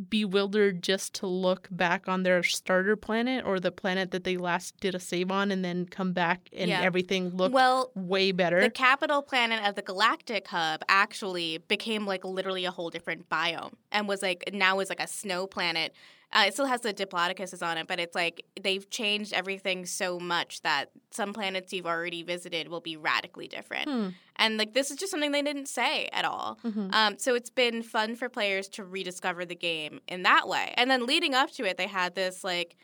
bewildered 0.09 0.83
just 0.83 1.15
to 1.15 1.27
look 1.27 1.69
back 1.71 2.09
on 2.09 2.23
their 2.23 2.43
starter 2.43 2.97
planet 2.97 3.45
or 3.45 3.61
the 3.61 3.71
planet 3.71 4.11
that 4.13 4.25
they 4.25 4.37
last 4.37 4.79
did 4.81 4.95
a 4.95 5.01
save 5.01 5.31
on 5.31 5.51
and 5.51 5.65
then 5.65 5.85
come 5.87 6.13
back 6.13 6.49
and 6.53 6.69
Yeah. 6.71 6.81
everything 6.81 7.31
looked 7.37 7.53
well, 7.55 7.91
way 7.95 8.33
better. 8.33 8.61
the 8.61 8.71
capital 8.71 9.23
planet 9.23 9.63
of 9.69 9.75
the 9.75 9.83
galactic 9.83 10.49
hub 10.49 10.83
actually 10.89 11.59
became 11.69 12.07
like 12.07 12.25
literally 12.25 12.65
a 12.65 12.71
whole 12.71 12.91
different 12.91 13.29
biome 13.29 13.75
and 13.93 14.09
was 14.09 14.23
like 14.23 14.49
now 14.53 14.81
is 14.81 14.89
like 14.89 15.01
a 15.01 15.07
snow 15.07 15.47
planet. 15.47 15.93
Uh, 16.33 16.45
it 16.47 16.53
still 16.53 16.67
has 16.67 16.81
the 16.83 16.95
Diplodocuses 16.95 17.67
on 17.67 17.77
it, 17.77 17.89
but 17.89 17.99
it's 17.99 18.15
like 18.15 18.45
they've 18.61 18.89
changed 18.89 19.33
everything 19.33 19.85
so 19.85 20.21
much 20.21 20.63
that 20.63 20.91
some 21.11 21.33
planets 21.33 21.73
you've 21.73 21.87
already 21.87 22.23
visited 22.23 22.69
will 22.69 22.81
be 22.81 22.97
radically 22.97 23.49
different. 23.49 23.89
Hmm. 23.89 24.09
And 24.37 24.57
like 24.57 24.73
this 24.73 24.91
is 24.93 24.97
just 24.97 25.11
something 25.11 25.33
they 25.33 25.43
didn't 25.43 25.67
say 25.67 26.09
at 26.13 26.25
all. 26.25 26.59
Mhm. 26.65 26.95
Um, 26.95 27.19
so 27.19 27.35
it's 27.35 27.51
been 27.51 27.83
fun 27.83 28.15
for 28.15 28.29
players 28.29 28.69
to 28.71 28.85
rediscover 28.85 29.45
the 29.45 29.57
game 29.57 30.01
in 30.07 30.23
that 30.23 30.47
way. 30.47 30.73
And 30.77 30.89
then 30.89 31.05
leading 31.05 31.35
up 31.35 31.51
to 31.53 31.65
it, 31.65 31.77
they 31.77 31.89
had 31.89 32.15
this 32.15 32.45
like 32.45 32.77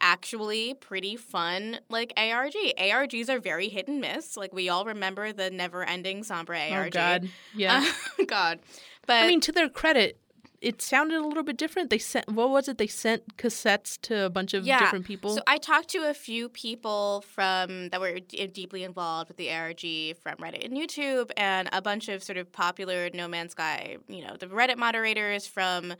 actually 0.00 0.74
pretty 0.74 1.16
fun 1.16 1.78
like 1.88 2.12
ARG. 2.16 2.54
ARGs 2.78 3.28
are 3.28 3.38
very 3.38 3.68
hit 3.68 3.86
and 3.86 4.00
miss. 4.00 4.36
Like 4.36 4.52
we 4.52 4.68
all 4.68 4.84
remember 4.84 5.32
the 5.32 5.50
never-ending 5.50 6.22
Sombra 6.22 6.72
ARG. 6.72 6.86
Oh 6.88 6.90
God, 6.90 7.28
yeah. 7.54 7.90
God. 8.26 8.60
But 9.06 9.24
I 9.24 9.26
mean, 9.28 9.40
to 9.42 9.52
their 9.52 9.68
credit, 9.68 10.18
it 10.64 10.80
sounded 10.82 11.18
a 11.20 11.26
little 11.26 11.42
bit 11.42 11.56
different. 11.56 11.90
They 11.90 11.98
sent 11.98 12.28
what 12.28 12.50
was 12.50 12.68
it? 12.68 12.78
They 12.78 12.86
sent 12.86 13.36
cassettes 13.36 14.00
to 14.02 14.24
a 14.24 14.30
bunch 14.30 14.54
of 14.54 14.64
Yeah. 14.64 14.78
different 14.80 15.04
people. 15.06 15.34
So 15.36 15.42
I 15.46 15.58
talked 15.58 15.88
to 15.90 15.98
a 16.08 16.14
few 16.14 16.48
people 16.48 17.22
from 17.28 17.90
that 17.90 18.00
were 18.00 18.18
d- 18.20 18.46
deeply 18.46 18.82
involved 18.84 19.28
with 19.28 19.36
the 19.36 19.50
ARG 19.52 20.14
from 20.22 20.36
Reddit 20.38 20.64
and 20.64 20.74
YouTube, 20.74 21.30
and 21.36 21.68
a 21.72 21.82
bunch 21.82 22.08
of 22.08 22.22
sort 22.22 22.38
of 22.38 22.50
popular 22.50 23.10
No 23.12 23.28
Man's 23.28 23.52
Sky, 23.52 23.98
you 24.08 24.24
know, 24.26 24.36
the 24.38 24.46
Reddit 24.46 24.76
moderators 24.78 25.46
from 25.46 25.94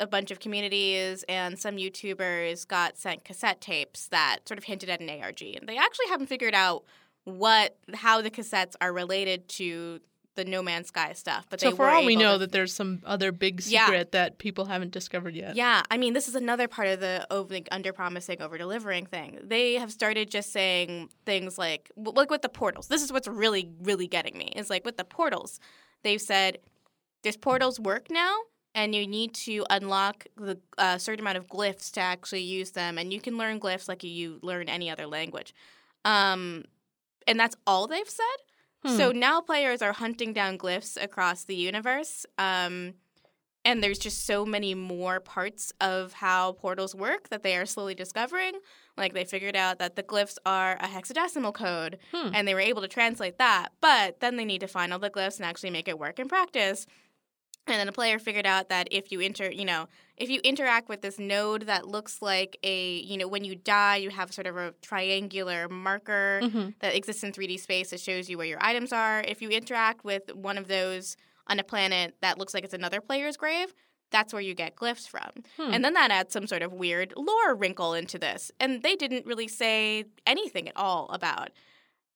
a 0.00 0.06
bunch 0.06 0.30
of 0.30 0.38
communities 0.38 1.24
and 1.28 1.58
some 1.58 1.76
YouTubers 1.76 2.66
got 2.68 2.96
sent 2.96 3.24
cassette 3.24 3.60
tapes 3.60 4.06
that 4.08 4.38
sort 4.46 4.58
of 4.58 4.64
hinted 4.64 4.88
at 4.90 5.00
an 5.00 5.10
ARG, 5.10 5.42
and 5.42 5.68
they 5.68 5.76
actually 5.76 6.06
haven't 6.08 6.26
figured 6.28 6.54
out 6.54 6.84
what 7.24 7.76
how 7.94 8.22
the 8.22 8.30
cassettes 8.30 8.74
are 8.80 8.92
related 8.92 9.48
to 9.48 10.00
the 10.38 10.44
No 10.44 10.62
Man's 10.62 10.88
Sky 10.88 11.12
stuff. 11.14 11.46
But 11.50 11.60
so 11.60 11.74
for 11.74 11.88
all 11.88 12.04
we 12.06 12.14
know, 12.14 12.34
to 12.34 12.38
that 12.38 12.52
there's 12.52 12.72
some 12.72 13.02
other 13.04 13.32
big 13.32 13.60
Yeah. 13.66 13.86
secret 13.86 14.12
that 14.12 14.38
people 14.38 14.66
haven't 14.66 14.92
discovered 14.92 15.34
yet. 15.34 15.56
Yeah, 15.56 15.82
I 15.90 15.98
mean, 15.98 16.14
this 16.14 16.28
is 16.28 16.36
another 16.36 16.68
part 16.68 16.86
of 16.88 17.00
the 17.00 17.26
over 17.30 17.58
under 17.72 17.92
promising, 17.92 18.40
over 18.40 18.56
delivering 18.56 19.06
thing. 19.06 19.40
They 19.42 19.74
have 19.74 19.90
started 19.90 20.30
just 20.30 20.52
saying 20.52 21.10
things 21.26 21.58
like, 21.58 21.90
like 21.96 22.30
with 22.30 22.42
the 22.42 22.48
portals. 22.48 22.86
This 22.86 23.02
is 23.02 23.12
what's 23.12 23.26
really, 23.26 23.68
really 23.82 24.06
getting 24.06 24.38
me. 24.38 24.52
Is 24.54 24.70
like 24.70 24.84
with 24.84 24.96
the 24.96 25.04
portals, 25.04 25.58
they've 26.04 26.22
said 26.22 26.58
this 27.24 27.36
portals 27.36 27.80
work 27.80 28.10
now, 28.10 28.38
and 28.76 28.94
you 28.94 29.06
need 29.08 29.34
to 29.34 29.66
unlock 29.70 30.24
the 30.36 30.56
uh, 30.78 30.98
certain 30.98 31.20
amount 31.20 31.36
of 31.38 31.48
glyphs 31.48 31.90
to 31.94 32.00
actually 32.00 32.42
use 32.42 32.70
them, 32.70 32.96
and 32.96 33.12
you 33.12 33.20
can 33.20 33.36
learn 33.36 33.58
glyphs 33.58 33.88
like 33.88 34.04
you 34.04 34.38
learn 34.42 34.68
any 34.68 34.88
other 34.88 35.06
language. 35.08 35.52
Um, 36.04 36.64
and 37.26 37.38
that's 37.40 37.56
all 37.66 37.88
they've 37.88 38.08
said. 38.08 38.24
Hmm. 38.84 38.96
So 38.96 39.12
now 39.12 39.40
players 39.40 39.82
are 39.82 39.92
hunting 39.92 40.32
down 40.32 40.58
glyphs 40.58 41.02
across 41.02 41.44
the 41.44 41.56
universe. 41.56 42.24
Um, 42.38 42.94
and 43.64 43.82
there's 43.82 43.98
just 43.98 44.24
so 44.24 44.46
many 44.46 44.74
more 44.74 45.20
parts 45.20 45.72
of 45.80 46.12
how 46.14 46.52
portals 46.52 46.94
work 46.94 47.28
that 47.28 47.42
they 47.42 47.56
are 47.56 47.66
slowly 47.66 47.94
discovering. 47.94 48.52
Like 48.96 49.12
they 49.14 49.24
figured 49.24 49.56
out 49.56 49.78
that 49.80 49.96
the 49.96 50.02
glyphs 50.02 50.36
are 50.46 50.76
a 50.80 50.86
hexadecimal 50.86 51.52
code 51.54 51.98
Hmm. 52.12 52.30
and 52.34 52.46
they 52.46 52.54
were 52.54 52.60
able 52.60 52.82
to 52.82 52.88
translate 52.88 53.38
that. 53.38 53.70
But 53.80 54.20
then 54.20 54.36
they 54.36 54.44
need 54.44 54.60
to 54.60 54.68
find 54.68 54.92
all 54.92 54.98
the 54.98 55.10
glyphs 55.10 55.36
and 55.38 55.44
actually 55.44 55.70
make 55.70 55.88
it 55.88 55.98
work 55.98 56.18
in 56.18 56.28
practice. 56.28 56.86
And 57.66 57.76
then 57.78 57.88
a 57.88 57.92
player 57.92 58.18
figured 58.18 58.46
out 58.46 58.70
that 58.70 58.88
if 58.90 59.12
you 59.12 59.20
enter, 59.20 59.50
you 59.50 59.64
know, 59.66 59.88
if 60.20 60.28
you 60.30 60.40
interact 60.44 60.88
with 60.88 61.00
this 61.02 61.18
node 61.18 61.62
that 61.62 61.86
looks 61.86 62.20
like 62.22 62.58
a, 62.62 62.96
you 63.00 63.16
know, 63.16 63.28
when 63.28 63.44
you 63.44 63.54
die, 63.54 63.96
you 63.96 64.10
have 64.10 64.32
sort 64.32 64.46
of 64.46 64.56
a 64.56 64.72
triangular 64.82 65.68
marker 65.68 66.40
Mhm. 66.42 66.74
that 66.80 66.94
exists 66.94 67.22
in 67.22 67.32
3D 67.32 67.56
space 67.58 67.90
that 67.90 68.00
shows 68.00 68.28
you 68.28 68.36
where 68.38 68.46
your 68.46 68.62
items 68.62 68.92
are. 68.92 69.20
If 69.26 69.40
you 69.42 69.48
interact 69.50 70.04
with 70.04 70.34
one 70.34 70.58
of 70.58 70.68
those 70.68 71.16
on 71.46 71.58
a 71.58 71.64
planet 71.64 72.16
that 72.20 72.38
looks 72.38 72.52
like 72.54 72.64
it's 72.64 72.74
another 72.74 73.00
player's 73.00 73.36
grave, 73.36 73.72
that's 74.10 74.32
where 74.32 74.42
you 74.42 74.54
get 74.54 74.74
glyphs 74.76 75.06
from. 75.08 75.30
Hmm. 75.56 75.72
And 75.74 75.84
then 75.84 75.94
that 75.94 76.10
adds 76.10 76.32
some 76.32 76.46
sort 76.46 76.62
of 76.62 76.72
weird 76.72 77.12
lore 77.16 77.54
wrinkle 77.54 77.94
into 77.94 78.18
this. 78.18 78.50
And 78.58 78.82
they 78.82 78.96
didn't 78.96 79.26
really 79.26 79.48
say 79.48 80.04
anything 80.26 80.68
at 80.68 80.76
all 80.76 81.08
about 81.10 81.50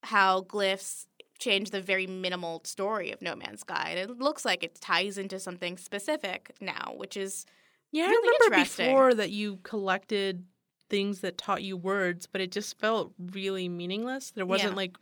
how 0.05 0.41
glyphs 0.43 1.07
change 1.38 1.71
the 1.71 1.81
very 1.83 2.07
minimal 2.07 2.62
story 2.65 3.11
of 3.11 3.21
No 3.21 3.35
Man's 3.35 3.61
Sky. 3.61 3.91
And 3.91 3.99
it 4.11 4.19
looks 4.19 4.45
like 4.45 4.62
it 4.62 4.81
ties 4.81 5.19
into 5.19 5.38
something 5.41 5.77
specific 5.77 6.53
now, 6.61 6.95
which 6.97 7.17
is 7.17 7.45
Yeah, 7.92 8.05
I 8.05 8.09
remember 8.09 8.64
before 8.64 9.14
that 9.14 9.31
you 9.31 9.59
collected 9.62 10.44
things 10.88 11.20
that 11.20 11.38
taught 11.38 11.62
you 11.62 11.76
words, 11.76 12.26
but 12.26 12.40
it 12.40 12.50
just 12.52 12.78
felt 12.78 13.12
really 13.18 13.68
meaningless. 13.68 14.31
There 14.31 14.46
wasn't 14.46 14.72
Yeah. 14.72 14.76
like, 14.76 14.96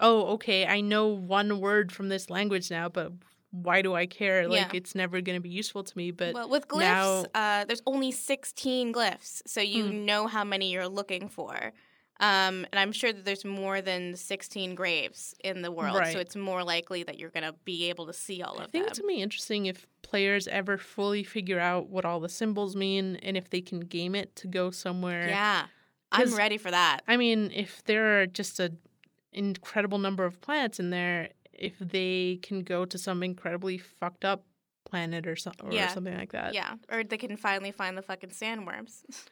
oh, 0.00 0.26
okay, 0.34 0.66
I 0.66 0.80
know 0.80 1.08
one 1.08 1.60
word 1.60 1.90
from 1.90 2.08
this 2.08 2.30
language 2.30 2.70
now, 2.70 2.88
but 2.88 3.12
why 3.50 3.80
do 3.82 3.94
I 3.94 4.06
care? 4.06 4.46
Like, 4.46 4.72
Yeah. 4.72 4.78
it's 4.78 4.94
never 4.94 5.20
going 5.22 5.36
to 5.36 5.40
be 5.42 5.48
useful 5.48 5.82
to 5.82 5.96
me. 5.98 6.10
But 6.10 6.34
well, 6.34 6.48
with 6.48 6.68
glyphs, 6.68 6.78
now- 6.80 7.24
uh, 7.34 7.64
there's 7.64 7.82
only 7.86 8.10
16 8.12 8.92
glyphs, 8.92 9.42
so 9.46 9.60
you 9.62 9.84
Hmm. 9.88 10.04
know 10.04 10.26
how 10.26 10.44
many 10.44 10.70
you're 10.70 10.88
looking 10.88 11.28
for. 11.28 11.72
Um, 12.20 12.66
and 12.72 12.80
I'm 12.80 12.90
sure 12.90 13.12
that 13.12 13.24
there's 13.24 13.44
more 13.44 13.80
than 13.80 14.16
16 14.16 14.74
graves 14.74 15.34
in 15.44 15.62
the 15.62 15.70
world, 15.70 15.96
Right. 15.98 16.12
so 16.12 16.18
it's 16.18 16.34
more 16.34 16.64
likely 16.64 17.04
that 17.04 17.16
you're 17.18 17.30
going 17.30 17.44
to 17.44 17.54
be 17.64 17.88
able 17.90 18.06
to 18.06 18.12
see 18.12 18.42
all 18.42 18.58
I 18.58 18.64
of 18.64 18.72
them. 18.72 18.80
I 18.80 18.84
think 18.84 18.88
it's 18.88 18.98
gonna 18.98 19.12
be 19.12 19.22
interesting 19.22 19.66
if 19.66 19.86
players 20.02 20.48
ever 20.48 20.78
fully 20.78 21.22
figure 21.22 21.60
out 21.60 21.88
what 21.88 22.04
all 22.04 22.18
the 22.18 22.28
symbols 22.28 22.74
mean 22.74 23.16
and 23.16 23.36
if 23.36 23.50
they 23.50 23.60
can 23.60 23.78
game 23.80 24.16
it 24.16 24.34
to 24.36 24.48
go 24.48 24.70
somewhere. 24.72 25.28
Yeah, 25.28 25.66
I'm 26.10 26.34
ready 26.34 26.58
for 26.58 26.72
that. 26.72 27.02
I 27.06 27.16
mean, 27.16 27.52
if 27.54 27.84
there 27.84 28.20
are 28.20 28.26
just 28.26 28.58
an 28.58 28.78
incredible 29.32 29.98
number 29.98 30.24
of 30.24 30.40
planets 30.40 30.80
in 30.80 30.90
there, 30.90 31.28
if 31.52 31.78
they 31.78 32.40
can 32.42 32.62
go 32.62 32.84
to 32.84 32.98
some 32.98 33.22
incredibly 33.22 33.78
fucked 33.78 34.24
up 34.24 34.44
planet 34.84 35.26
or, 35.26 35.36
so, 35.36 35.52
or 35.62 35.72
Yeah. 35.72 35.88
something 35.88 36.16
like 36.16 36.32
that. 36.32 36.52
Yeah, 36.54 36.74
or 36.90 37.04
they 37.04 37.18
can 37.18 37.36
finally 37.36 37.70
find 37.70 37.96
the 37.96 38.02
fucking 38.02 38.30
sandworms. 38.30 39.04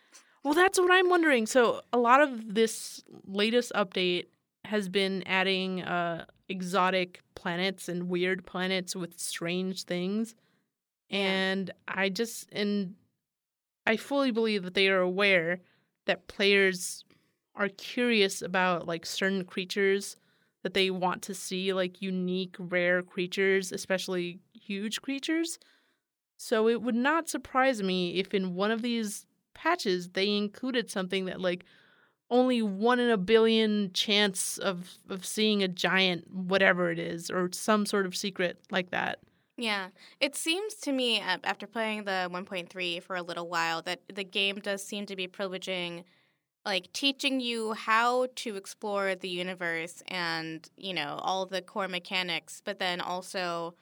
Well, 0.46 0.54
that's 0.54 0.78
what 0.78 0.92
I'm 0.92 1.08
wondering. 1.08 1.44
So, 1.46 1.80
a 1.92 1.98
lot 1.98 2.22
of 2.22 2.54
this 2.54 3.02
latest 3.26 3.72
update 3.74 4.26
has 4.64 4.88
been 4.88 5.24
adding 5.26 5.82
uh, 5.82 6.26
exotic 6.48 7.20
planets 7.34 7.88
and 7.88 8.08
weird 8.08 8.46
planets 8.46 8.94
with 8.94 9.18
strange 9.18 9.82
things. 9.82 10.36
And 11.10 11.72
I 11.88 12.10
just, 12.10 12.48
and 12.52 12.94
I 13.88 13.96
fully 13.96 14.30
believe 14.30 14.62
that 14.62 14.74
they 14.74 14.86
are 14.86 15.00
aware 15.00 15.62
that 16.04 16.28
players 16.28 17.04
are 17.56 17.68
curious 17.70 18.40
about 18.40 18.86
like 18.86 19.04
certain 19.04 19.44
creatures 19.46 20.16
that 20.62 20.74
they 20.74 20.92
want 20.92 21.22
to 21.22 21.34
see, 21.34 21.72
like 21.72 22.00
unique, 22.00 22.54
rare 22.60 23.02
creatures, 23.02 23.72
especially 23.72 24.38
huge 24.54 25.02
creatures. 25.02 25.58
So 26.36 26.68
it 26.68 26.82
would 26.82 26.94
not 26.94 27.28
surprise 27.28 27.82
me 27.82 28.20
if 28.20 28.32
in 28.32 28.54
one 28.54 28.70
of 28.70 28.82
these 28.82 29.26
patches 29.56 30.10
they 30.10 30.36
included 30.36 30.90
something 30.90 31.24
that 31.24 31.40
like 31.40 31.64
only 32.30 32.62
one 32.62 33.00
in 33.00 33.10
a 33.10 33.16
billion 33.16 33.92
chance 33.92 34.58
of 34.58 34.98
of 35.08 35.24
seeing 35.24 35.62
a 35.62 35.68
giant 35.68 36.30
whatever 36.30 36.90
it 36.90 36.98
is 36.98 37.30
or 37.30 37.50
some 37.52 37.86
sort 37.86 38.06
of 38.06 38.16
secret 38.16 38.60
like 38.70 38.90
that. 38.90 39.20
Yeah, 39.58 39.88
it 40.20 40.36
seems 40.36 40.74
to 40.76 40.92
me 40.92 41.18
after 41.20 41.66
playing 41.66 42.04
the 42.04 42.28
1.3 42.30 43.00
for 43.00 43.16
a 43.16 43.22
little 43.22 43.48
while 43.48 43.80
that 43.82 44.02
the 44.14 44.24
game 44.24 44.56
does 44.56 44.84
seem 44.84 45.06
to 45.06 45.16
be 45.16 45.26
privileging 45.28 46.04
like 46.66 46.92
teaching 46.92 47.40
you 47.40 47.72
how 47.72 48.26
to 48.36 48.56
explore 48.56 49.14
the 49.14 49.28
universe 49.28 50.02
and, 50.08 50.68
you 50.76 50.92
know, 50.92 51.18
all 51.22 51.46
the 51.46 51.62
core 51.62 51.88
mechanics, 51.88 52.60
but 52.64 52.78
then 52.80 53.00
also 53.00 53.74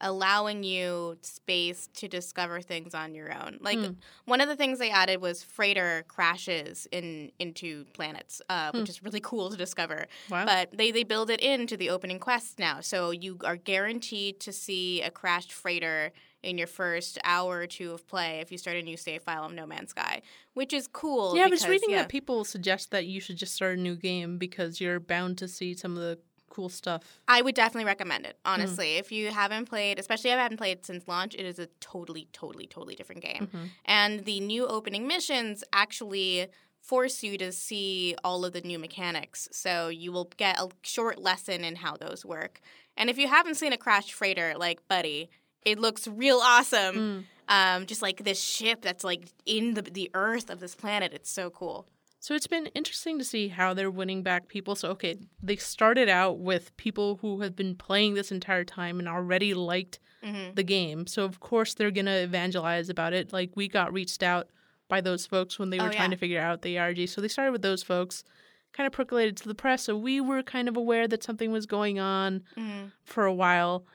allowing 0.00 0.62
you 0.62 1.16
space 1.22 1.88
to 1.94 2.06
discover 2.08 2.60
things 2.60 2.94
on 2.94 3.14
your 3.14 3.32
own. 3.32 3.58
Like 3.60 3.78
Hmm. 3.78 3.92
one 4.26 4.40
of 4.40 4.48
the 4.48 4.56
things 4.56 4.78
they 4.78 4.90
added 4.90 5.20
was 5.22 5.42
freighter 5.42 6.04
crashes 6.08 6.86
in 6.92 7.32
into 7.38 7.86
planets, 7.94 8.42
uh, 8.50 8.70
Hmm. 8.72 8.80
which 8.80 8.90
is 8.90 9.02
really 9.02 9.20
cool 9.30 9.50
to 9.50 9.56
discover. 9.56 10.06
Wow. 10.30 10.44
But 10.44 10.76
they 10.76 10.90
they 10.90 11.02
build 11.04 11.30
it 11.30 11.40
into 11.40 11.76
the 11.76 11.90
opening 11.90 12.18
quests 12.18 12.58
now, 12.58 12.80
so 12.80 13.10
you 13.10 13.38
are 13.44 13.56
guaranteed 13.56 14.40
to 14.40 14.52
see 14.52 15.00
a 15.02 15.10
crashed 15.10 15.52
freighter 15.52 16.12
in 16.42 16.58
your 16.58 16.66
first 16.68 17.18
hour 17.24 17.58
or 17.60 17.66
two 17.66 17.92
of 17.92 18.06
play 18.06 18.38
if 18.40 18.52
you 18.52 18.58
start 18.58 18.76
a 18.76 18.82
new 18.82 18.96
save 18.96 19.22
file 19.22 19.44
of 19.44 19.52
No 19.52 19.66
Man's 19.66 19.90
Sky, 19.90 20.20
which 20.54 20.72
is 20.72 20.86
cool. 20.86 21.34
yeah, 21.36 21.44
I 21.44 21.48
was 21.48 21.66
reading 21.66 21.90
yeah. 21.90 22.02
that 22.02 22.08
people 22.08 22.44
suggest 22.44 22.90
that 22.92 23.06
you 23.06 23.20
should 23.20 23.36
just 23.36 23.54
start 23.54 23.78
a 23.78 23.80
new 23.80 23.96
game 23.96 24.38
because 24.38 24.80
you're 24.80 25.00
bound 25.00 25.38
to 25.38 25.48
see 25.48 25.74
some 25.74 25.96
of 25.96 26.02
the 26.02 26.18
cool 26.56 26.68
stuff. 26.70 27.02
I 27.28 27.42
would 27.42 27.54
definitely 27.54 27.84
recommend 27.84 28.24
it, 28.26 28.36
Hmm. 28.44 28.52
honestly. 28.52 28.90
If 28.96 29.12
you 29.12 29.30
haven't 29.30 29.66
played, 29.66 29.98
especially 29.98 30.30
if 30.30 30.38
I 30.38 30.42
haven't 30.42 30.56
played 30.56 30.86
since 30.86 31.06
launch, 31.06 31.34
it 31.34 31.44
is 31.52 31.58
a 31.58 31.66
totally, 31.80 32.28
totally, 32.32 32.66
totally 32.66 32.94
different 32.94 33.22
game. 33.22 33.48
Mhm. 33.52 33.68
And 33.84 34.24
the 34.24 34.40
new 34.40 34.66
opening 34.66 35.06
missions 35.06 35.62
actually 35.72 36.48
force 36.80 37.22
you 37.22 37.36
to 37.36 37.50
see 37.52 38.14
all 38.24 38.44
of 38.46 38.52
the 38.52 38.60
new 38.62 38.78
mechanics. 38.78 39.48
So 39.52 39.88
you 39.88 40.12
will 40.12 40.30
get 40.36 40.58
a 40.58 40.68
short 40.82 41.18
lesson 41.18 41.62
in 41.64 41.76
how 41.76 41.96
those 41.96 42.24
work. 42.24 42.60
And 42.96 43.10
if 43.10 43.18
you 43.18 43.28
haven't 43.28 43.56
seen 43.56 43.72
a 43.72 43.76
crashed 43.76 44.12
freighter, 44.12 44.54
like 44.56 44.86
Buddy, 44.88 45.28
it 45.64 45.78
looks 45.78 46.06
real 46.08 46.38
awesome. 46.42 46.96
Mm. 46.96 47.24
Um, 47.48 47.86
just 47.86 48.02
like 48.02 48.24
this 48.24 48.42
ship 48.42 48.82
that's 48.82 49.04
like 49.04 49.22
in 49.44 49.74
the 49.74 49.82
the 49.82 50.10
earth 50.14 50.48
of 50.50 50.58
this 50.60 50.74
planet. 50.74 51.12
It's 51.12 51.30
so 51.30 51.50
cool. 51.50 51.86
So 52.26 52.34
it's 52.34 52.48
been 52.48 52.66
interesting 52.74 53.20
to 53.20 53.24
see 53.24 53.46
how 53.46 53.72
they're 53.72 53.88
winning 53.88 54.24
back 54.24 54.48
people. 54.48 54.74
So 54.74 54.88
okay, 54.88 55.16
they 55.40 55.54
started 55.54 56.08
out 56.08 56.40
with 56.40 56.76
people 56.76 57.18
who 57.22 57.42
have 57.42 57.54
been 57.54 57.76
playing 57.76 58.14
this 58.14 58.32
entire 58.32 58.64
time 58.64 58.98
and 58.98 59.08
already 59.08 59.54
liked 59.54 60.00
hmm 60.24 60.50
the 60.56 60.64
game. 60.64 61.06
So 61.06 61.24
of 61.24 61.38
course 61.38 61.74
they're 61.74 61.92
going 61.92 62.06
to 62.06 62.22
evangelize 62.24 62.88
about 62.88 63.12
it. 63.12 63.32
Like 63.32 63.50
we 63.54 63.68
got 63.68 63.92
reached 63.92 64.24
out 64.24 64.48
by 64.88 65.00
those 65.00 65.24
folks 65.24 65.56
when 65.56 65.70
they 65.70 65.78
were 65.78 65.86
Oh, 65.86 65.90
trying 65.90 66.10
yeah. 66.10 66.16
to 66.16 66.20
figure 66.20 66.40
out 66.40 66.62
the 66.62 66.78
ARG. 66.80 67.08
So 67.08 67.20
they 67.20 67.28
started 67.28 67.52
with 67.52 67.62
those 67.62 67.84
folks, 67.84 68.24
kind 68.72 68.88
of 68.88 68.92
percolated 68.92 69.36
to 69.36 69.46
the 69.48 69.54
press. 69.54 69.84
So 69.84 69.96
we 69.96 70.20
were 70.20 70.42
kind 70.42 70.68
of 70.68 70.76
aware 70.76 71.06
that 71.06 71.22
something 71.22 71.52
was 71.52 71.66
going 71.66 72.00
on 72.00 72.42
hmm 72.56 72.86
for 73.04 73.24
a 73.24 73.32
while. 73.34 73.86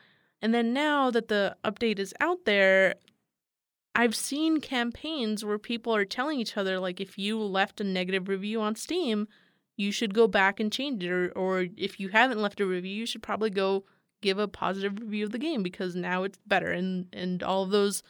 And 0.42 0.54
then 0.54 0.72
now 0.72 1.12
that 1.12 1.28
the 1.28 1.58
update 1.66 2.00
is 2.00 2.14
out 2.22 2.46
there, 2.46 2.96
I've 3.94 4.16
seen 4.16 4.62
campaigns 4.62 5.44
where 5.44 5.60
people 5.60 5.94
are 5.96 6.06
telling 6.06 6.40
each 6.40 6.56
other 6.58 6.80
like 6.80 7.02
if 7.02 7.18
you 7.18 7.38
left 7.40 7.82
a 7.82 7.84
negative 7.84 8.28
review 8.30 8.62
on 8.62 8.76
Steam, 8.76 9.28
you 9.78 9.92
should 9.92 10.14
go 10.14 10.28
back 10.28 10.60
and 10.60 10.72
change 10.72 11.04
it 11.04 11.12
or 11.12 11.32
or 11.32 11.68
if 11.78 12.00
you 12.00 12.10
haven't 12.10 12.42
left 12.42 12.62
a 12.62 12.66
review, 12.66 12.94
you 12.94 13.06
should 13.06 13.24
probably 13.24 13.50
go 13.50 13.84
give 14.22 14.38
a 14.38 14.48
positive 14.48 15.00
review 15.00 15.26
of 15.26 15.32
the 15.32 15.40
game 15.40 15.64
because 15.64 15.96
now 15.96 16.24
it's 16.24 16.38
better 16.48 16.72
and 16.72 17.08
and 17.12 17.44
all 17.44 17.64
of 17.64 17.72
those 17.72 18.04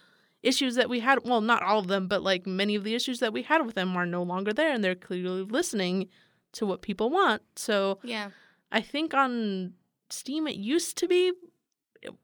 issues 0.43 0.75
that 0.75 0.89
we 0.89 0.99
had, 0.99 1.19
well, 1.23 1.41
not 1.41 1.61
all 1.61 1.79
of 1.79 1.87
them, 1.87 2.07
but 2.07 2.23
like 2.23 2.47
many 2.47 2.75
of 2.75 2.83
the 2.83 2.95
issues 2.95 3.19
that 3.19 3.31
we 3.31 3.43
had 3.43 3.63
with 3.65 3.75
them 3.75 3.95
are 3.95 4.07
no 4.07 4.23
longer 4.23 4.51
there 4.51 4.73
and 4.73 4.83
they're 4.83 4.95
clearly 4.95 5.43
listening 5.43 6.09
to 6.53 6.65
what 6.65 6.81
people 6.81 7.09
want. 7.09 7.43
So, 7.55 7.99
Yeah. 8.03 8.31
I 8.71 8.81
think 8.81 9.13
on 9.13 9.73
Steam 10.09 10.47
it 10.47 10.55
used 10.55 10.97
to 10.97 11.07
be 11.07 11.33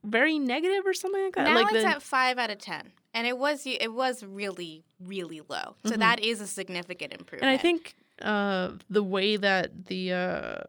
very 0.04 0.39
negative 0.39 0.86
or 0.86 0.93
something 0.93 1.24
like 1.26 1.36
that. 1.36 1.43
Now 1.43 1.56
like 1.56 1.74
it's 1.74 1.84
the, 1.84 1.89
at 1.89 2.02
five 2.02 2.38
out 2.38 2.50
of 2.50 2.58
ten, 2.58 2.91
and 3.13 3.26
it 3.28 3.38
was 3.38 3.65
it 3.65 3.93
was 3.93 4.24
really 4.24 4.84
really 5.00 5.41
low. 5.48 5.76
So 5.86 5.91
Mhm. 5.91 6.00
that 6.00 6.20
is 6.24 6.41
a 6.41 6.48
significant 6.48 7.13
improvement. 7.13 7.43
and 7.50 7.60
I 7.60 7.62
think 7.62 7.96
uh, 8.22 8.72
the 8.89 9.04
way 9.04 9.38
that 9.38 9.86
the 9.86 10.12
uh, 10.13 10.63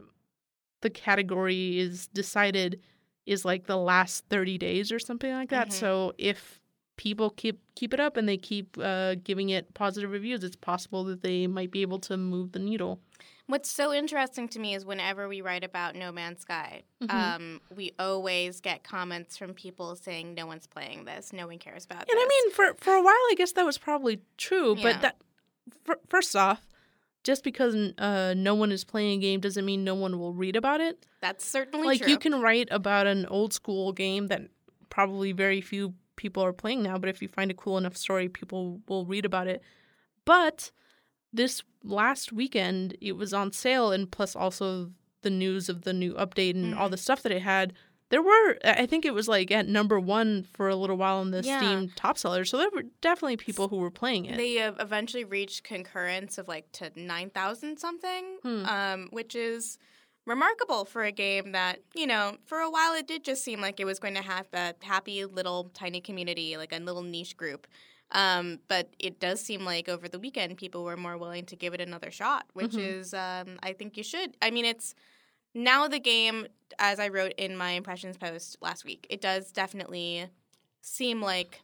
the 0.80 0.90
category 0.90 1.78
is 1.78 2.06
decided 2.08 2.80
is 3.26 3.44
like 3.44 3.66
the 3.66 3.76
last 3.76 4.24
thirty 4.28 4.58
days 4.58 4.92
or 4.92 4.98
something 4.98 5.32
like 5.32 5.50
that. 5.50 5.68
Mhm. 5.68 5.72
So 5.72 6.12
if 6.18 6.60
people 6.96 7.30
keep 7.30 7.60
keep 7.74 7.94
it 7.94 8.00
up 8.00 8.16
and 8.16 8.28
they 8.28 8.36
keep 8.36 8.76
uh, 8.78 9.14
giving 9.16 9.50
it 9.50 9.72
positive 9.74 10.10
reviews, 10.10 10.42
it's 10.44 10.56
possible 10.56 11.04
that 11.04 11.22
they 11.22 11.46
might 11.46 11.70
be 11.70 11.82
able 11.82 11.98
to 12.00 12.16
move 12.16 12.52
the 12.52 12.58
needle. 12.58 13.00
What's 13.48 13.68
so 13.70 13.92
interesting 13.92 14.46
to 14.48 14.58
me 14.60 14.74
is 14.74 14.84
whenever 14.84 15.28
we 15.28 15.40
write 15.40 15.64
about 15.64 15.96
No 15.96 16.12
Man's 16.12 16.40
Sky, 16.42 16.82
Mhm. 17.02 17.12
um, 17.12 17.60
we 17.74 17.92
always 17.98 18.60
get 18.60 18.84
comments 18.84 19.36
from 19.36 19.54
people 19.54 19.96
saying 19.96 20.34
no 20.34 20.46
one's 20.46 20.66
playing 20.66 21.04
this, 21.04 21.32
no 21.32 21.46
one 21.48 21.58
cares 21.58 21.84
about 21.84 22.02
it. 22.02 22.08
And 22.10 22.18
this. 22.18 22.24
I 22.24 22.28
mean, 22.28 22.50
for 22.52 22.74
for 22.82 22.94
a 22.94 23.02
while, 23.02 23.12
I 23.30 23.34
guess 23.36 23.52
that 23.52 23.64
was 23.66 23.78
probably 23.78 24.20
true. 24.36 24.76
Yeah. 24.76 24.82
But 24.84 25.02
that 25.02 25.16
fir- 25.84 26.00
first 26.08 26.36
off, 26.36 26.62
just 27.24 27.42
because 27.42 27.74
uh, 27.98 28.34
no 28.36 28.54
one 28.54 28.70
is 28.70 28.84
playing 28.84 29.18
a 29.18 29.20
game 29.20 29.40
doesn't 29.40 29.64
mean 29.64 29.82
no 29.84 29.94
one 29.94 30.18
will 30.18 30.32
read 30.32 30.54
about 30.56 30.80
it. 30.80 31.04
that's 31.20 31.44
certainly 31.44 31.80
true. 31.80 31.88
like 31.88 32.00
true. 32.02 32.10
you 32.10 32.18
can 32.18 32.40
write 32.40 32.68
about 32.70 33.06
an 33.08 33.26
old 33.26 33.52
school 33.52 33.92
game 33.92 34.28
that 34.28 34.42
probably 34.88 35.32
very 35.32 35.60
few 35.60 35.94
people 36.16 36.44
are 36.44 36.52
playing 36.52 36.82
now. 36.82 36.96
But 36.98 37.08
if 37.10 37.20
you 37.22 37.28
find 37.28 37.50
a 37.50 37.54
cool 37.54 37.76
enough 37.78 37.96
story, 37.96 38.28
people 38.28 38.80
will 38.88 39.04
read 39.04 39.24
about 39.24 39.46
it. 39.48 39.62
But 40.24 40.70
this 41.32 41.62
last 41.84 42.32
weekend, 42.32 42.96
it 43.00 43.12
was 43.12 43.32
on 43.34 43.52
sale, 43.52 43.92
and 43.92 44.10
plus 44.10 44.34
also 44.36 44.90
the 45.22 45.30
news 45.30 45.68
of 45.68 45.82
the 45.82 45.92
new 45.92 46.14
update 46.14 46.54
and 46.54 46.74
all 46.74 46.88
Mhm. 46.88 46.92
the 46.92 46.96
stuff 46.96 47.22
that 47.22 47.32
it 47.32 47.42
had. 47.42 47.72
There 48.10 48.22
were, 48.22 48.58
I 48.64 48.86
think 48.86 49.04
it 49.04 49.12
was 49.12 49.28
like 49.28 49.50
at 49.50 49.68
number 49.68 50.00
one 50.00 50.44
for 50.54 50.68
a 50.70 50.76
little 50.76 50.96
while 50.96 51.20
in 51.20 51.30
the 51.30 51.42
Yeah. 51.42 51.58
Steam 51.58 51.90
top 51.94 52.16
sellers. 52.16 52.48
So 52.48 52.56
there 52.56 52.70
were 52.70 52.84
definitely 53.02 53.36
people 53.36 53.68
who 53.68 53.76
were 53.76 53.90
playing 53.90 54.24
it. 54.24 54.38
They 54.38 54.62
uh, 54.62 54.72
eventually 54.80 55.24
reached 55.24 55.62
concurrence 55.64 56.38
of 56.38 56.48
like 56.48 56.72
to 56.72 56.90
9,000 56.96 57.78
something, 57.78 58.38
Hmm. 58.42 58.64
um, 58.64 59.08
which 59.10 59.34
is 59.34 59.76
remarkable 60.24 60.84
for 60.86 61.04
a 61.04 61.12
game 61.12 61.52
that, 61.52 61.80
you 61.94 62.06
know, 62.06 62.38
for 62.46 62.60
a 62.60 62.70
while 62.70 62.94
it 62.94 63.06
did 63.06 63.24
just 63.24 63.44
seem 63.44 63.60
like 63.60 63.78
it 63.80 63.84
was 63.84 63.98
going 63.98 64.14
to 64.14 64.22
have 64.22 64.46
a 64.54 64.74
happy 64.82 65.24
little 65.26 65.70
tiny 65.74 66.00
community, 66.00 66.56
like 66.56 66.72
a 66.72 66.78
little 66.78 67.02
niche 67.02 67.36
group. 67.36 67.66
Um, 68.12 68.60
but 68.68 68.88
it 68.98 69.20
does 69.20 69.40
seem 69.40 69.64
like 69.64 69.88
over 69.88 70.08
the 70.08 70.18
weekend 70.18 70.56
people 70.56 70.82
were 70.84 70.96
more 70.96 71.18
willing 71.18 71.44
to 71.46 71.56
give 71.56 71.74
it 71.74 71.80
another 71.80 72.10
shot, 72.10 72.46
which 72.54 72.72
Mhm. 72.72 73.00
is, 73.00 73.12
um, 73.14 73.58
I 73.62 73.72
think 73.74 73.96
you 73.96 74.02
should. 74.02 74.36
I 74.40 74.50
mean, 74.50 74.64
it's 74.64 74.94
now 75.54 75.88
the 75.88 75.98
game, 76.00 76.46
as 76.78 76.98
I 77.00 77.08
wrote 77.08 77.34
in 77.36 77.56
my 77.56 77.72
impressions 77.72 78.16
post 78.16 78.56
last 78.62 78.84
week, 78.84 79.06
it 79.10 79.20
does 79.20 79.52
definitely 79.52 80.28
seem 80.80 81.20
like 81.20 81.60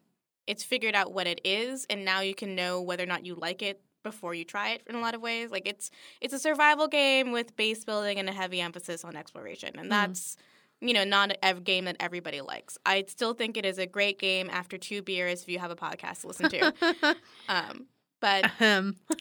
it's 0.46 0.62
figured 0.64 0.94
out 0.94 1.12
what 1.12 1.26
it 1.26 1.40
is 1.44 1.86
and 1.88 2.04
now 2.04 2.20
you 2.20 2.34
can 2.34 2.54
know 2.54 2.82
whether 2.82 3.02
or 3.02 3.06
not 3.06 3.24
you 3.24 3.34
like 3.34 3.62
it 3.62 3.80
before 4.02 4.34
you 4.34 4.44
try 4.44 4.70
it 4.72 4.82
in 4.86 4.94
a 4.94 5.00
lot 5.00 5.14
of 5.14 5.22
ways 5.22 5.50
like 5.50 5.66
it's 5.66 5.90
it's 6.20 6.34
a 6.34 6.38
survival 6.38 6.86
game 6.86 7.32
with 7.32 7.56
base 7.56 7.84
building 7.84 8.18
and 8.18 8.28
a 8.28 8.32
heavy 8.32 8.60
emphasis 8.60 9.02
on 9.02 9.16
exploration 9.16 9.70
and 9.78 9.86
Mhm. 9.86 9.90
that's 9.90 10.36
you 10.80 10.92
know 10.92 11.04
not 11.04 11.36
a 11.42 11.54
game 11.54 11.84
that 11.86 11.96
everybody 12.00 12.40
likes 12.40 12.76
i 12.84 13.04
still 13.08 13.34
think 13.34 13.56
it 13.56 13.64
is 13.64 13.78
a 13.78 13.86
great 13.86 14.18
game 14.18 14.48
after 14.50 14.76
two 14.76 15.02
beers 15.02 15.42
if 15.42 15.48
you 15.48 15.58
have 15.58 15.70
a 15.70 15.76
podcast 15.76 16.20
to 16.22 16.26
listen 16.28 16.48
to 16.50 17.16
um, 17.48 17.86
but 18.20 18.44
Ahem. 18.44 18.96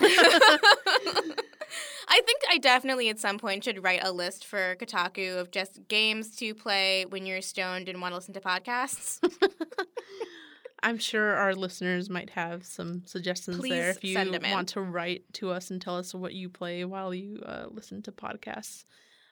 I 2.07 2.21
think 2.25 2.41
I 2.49 2.57
definitely 2.57 3.09
at 3.09 3.19
some 3.19 3.39
point 3.39 3.63
should 3.63 3.83
write 3.83 4.03
a 4.03 4.11
list 4.11 4.45
for 4.45 4.75
Kotaku 4.75 5.37
of 5.39 5.51
just 5.51 5.87
games 5.87 6.35
to 6.37 6.53
play 6.53 7.05
when 7.05 7.25
you're 7.25 7.41
stoned 7.41 7.89
and 7.89 8.01
want 8.01 8.11
to 8.11 8.15
listen 8.17 8.33
to 8.35 8.39
podcasts. 8.39 9.19
I'm 10.83 10.97
sure 10.97 11.35
our 11.35 11.55
listeners 11.55 12.09
might 12.09 12.29
have 12.31 12.65
some 12.65 13.03
suggestions 13.05 13.61
there 13.61 13.89
if 13.89 14.03
you 14.03 14.13
send 14.13 14.35
'em 14.35 14.43
in. 14.43 14.51
want 14.51 14.69
to 14.69 14.81
write 14.81 15.23
to 15.33 15.49
us 15.49 15.71
and 15.71 15.81
tell 15.81 15.97
us 15.97 16.13
what 16.13 16.33
you 16.33 16.49
play 16.49 16.83
while 16.85 17.13
you 17.13 17.41
uh, 17.45 17.65
listen 17.69 18.01
to 18.03 18.11
podcasts. 18.11 18.83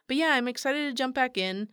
But 0.08 0.16
yeah, 0.18 0.30
I'm 0.30 0.48
excited 0.48 0.88
to 0.90 0.94
jump 0.94 1.14
back 1.14 1.38
in. 1.38 1.68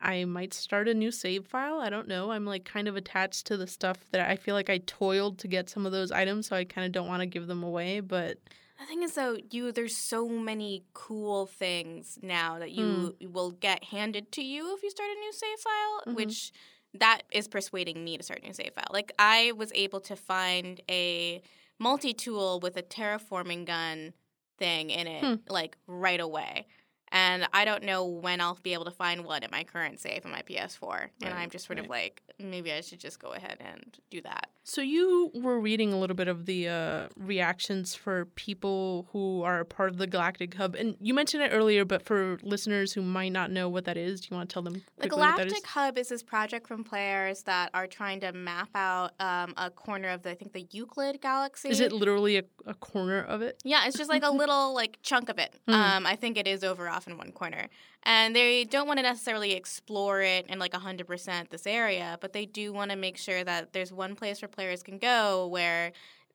I 0.00 0.24
might 0.24 0.54
start 0.54 0.88
a 0.88 0.94
new 0.94 1.10
save 1.10 1.46
file. 1.46 1.80
I 1.80 1.90
don't 1.90 2.08
know. 2.08 2.30
I'm 2.30 2.46
like 2.46 2.64
kind 2.64 2.88
of 2.88 2.96
attached 2.96 3.46
to 3.48 3.56
the 3.56 3.66
stuff 3.66 3.98
that 4.12 4.28
I 4.30 4.36
feel 4.36 4.54
like 4.54 4.70
I 4.70 4.78
toiled 4.78 5.38
to 5.40 5.48
get 5.48 5.68
some 5.68 5.84
of 5.86 5.92
those 5.92 6.10
items, 6.10 6.46
so 6.46 6.56
I 6.56 6.64
kind 6.64 6.86
of 6.86 6.92
don't 6.92 7.08
want 7.08 7.20
to 7.20 7.26
give 7.26 7.46
them 7.46 7.62
away. 7.62 8.00
But 8.00 8.38
The 8.78 8.86
thing 8.86 9.02
is, 9.02 9.12
though, 9.14 9.36
you 9.50 9.72
there's 9.72 9.94
so 9.96 10.26
many 10.26 10.84
cool 10.94 11.46
things 11.46 12.18
now 12.22 12.58
that 12.58 12.70
you 12.72 13.14
will 13.20 13.50
get 13.50 13.84
handed 13.84 14.32
to 14.32 14.42
you 14.42 14.74
if 14.74 14.82
you 14.82 14.88
start 14.90 15.10
a 15.10 15.20
new 15.20 15.32
save 15.34 15.58
file, 15.60 16.02
Mhm. 16.06 16.14
which 16.16 16.52
that 16.94 17.22
is 17.30 17.46
persuading 17.46 18.02
me 18.02 18.16
to 18.16 18.22
start 18.22 18.40
a 18.42 18.46
new 18.46 18.54
save 18.54 18.72
file. 18.74 18.88
Like 18.90 19.12
I 19.18 19.52
was 19.52 19.70
able 19.74 20.00
to 20.00 20.16
find 20.16 20.80
a 20.90 21.42
multi 21.78 22.14
tool 22.14 22.58
with 22.60 22.76
a 22.78 22.82
terraforming 22.82 23.66
gun 23.66 24.14
thing 24.58 24.88
in 24.90 25.06
it 25.06 25.22
Hmm. 25.24 25.34
like 25.48 25.76
right 25.86 26.20
away. 26.20 26.66
And 27.12 27.48
I 27.52 27.64
don't 27.64 27.82
know 27.82 28.04
when 28.04 28.40
I'll 28.40 28.58
be 28.62 28.72
able 28.72 28.84
to 28.84 28.90
find 28.90 29.24
one 29.24 29.42
at 29.42 29.50
my 29.50 29.64
current 29.64 29.98
save 29.98 30.24
on 30.24 30.30
my 30.30 30.42
PS4. 30.42 31.08
And 31.22 31.34
I'm 31.34 31.50
just 31.50 31.66
sort 31.66 31.78
of 31.78 31.88
like, 31.88 32.22
maybe 32.38 32.72
I 32.72 32.80
should 32.82 33.00
just 33.00 33.18
go 33.18 33.32
ahead 33.32 33.58
and 33.60 33.98
do 34.10 34.20
that. 34.22 34.50
So 34.62 34.80
you 34.82 35.32
were 35.34 35.58
reading 35.58 35.92
a 35.92 35.98
little 35.98 36.14
bit 36.14 36.28
of 36.28 36.46
the 36.46 36.68
uh, 36.68 37.08
reactions 37.16 37.94
for 37.94 38.26
people 38.36 39.08
who 39.12 39.42
are 39.42 39.64
part 39.64 39.90
of 39.90 39.96
the 39.96 40.06
Galactic 40.06 40.54
Hub, 40.54 40.76
and 40.76 40.96
you 41.00 41.14
mentioned 41.14 41.42
it 41.42 41.48
earlier, 41.48 41.84
but 41.84 42.02
for 42.02 42.38
listeners 42.42 42.92
who 42.92 43.02
might 43.02 43.32
not 43.32 43.50
know 43.50 43.68
what 43.68 43.86
that 43.86 43.96
is, 43.96 44.20
do 44.20 44.28
you 44.30 44.36
want 44.36 44.48
to 44.48 44.52
tell 44.54 44.62
them 44.62 44.74
The 44.98 45.08
quickly 45.08 45.18
what 45.18 45.36
that 45.38 45.46
is? 45.46 45.52
Galactic 45.54 45.70
Hub 45.70 45.98
is 45.98 46.08
this 46.10 46.22
project 46.22 46.68
from 46.68 46.84
players 46.84 47.42
that 47.44 47.70
are 47.74 47.86
trying 47.86 48.20
to 48.20 48.32
map 48.32 48.68
out 48.74 49.12
um, 49.18 49.54
a 49.56 49.70
corner 49.70 50.08
of 50.10 50.22
the, 50.22 50.30
I 50.30 50.34
think, 50.34 50.52
the 50.52 50.66
Euclid 50.70 51.20
galaxy. 51.20 51.70
Is 51.70 51.80
it 51.80 51.90
literally 51.90 52.36
a, 52.36 52.44
a 52.66 52.74
corner 52.74 53.22
of 53.22 53.42
it? 53.42 53.60
Yeah, 53.64 53.86
it's 53.86 53.96
just 53.96 54.10
like 54.10 54.22
a 54.22 54.30
little 54.42 54.74
like 54.74 54.98
chunk 55.02 55.28
of 55.30 55.38
it. 55.38 55.54
Mhm. 55.68 55.74
Um, 55.74 56.06
I 56.06 56.14
think 56.16 56.36
it 56.36 56.46
is 56.46 56.62
over 56.62 56.88
off 56.88 56.99
in 57.06 57.16
one 57.16 57.32
corner, 57.32 57.68
and 58.04 58.34
they 58.34 58.64
don't 58.64 58.86
want 58.86 58.98
to 58.98 59.02
necessarily 59.02 59.52
explore 59.52 60.20
it 60.22 60.46
in 60.48 60.58
like 60.58 60.74
hundred 60.74 61.06
percent 61.06 61.50
this 61.50 61.66
area, 61.66 62.18
but 62.20 62.32
they 62.32 62.46
do 62.46 62.72
want 62.72 62.90
to 62.90 62.96
make 62.96 63.16
sure 63.16 63.44
that 63.44 63.72
there's 63.72 63.92
one 63.92 64.14
place 64.16 64.40
where 64.42 64.48
players 64.48 64.82
can 64.82 64.98
go 64.98 65.46
where 65.46 65.92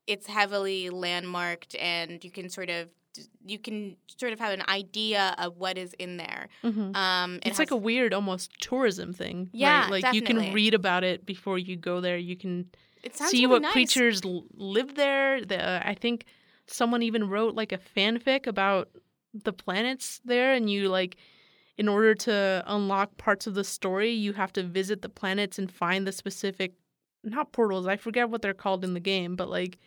it's 0.08 0.28
heavily 0.28 0.90
landmarked 0.90 1.76
and 1.80 2.24
you 2.24 2.32
can 2.32 2.50
sort 2.50 2.70
of 2.70 2.90
you 3.46 3.58
can 3.58 3.96
sort 4.18 4.34
of 4.34 4.40
have 4.40 4.52
an 4.54 4.64
idea 4.68 5.36
of 5.38 5.58
what 5.58 5.78
is 5.78 5.94
in 5.94 6.18
there. 6.18 6.50
Mm-hmm. 6.64 6.96
Um, 6.96 7.36
it 7.36 7.48
It's 7.48 7.60
like 7.60 7.72
a 7.72 7.78
weird, 7.78 8.14
almost 8.14 8.52
tourism 8.60 9.14
thing. 9.14 9.50
Yeah, 9.54 9.84
right? 9.84 10.04
like 10.04 10.14
you 10.14 10.22
can 10.22 10.54
read 10.54 10.74
about 10.74 11.04
it 11.04 11.26
before 11.26 11.58
you 11.58 11.78
go 11.78 12.02
there. 12.02 12.18
You 12.18 12.36
can 12.36 12.70
see 13.14 13.42
really 13.42 13.48
what 13.48 13.62
nice. 13.62 13.72
creatures 13.72 14.22
l- 14.26 14.46
live 14.56 14.96
there. 14.96 15.44
The, 15.46 15.88
I 15.88 15.94
think 15.94 16.26
someone 16.68 17.04
even 17.04 17.30
wrote 17.30 17.56
like 17.56 17.72
a 17.72 17.80
fanfic 17.96 18.48
about 18.48 18.90
the 19.44 19.54
planets 19.54 20.22
there, 20.26 20.54
and 20.54 20.70
you 20.70 20.90
like, 20.90 21.18
in 21.78 21.88
order 21.88 22.16
to 22.16 22.64
unlock 22.68 23.18
parts 23.18 23.48
of 23.48 23.54
the 23.54 23.64
story, 23.64 24.12
you 24.12 24.34
have 24.34 24.54
to 24.54 24.64
visit 24.64 25.02
the 25.02 25.10
planets 25.10 25.60
and 25.60 25.70
find 25.70 26.08
the 26.08 26.12
specific, 26.12 26.74
not 27.24 27.52
portals. 27.52 27.88
I 27.88 27.98
forget 27.98 28.30
what 28.30 28.42
they're 28.42 28.54
called 28.54 28.84
in 28.84 28.94
the 28.94 29.00
game, 29.00 29.36
but 29.36 29.50
like, 29.50 29.78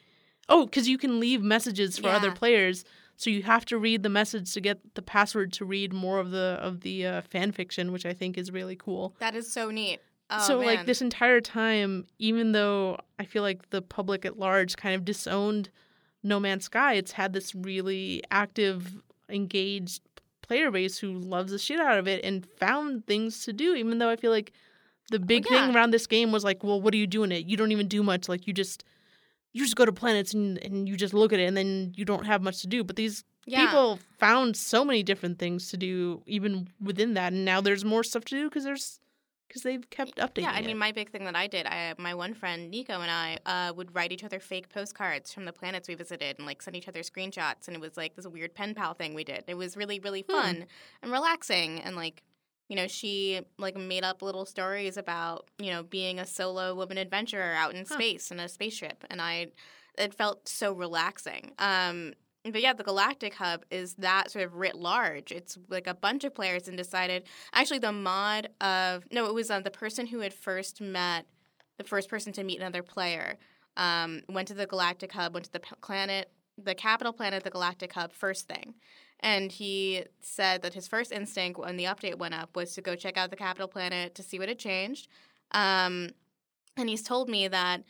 oh, 0.49 0.67
because 0.67 0.89
you 0.89 0.99
can 0.99 1.19
leave 1.21 1.43
messages 1.43 1.99
for 1.99 2.09
other 2.09 2.31
players. 2.33 2.85
So 3.17 3.31
you 3.31 3.43
have 3.43 3.65
to 3.67 3.79
read 3.79 4.03
the 4.05 4.09
message 4.09 4.53
to 4.55 4.61
get 4.61 4.95
the 4.95 5.03
password 5.03 5.53
to 5.55 5.65
read 5.65 5.93
more 5.93 6.21
of 6.21 6.31
the 6.31 6.59
of 6.61 6.81
the 6.83 7.05
uh, 7.07 7.23
fan 7.23 7.51
fiction, 7.53 7.91
which 7.91 8.07
I 8.07 8.13
think 8.13 8.39
is 8.39 8.53
really 8.53 8.77
cool 8.77 9.17
That 9.19 9.35
is 9.35 9.53
so 9.53 9.71
neat. 9.71 10.01
Oh, 10.31 10.47
so 10.47 10.59
like 10.59 10.85
this 10.85 11.01
entire 11.01 11.41
time 11.41 12.07
even 12.19 12.53
though 12.53 12.99
i 13.19 13.25
feel 13.25 13.43
like 13.43 13.71
the 13.71 13.81
public 13.81 14.27
at 14.27 14.39
large 14.39 14.77
kind 14.77 14.95
of 14.95 15.03
disowned 15.03 15.71
no 16.23 16.39
man's 16.39 16.67
sky 16.67 16.93
it's 16.93 17.13
had 17.13 17.33
this 17.33 17.55
really 17.55 18.23
active 18.31 19.01
engaged 19.29 20.03
player 20.43 20.71
base 20.71 20.99
who 20.99 21.13
loves 21.13 21.53
the 21.53 21.59
shit 21.59 21.79
out 21.81 21.99
of 21.99 22.09
it 22.09 22.25
and 22.25 22.47
found 22.59 23.07
things 23.07 23.45
to 23.45 23.53
do 23.53 23.75
even 23.75 23.99
though 23.99 24.09
i 24.09 24.17
feel 24.17 24.31
like 24.31 24.53
the 25.11 25.19
oh, 25.19 25.25
big 25.25 25.47
yeah. 25.51 25.67
thing 25.67 25.77
around 25.77 25.91
this 25.91 26.07
game 26.07 26.33
was 26.33 26.45
like 26.45 26.65
well 26.65 26.81
what 26.81 26.93
do 26.93 26.99
you 26.99 27.07
do 27.07 27.23
in 27.23 27.33
it 27.33 27.47
you 27.47 27.57
don't 27.57 27.73
even 27.73 27.89
do 27.89 28.03
much 28.03 28.29
like 28.29 28.47
you 28.47 28.53
just 28.53 28.85
you 29.53 29.63
just 29.63 29.77
go 29.77 29.85
to 29.85 29.93
planets 29.93 30.35
and, 30.35 30.59
and 30.59 30.89
you 30.89 30.97
just 30.97 31.15
look 31.15 31.33
at 31.33 31.41
it 31.41 31.45
and 31.45 31.57
then 31.57 31.93
you 31.97 32.05
don't 32.05 32.27
have 32.27 32.43
much 32.43 32.61
to 32.61 32.67
do 32.67 32.83
but 32.83 32.97
these 32.97 33.25
yeah. 33.47 33.67
people 33.67 33.99
found 34.19 34.57
so 34.57 34.85
many 34.85 35.03
different 35.03 35.39
things 35.39 35.71
to 35.71 35.77
do 35.77 36.23
even 36.27 36.69
within 36.83 37.15
that 37.15 37.33
and 37.33 37.45
now 37.45 37.61
there's 37.61 37.85
more 37.85 38.03
stuff 38.03 38.25
to 38.25 38.35
do 38.35 38.49
because 38.49 38.65
there's 38.65 39.01
because 39.49 39.63
they've 39.63 39.89
kept 39.91 40.17
updating 40.19 40.43
Yeah, 40.43 40.53
I 40.55 40.61
it. 40.61 40.67
mean, 40.67 40.79
my 40.79 40.93
big 40.93 41.11
thing 41.11 41.25
that 41.25 41.35
I 41.35 41.47
did, 41.47 41.67
I 41.67 41.95
my 41.99 42.15
one 42.15 42.35
friend 42.35 42.71
Nico 42.71 43.01
and 43.01 43.11
I 43.11 43.39
uh, 43.47 43.73
would 43.75 43.95
write 43.95 44.13
each 44.13 44.25
other 44.25 44.39
fake 44.39 44.69
postcards 44.69 45.33
from 45.33 45.45
the 45.47 45.53
planets 45.53 45.89
we 45.89 45.95
visited 45.95 46.37
and 46.39 46.47
like 46.47 46.63
send 46.63 46.77
each 46.77 46.89
other 46.89 47.01
screenshots, 47.01 47.67
and 47.67 47.75
it 47.77 47.81
was 47.81 47.97
like 47.97 48.15
this 48.15 48.27
weird 48.27 48.55
pen 48.55 48.75
pal 48.75 48.95
thing 48.95 49.15
we 49.15 49.25
did. 49.25 49.45
It 49.47 49.55
was 49.57 49.77
really 49.77 49.99
really 50.01 50.23
Hmm. 50.29 50.35
fun 50.35 50.67
and 51.03 51.11
relaxing, 51.13 51.81
and 51.81 51.97
like 51.97 52.23
you 52.69 52.77
know 52.77 52.87
she 52.87 53.41
like 53.59 53.77
made 53.77 54.05
up 54.05 54.23
little 54.23 54.45
stories 54.45 54.97
about 54.97 55.49
you 55.59 55.71
know 55.71 55.83
being 55.83 56.19
a 56.19 56.27
solo 56.27 56.75
woman 56.75 56.99
adventurer 56.99 57.55
out 57.57 57.75
in 57.75 57.85
Huh. 57.87 57.95
space 57.95 58.31
in 58.31 58.39
a 58.41 58.49
spaceship, 58.49 59.05
and 59.11 59.21
I 59.23 59.49
it 59.97 60.15
felt 60.15 60.49
so 60.49 60.73
relaxing. 60.73 61.53
Um, 61.59 62.13
but 62.53 62.63
yeah, 62.63 62.73
the 62.73 62.85
Galactic 62.85 63.35
Hub 63.35 63.65
is 63.71 63.95
that 63.95 64.31
sort 64.31 64.45
of 64.45 64.55
writ 64.55 64.77
large. 64.77 65.33
It's 65.33 65.59
like 65.69 65.87
a 65.87 65.95
bunch 65.95 66.25
of 66.25 66.35
players 66.35 66.69
and 66.69 66.77
decided. 66.77 67.25
Actually, 67.53 67.79
the 67.79 67.93
mod 67.93 68.49
of 68.61 69.05
no, 69.11 69.27
it 69.27 69.35
was 69.35 69.51
uh, 69.51 69.61
the 69.61 69.71
person 69.71 70.07
who 70.07 70.21
had 70.21 70.33
first 70.33 70.81
met 70.81 71.27
the 71.79 71.85
first 71.85 72.09
person 72.09 72.33
to 72.35 72.45
meet 72.45 72.59
another 72.59 72.83
player. 72.83 73.37
Um, 73.77 74.23
went 74.29 74.49
to 74.49 74.55
the 74.55 74.67
Galactic 74.67 75.13
Hub, 75.13 75.35
went 75.35 75.47
to 75.47 75.53
the 75.53 75.61
planet, 75.81 76.31
the 76.63 76.75
capital 76.75 77.13
planet, 77.13 77.45
the 77.45 77.51
Galactic 77.51 77.93
Hub 77.93 78.13
first 78.13 78.49
thing, 78.49 78.75
and 79.21 79.53
he 79.53 80.05
said 80.21 80.63
that 80.63 80.75
his 80.75 80.89
first 80.89 81.13
instinct 81.13 81.61
when 81.61 81.77
the 81.77 81.85
update 81.85 82.19
went 82.19 82.35
up 82.35 82.57
was 82.57 82.75
to 82.75 82.83
go 82.83 82.97
check 82.97 83.17
out 83.17 83.31
the 83.31 83.37
capital 83.37 83.69
planet 83.69 84.15
to 84.17 84.23
see 84.23 84.39
what 84.39 84.49
had 84.49 84.59
changed. 84.59 85.09
Um, 85.53 86.11
and 86.77 86.89
he's 86.89 87.03
told 87.03 87.29
me 87.29 87.49
that 87.49 87.83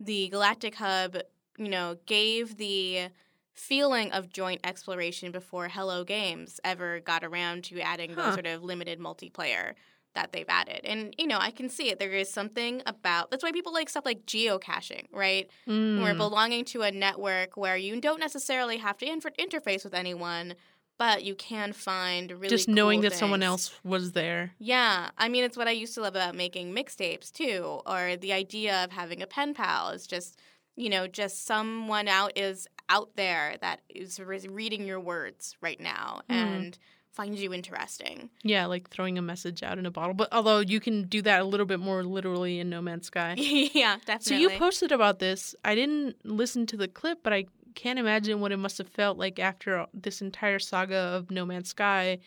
the 0.00 0.28
Galactic 0.28 0.76
Hub, 0.76 1.16
you 1.58 1.68
know, 1.68 1.96
gave 2.06 2.56
the 2.56 3.08
feeling 3.54 4.10
of 4.12 4.28
joint 4.32 4.60
exploration 4.64 5.30
before 5.30 5.68
Hello 5.68 6.04
Games 6.04 6.58
ever 6.64 7.00
got 7.00 7.22
around 7.24 7.64
to 7.64 7.80
adding 7.80 8.14
Huh. 8.14 8.22
the 8.22 8.32
sort 8.32 8.46
of 8.46 8.62
limited 8.62 8.98
multiplayer 8.98 9.74
that 10.14 10.32
they've 10.32 10.48
added. 10.48 10.80
And, 10.84 11.14
you 11.18 11.26
know, 11.26 11.38
I 11.38 11.50
can 11.50 11.68
see 11.70 11.88
it. 11.90 11.98
There 11.98 12.12
is 12.12 12.30
something 12.30 12.82
about 12.84 13.30
that's 13.30 13.42
why 13.42 13.50
people 13.52 13.72
like 13.72 13.88
stuff 13.88 14.04
like 14.04 14.26
geocaching, 14.26 15.06
right? 15.10 15.48
We're 15.66 15.72
Mm. 16.14 16.18
belonging 16.18 16.64
to 16.66 16.82
a 16.82 16.90
network 16.90 17.56
where 17.56 17.76
you 17.78 17.98
don't 18.00 18.20
necessarily 18.20 18.76
have 18.78 18.98
to 18.98 19.06
inter- 19.10 19.30
interface 19.38 19.84
with 19.84 19.94
anyone, 19.94 20.54
but 20.98 21.24
you 21.24 21.34
can 21.34 21.72
find 21.72 22.30
really 22.30 22.48
just 22.48 22.68
knowing 22.68 23.00
cool 23.00 23.08
that 23.10 23.16
someone 23.16 23.42
else 23.42 23.72
was 23.82 24.12
there. 24.12 24.52
Yeah, 24.58 25.10
I 25.16 25.30
mean, 25.30 25.44
it's 25.44 25.56
what 25.56 25.66
I 25.66 25.70
used 25.72 25.94
to 25.94 26.02
love 26.02 26.14
about 26.14 26.34
making 26.34 26.74
mixtapes 26.74 27.32
too, 27.32 27.80
or 27.86 28.16
the 28.16 28.34
idea 28.34 28.84
of 28.84 28.92
having 28.92 29.22
a 29.22 29.26
pen 29.26 29.54
pal 29.54 29.88
is 29.90 30.06
just, 30.06 30.38
you 30.76 30.90
know, 30.90 31.06
just 31.06 31.46
someone 31.46 32.06
out 32.06 32.36
is 32.36 32.68
out 32.92 33.10
there 33.16 33.56
that 33.60 33.80
is 33.88 34.20
reading 34.20 34.84
your 34.86 35.00
words 35.00 35.56
right 35.60 35.80
now 35.80 36.20
Mhm. 36.28 36.34
and 36.36 36.78
finds 37.10 37.42
you 37.42 37.52
interesting. 37.52 38.30
Yeah, 38.42 38.66
like 38.66 38.88
throwing 38.88 39.18
a 39.18 39.22
message 39.22 39.62
out 39.62 39.78
in 39.78 39.84
a 39.86 39.90
bottle. 39.90 40.14
But 40.14 40.28
although 40.32 40.60
you 40.60 40.80
can 40.80 41.02
do 41.08 41.20
that 41.22 41.40
a 41.42 41.44
little 41.44 41.66
bit 41.66 41.78
more 41.80 42.02
literally 42.04 42.58
in 42.58 42.70
No 42.70 42.80
Man's 42.80 43.06
Sky. 43.06 43.34
yeah, 43.38 43.96
definitely. 44.06 44.24
So 44.24 44.34
you 44.52 44.58
posted 44.58 44.92
about 44.92 45.18
this. 45.18 45.54
I 45.64 45.74
didn't 45.74 46.16
listen 46.24 46.66
to 46.66 46.76
the 46.76 46.88
clip, 46.88 47.18
but 47.22 47.32
I 47.32 47.44
can't 47.74 47.98
imagine 47.98 48.40
what 48.40 48.52
it 48.52 48.56
must 48.58 48.78
have 48.78 48.88
felt 48.88 49.18
like 49.18 49.38
after 49.38 49.86
this 49.94 50.20
entire 50.22 50.58
saga 50.58 50.96
of 50.96 51.30
No 51.30 51.44
Man's 51.46 51.68
Sky 51.70 52.18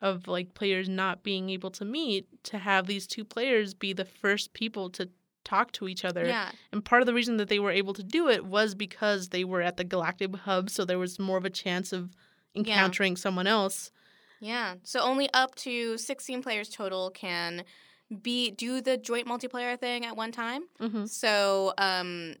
of 0.00 0.26
like 0.26 0.54
players 0.54 0.88
not 0.88 1.22
being 1.22 1.48
able 1.50 1.70
to 1.70 1.84
meet 1.84 2.26
to 2.44 2.58
have 2.58 2.86
these 2.88 3.06
two 3.06 3.24
players 3.24 3.74
be 3.74 3.92
the 3.92 4.04
first 4.04 4.52
people 4.54 4.90
to 4.90 5.08
talk 5.44 5.72
to 5.72 5.88
each 5.88 6.04
other. 6.04 6.24
yeah, 6.24 6.50
And 6.72 6.84
part 6.84 7.02
of 7.02 7.06
the 7.06 7.14
reason 7.14 7.36
that 7.38 7.48
they 7.48 7.58
were 7.58 7.70
able 7.70 7.94
to 7.94 8.02
do 8.02 8.28
it 8.28 8.44
was 8.44 8.74
because 8.74 9.28
they 9.28 9.44
were 9.44 9.60
at 9.62 9.76
the 9.76 9.84
Galactic 9.84 10.34
Hub, 10.36 10.70
so 10.70 10.84
there 10.84 10.98
was 10.98 11.18
more 11.18 11.38
of 11.38 11.44
a 11.44 11.50
chance 11.50 11.92
of 11.92 12.10
encountering 12.54 13.16
someone 13.16 13.46
else. 13.46 13.90
yeah. 14.40 14.74
So 14.82 15.00
only 15.00 15.28
up 15.32 15.54
to 15.56 15.96
16 15.98 16.42
players 16.42 16.68
total 16.68 17.10
can 17.10 17.64
be 18.22 18.50
do 18.50 18.80
the 18.80 18.96
joint 18.98 19.26
multiplayer 19.26 19.78
thing 19.78 20.04
at 20.04 20.16
one 20.16 20.32
time. 20.32 20.64
Mm-hmm. 20.80 21.06
So 21.06 21.72
um, 21.78 22.34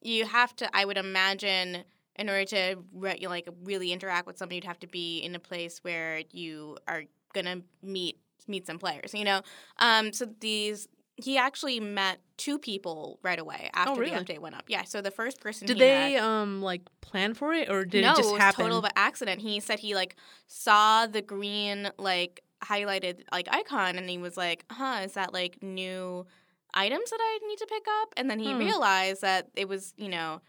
you 0.00 0.24
have 0.24 0.54
to, 0.56 0.68
I 0.76 0.84
would 0.84 0.96
imagine, 0.98 1.84
in 2.16 2.28
order 2.28 2.44
to 2.44 2.76
re- 2.92 3.16
you 3.18 3.24
know, 3.24 3.30
like 3.30 3.48
really 3.64 3.92
interact 3.92 4.26
with 4.26 4.38
somebody, 4.38 4.56
you'd 4.56 4.64
have 4.64 4.78
to 4.80 4.86
be 4.86 5.18
in 5.18 5.34
a 5.34 5.40
place 5.40 5.78
where 5.82 6.22
you 6.30 6.76
are 6.86 7.02
gonna 7.32 7.62
meet 7.82 8.18
meet 8.46 8.66
some 8.66 8.78
players. 8.78 9.12
You 9.14 9.24
know, 9.24 9.40
um, 9.78 10.12
so 10.12 10.26
these 10.40 10.86
he 11.24 11.38
actually 11.38 11.80
met 11.80 12.20
two 12.36 12.58
people 12.58 13.18
right 13.22 13.38
away 13.38 13.70
after 13.74 13.92
Oh, 13.92 13.96
really? 13.96 14.10
the 14.14 14.20
update 14.24 14.38
went 14.38 14.54
up. 14.54 14.64
Yeah. 14.68 14.84
So 14.84 15.00
the 15.00 15.10
first 15.10 15.40
person 15.40 15.66
Did 15.66 15.76
he 15.76 15.80
they 15.80 16.14
met- 16.14 16.22
um 16.22 16.62
like 16.62 16.82
plan 17.00 17.34
for 17.34 17.52
it 17.52 17.68
or 17.70 17.84
did 17.84 18.02
no, 18.02 18.12
it 18.12 18.16
just 18.16 18.32
was 18.32 18.40
happen? 18.40 18.64
total 18.64 18.80
by 18.82 18.90
accident. 18.96 19.40
He 19.40 19.60
said 19.60 19.78
he 19.80 19.94
like 19.94 20.16
saw 20.46 21.06
the 21.06 21.22
green 21.22 21.90
like 21.98 22.40
highlighted 22.64 23.22
like 23.32 23.48
icon 23.50 23.96
and 23.98 24.08
he 24.08 24.18
was 24.18 24.36
like, 24.36 24.64
"Huh, 24.70 25.00
is 25.04 25.12
that 25.12 25.32
like 25.32 25.62
new 25.62 26.26
items 26.74 27.10
that 27.10 27.18
I 27.20 27.38
need 27.48 27.58
to 27.58 27.66
pick 27.66 27.86
up?" 28.02 28.12
And 28.16 28.30
then 28.30 28.38
he 28.38 28.52
Hmm. 28.52 28.58
realized 28.58 29.22
that 29.22 29.48
it 29.56 29.68
was, 29.68 29.94
you 29.96 30.08
know, 30.08 30.40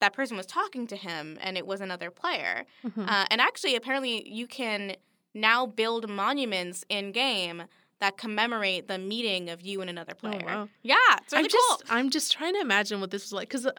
that 0.00 0.12
person 0.12 0.36
was 0.36 0.46
talking 0.46 0.86
to 0.86 0.96
him 0.96 1.36
and 1.40 1.56
it 1.58 1.66
was 1.66 1.80
another 1.80 2.10
player. 2.10 2.64
Mhm. 2.86 3.08
Uh, 3.08 3.26
and 3.30 3.40
actually, 3.40 3.74
apparently, 3.74 4.28
you 4.28 4.46
can 4.46 4.94
now 5.34 5.66
build 5.66 6.08
monuments 6.08 6.84
in 6.88 7.10
game 7.12 7.64
that 8.00 8.16
commemorate 8.16 8.86
the 8.88 8.98
meeting 8.98 9.50
of 9.50 9.62
you 9.62 9.80
and 9.80 9.90
another 9.90 10.12
Oh, 10.16 10.28
player. 10.28 10.44
wow. 10.44 10.68
Yeah, 10.82 10.96
it's 11.22 11.32
really 11.32 11.44
I'm 11.44 11.50
just 11.50 11.68
cool. 11.86 11.96
I'm 11.96 12.10
just 12.10 12.32
trying 12.32 12.54
to 12.54 12.60
imagine 12.60 13.00
what 13.00 13.10
this 13.10 13.24
is 13.24 13.32
like 13.32 13.48
because 13.48 13.66
uh, 13.66 13.72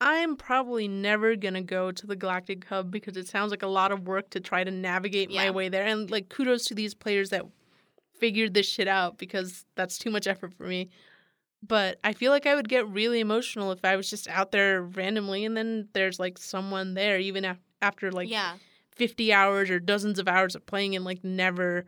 I'm 0.00 0.36
probably 0.36 0.88
never 0.88 1.36
gonna 1.36 1.62
go 1.62 1.90
to 1.90 2.06
the 2.06 2.16
Galactic 2.16 2.64
Hub 2.66 2.90
because 2.90 3.16
it 3.16 3.28
sounds 3.28 3.50
like 3.50 3.62
a 3.62 3.66
lot 3.68 3.92
of 3.92 4.06
work 4.06 4.28
to 4.30 4.40
try 4.40 4.62
to 4.62 4.70
navigate 4.70 5.30
my 5.32 5.50
way 5.50 5.68
there. 5.70 5.86
And 5.86 6.10
like 6.10 6.28
kudos 6.28 6.66
to 6.66 6.74
these 6.74 6.94
players 6.94 7.30
that 7.30 7.44
figured 8.18 8.54
this 8.54 8.66
shit 8.68 8.88
out 8.88 9.16
because 9.18 9.64
that's 9.74 9.98
too 9.98 10.10
much 10.10 10.26
effort 10.26 10.52
for 10.54 10.64
me. 10.64 10.90
But 11.66 11.98
I 12.04 12.12
feel 12.12 12.30
like 12.30 12.46
I 12.46 12.54
would 12.54 12.68
get 12.68 12.86
really 12.88 13.20
emotional 13.20 13.72
if 13.72 13.84
I 13.84 13.96
was 13.96 14.08
just 14.10 14.28
out 14.28 14.52
there 14.52 14.82
randomly 14.82 15.44
and 15.44 15.56
then 15.56 15.88
there's 15.94 16.20
like 16.20 16.36
someone 16.38 16.94
there 16.94 17.18
even 17.18 17.44
af- 17.46 17.58
after 17.80 18.12
like 18.12 18.28
yeah, 18.28 18.56
50 18.94 19.32
hours 19.32 19.70
or 19.70 19.80
dozens 19.80 20.18
of 20.18 20.28
hours 20.28 20.54
of 20.54 20.64
playing 20.66 20.94
and 20.94 21.04
like 21.04 21.24
never 21.24 21.86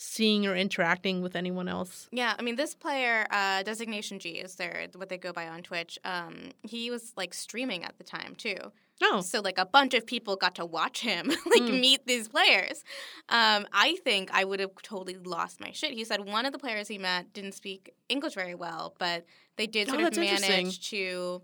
seeing 0.00 0.46
or 0.46 0.54
interacting 0.54 1.22
with 1.22 1.34
anyone 1.34 1.66
else. 1.66 2.08
Yeah, 2.12 2.32
I 2.38 2.42
mean, 2.42 2.54
this 2.54 2.72
player, 2.72 3.26
uh, 3.32 3.64
Designation 3.64 4.20
G, 4.20 4.30
is 4.30 4.54
their 4.54 4.86
what 4.94 5.08
they 5.08 5.18
go 5.18 5.32
by 5.32 5.48
on 5.48 5.62
Twitch. 5.64 5.98
Um, 6.04 6.50
he 6.62 6.88
was 6.88 7.12
like 7.16 7.34
streaming 7.34 7.82
at 7.82 7.98
the 7.98 8.04
time 8.04 8.36
too. 8.36 8.56
Oh, 9.02 9.20
So 9.22 9.40
like 9.40 9.58
a 9.58 9.66
bunch 9.66 9.94
of 9.94 10.06
people 10.06 10.36
got 10.36 10.54
to 10.54 10.64
watch 10.64 11.00
him 11.00 11.26
like 11.50 11.62
Hmm. 11.62 11.80
meet 11.80 12.06
these 12.06 12.28
players. 12.28 12.84
Um, 13.28 13.66
I 13.72 13.96
think 14.04 14.30
I 14.32 14.44
would 14.44 14.60
have 14.60 14.70
totally 14.82 15.16
lost 15.16 15.60
my 15.60 15.72
shit. 15.72 15.92
He 15.92 16.04
said 16.04 16.24
one 16.24 16.46
of 16.46 16.52
the 16.52 16.58
players 16.60 16.86
he 16.86 16.98
met 16.98 17.32
didn't 17.32 17.52
speak 17.52 17.92
English 18.08 18.34
very 18.34 18.54
well, 18.54 18.94
but 19.00 19.24
they 19.56 19.66
did 19.66 19.88
Oh, 19.88 19.92
sort 19.94 20.04
of 20.04 20.16
manage 20.16 20.90
to, 20.90 21.42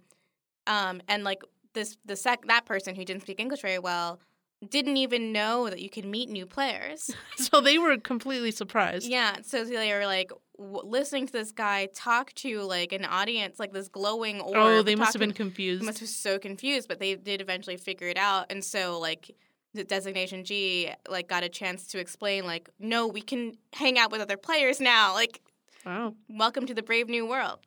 um, 0.68 1.02
and 1.08 1.24
like 1.24 1.42
this 1.72 1.96
the 2.04 2.14
sec 2.14 2.46
that 2.46 2.66
person 2.66 2.94
who 2.94 3.04
didn't 3.04 3.22
speak 3.22 3.40
English 3.40 3.62
very 3.62 3.80
well 3.80 4.20
didn't 4.70 4.96
even 4.96 5.32
know 5.32 5.68
that 5.68 5.80
you 5.80 5.90
could 5.90 6.04
meet 6.04 6.28
new 6.28 6.46
players. 6.46 7.10
so 7.36 7.60
they 7.60 7.78
were 7.78 7.96
completely 7.98 8.50
surprised. 8.50 9.06
Yeah, 9.06 9.36
so 9.42 9.64
they 9.64 9.92
were 9.92 10.06
like 10.06 10.32
w- 10.58 10.82
listening 10.84 11.26
to 11.26 11.32
this 11.32 11.52
guy 11.52 11.88
talk 11.94 12.32
to 12.34 12.62
like 12.62 12.92
an 12.92 13.04
audience, 13.04 13.58
like 13.58 13.72
this 13.72 13.88
glowing 13.88 14.40
oh, 14.40 14.46
orb. 14.46 14.56
Oh, 14.56 14.82
they 14.82 14.96
must 14.96 15.12
have 15.12 15.20
been 15.20 15.32
confused. 15.32 15.82
He 15.82 15.86
must 15.86 15.98
have 15.98 16.08
been 16.08 16.12
so 16.14 16.38
confused, 16.38 16.88
but 16.88 16.98
they 16.98 17.14
did 17.14 17.40
eventually 17.40 17.76
figure 17.76 18.08
it 18.08 18.18
out, 18.18 18.46
and 18.50 18.64
so 18.64 18.98
like 18.98 19.34
the 19.74 19.84
designation 19.84 20.44
G 20.44 20.90
like 21.08 21.28
got 21.28 21.42
a 21.42 21.48
chance 21.48 21.88
to 21.88 21.98
explain 21.98 22.46
like, 22.46 22.70
no, 22.78 23.06
we 23.06 23.20
can 23.20 23.58
hang 23.72 23.98
out 23.98 24.10
with 24.12 24.20
other 24.20 24.36
players 24.36 24.80
now. 24.80 25.12
Like, 25.14 25.40
Wow. 25.84 26.14
welcome 26.28 26.66
to 26.66 26.74
the 26.74 26.82
brave 26.82 27.08
new 27.08 27.26
world. 27.26 27.58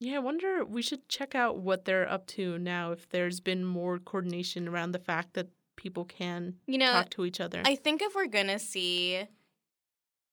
Yeah, 0.00 0.16
I 0.16 0.18
wonder. 0.18 0.64
We 0.64 0.82
should 0.82 1.08
check 1.08 1.36
out 1.36 1.58
what 1.58 1.84
they're 1.84 2.10
up 2.10 2.26
to 2.28 2.58
now. 2.58 2.90
If 2.90 3.08
there's 3.10 3.38
been 3.38 3.64
more 3.64 4.00
coordination 4.00 4.66
around 4.66 4.92
the 4.92 4.98
fact 4.98 5.34
that 5.34 5.46
people 5.76 6.04
can 6.04 6.54
You 6.66 6.78
know, 6.78 6.92
talk 6.92 7.10
to 7.10 7.24
each 7.24 7.40
other. 7.40 7.62
I 7.64 7.76
think 7.76 8.02
if 8.02 8.14
we're 8.14 8.26
gonna 8.26 8.58
see 8.58 9.26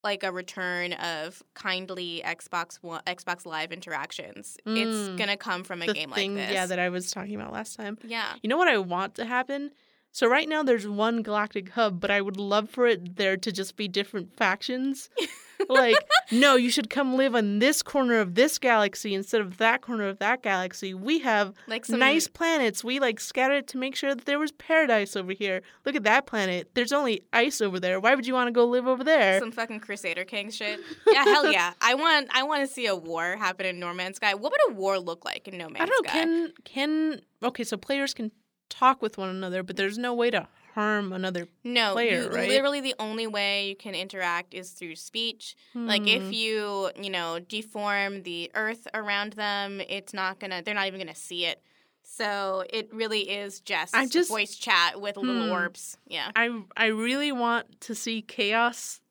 like 0.04 0.24
a 0.24 0.32
return 0.32 0.94
of 0.94 1.44
kindly 1.56 2.22
Xbox 2.26 2.76
One, 2.82 3.02
Xbox 3.06 3.46
Live 3.46 3.72
interactions, 3.74 4.56
it's 4.66 5.10
Mm. 5.10 5.18
gonna 5.18 5.38
come 5.38 5.64
from 5.64 5.82
a 5.82 5.88
the 5.88 5.94
game 5.94 6.12
thing, 6.12 6.36
like 6.36 6.48
this. 6.48 6.54
yeah, 6.54 6.66
that 6.68 6.80
I 6.80 6.90
was 6.90 7.12
talking 7.12 7.36
about 7.36 7.52
last 7.52 7.76
time. 7.76 7.98
yeah. 8.04 8.36
You 8.42 8.50
know 8.50 8.58
what 8.58 8.68
I 8.70 8.78
want 8.78 9.16
to 9.16 9.26
happen? 9.26 9.72
So 10.12 10.28
right 10.28 10.48
now 10.50 10.64
there's 10.64 10.88
one 10.88 11.22
galactic 11.22 11.70
hub, 11.70 12.00
but 12.00 12.10
I 12.12 12.22
would 12.22 12.38
love 12.38 12.70
for 12.70 12.88
it 12.88 13.18
there 13.18 13.38
to 13.38 13.52
just 13.52 13.76
be 13.76 13.88
different 13.88 14.34
factions. 14.36 15.10
like, 15.68 15.96
no, 16.32 16.56
you 16.56 16.70
should 16.70 16.90
come 16.90 17.16
live 17.16 17.36
on 17.36 17.60
this 17.60 17.82
corner 17.82 18.20
of 18.20 18.36
this 18.36 18.58
galaxy 18.58 19.14
instead 19.14 19.42
of 19.42 19.58
that 19.58 19.82
corner 19.82 20.08
of 20.08 20.20
that 20.20 20.42
galaxy. 20.42 20.94
We 20.94 21.20
have 21.20 21.54
Like 21.68 21.86
some 21.86 22.00
nice 22.00 22.28
planets. 22.28 22.84
We 22.84 23.00
like 23.00 23.20
scattered 23.20 23.68
to 23.70 23.78
make 23.78 23.96
sure 23.96 24.16
that 24.16 24.26
there 24.26 24.40
was 24.40 24.52
paradise 24.54 25.16
over 25.16 25.32
here. 25.32 25.62
Look 25.86 25.96
at 25.96 26.04
that 26.04 26.26
planet. 26.26 26.70
There's 26.74 26.94
only 26.94 27.24
ice 27.34 27.62
over 27.62 27.80
there. 27.80 28.00
Why 28.00 28.16
would 28.16 28.26
you 28.28 28.34
want 28.34 28.48
to 28.48 28.52
go 28.52 28.66
live 28.66 28.88
over 28.88 29.04
there? 29.04 29.40
some 29.40 29.52
fucking 29.52 29.80
Crusader 29.82 30.26
King 30.26 30.52
shit. 30.52 30.80
Yeah, 31.08 31.24
hell 31.24 31.52
yeah. 31.52 31.74
I 31.82 31.96
want 31.96 32.30
I 32.34 32.44
want 32.44 32.68
to 32.68 32.74
see 32.74 32.86
a 32.86 32.96
war 32.96 33.36
happen 33.38 33.66
in 33.66 33.80
No 33.80 33.94
Man's 33.94 34.18
Sky. 34.18 34.34
What 34.36 34.52
would 34.52 34.74
a 34.74 34.80
war 34.80 35.00
look 35.00 35.26
like 35.26 35.48
in 35.48 35.58
No 35.58 35.70
Man's 35.70 35.78
Sky? 35.78 35.84
I 35.84 35.86
don't 35.86 36.04
know. 36.06 36.10
Sky? 36.10 36.20
Can 36.20 36.54
can 36.64 37.22
okay? 37.44 37.64
So 37.64 37.78
players 37.78 38.14
can 38.14 38.32
talk 38.70 39.02
with 39.02 39.18
one 39.18 39.30
another, 39.30 39.64
but 39.64 39.76
there's 39.76 39.98
no 39.98 40.14
way 40.14 40.30
to 40.30 40.48
harm 40.80 41.12
another. 41.14 41.48
no, 41.64 41.94
player, 41.94 42.22
you, 42.24 42.30
right? 42.30 42.48
literally 42.50 42.82
the 42.82 42.96
only 43.00 43.28
way 43.28 43.68
you 43.70 43.76
can 43.76 43.94
interact 43.96 44.54
is 44.54 44.72
through 44.72 44.96
speech. 44.96 45.56
Like 45.76 46.02
Hmm. 46.04 46.08
if 46.08 46.34
you, 46.34 46.90
you 47.02 47.10
know, 47.10 47.40
deform 47.40 48.24
the 48.24 48.50
earth 48.56 48.88
around 48.94 49.34
them, 49.34 49.82
it's 49.98 50.14
not 50.14 50.40
gonna 50.40 50.62
they're 50.64 50.74
not 50.76 50.88
even 50.88 51.00
gonna 51.00 51.16
see 51.16 51.46
it. 51.46 51.62
So 52.04 52.64
it 52.78 52.90
really 52.94 53.30
is 53.30 53.60
just, 53.60 53.94
I 53.96 54.08
just- 54.08 54.30
voice 54.30 54.56
chat 54.56 55.00
with 55.00 55.16
little 55.18 55.46
Hmm. 55.46 55.52
orbs. 55.52 55.98
Yeah. 56.08 56.32
I 56.36 56.46
I 56.76 56.88
really 56.88 57.32
want 57.32 57.66
to 57.82 57.94
see 57.96 58.22
chaos 58.22 59.02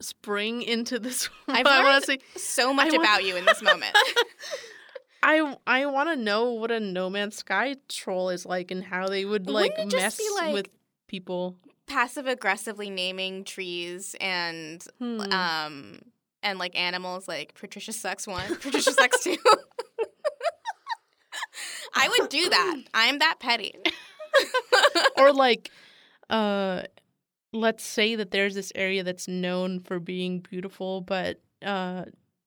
spring 0.00 0.62
into 0.62 0.98
this. 0.98 1.28
I've 1.48 1.66
I 1.66 1.82
want 1.82 1.84
learned- 1.86 2.04
to 2.04 2.10
see. 2.38 2.40
So 2.54 2.72
much 2.74 2.92
want- 2.92 3.02
about 3.04 3.24
you 3.24 3.36
in 3.36 3.44
this 3.44 3.62
moment. 3.62 3.96
I 5.22 5.56
I 5.66 5.86
want 5.86 6.08
to 6.10 6.16
know 6.16 6.52
what 6.52 6.70
a 6.70 6.78
No 6.78 7.10
Man's 7.10 7.36
Sky 7.36 7.76
troll 7.88 8.30
is 8.30 8.46
like 8.46 8.70
and 8.70 8.84
how 8.84 9.08
they 9.08 9.24
would 9.24 9.48
like 9.50 9.72
Wouldn't 9.72 9.90
just 9.90 10.18
mess 10.18 10.30
like- 10.36 10.54
with 10.54 10.68
people. 11.08 11.56
Passive 11.86 12.26
aggressively 12.26 12.90
naming 12.90 13.42
trees 13.44 14.14
and 14.20 14.86
Hmm. 14.98 15.20
um 15.32 15.98
and 16.42 16.58
like 16.58 16.78
animals 16.78 17.26
like 17.26 17.54
Patricia 17.54 17.92
sucks 17.92 18.26
one, 18.26 18.54
Patricia 18.56 18.92
sucks 18.92 19.24
two. 19.24 19.36
I 21.94 22.08
would 22.08 22.28
do 22.28 22.48
that. 22.48 22.76
I'm 22.94 23.18
that 23.18 23.36
petty. 23.40 23.74
or 25.18 25.32
like, 25.32 25.70
uh, 26.30 26.82
let's 27.52 27.84
say 27.84 28.14
that 28.16 28.30
there's 28.30 28.54
this 28.54 28.70
area 28.74 29.02
that's 29.02 29.26
known 29.26 29.80
for 29.80 29.98
being 29.98 30.40
beautiful, 30.40 31.00
but 31.00 31.40
uh, 31.64 32.04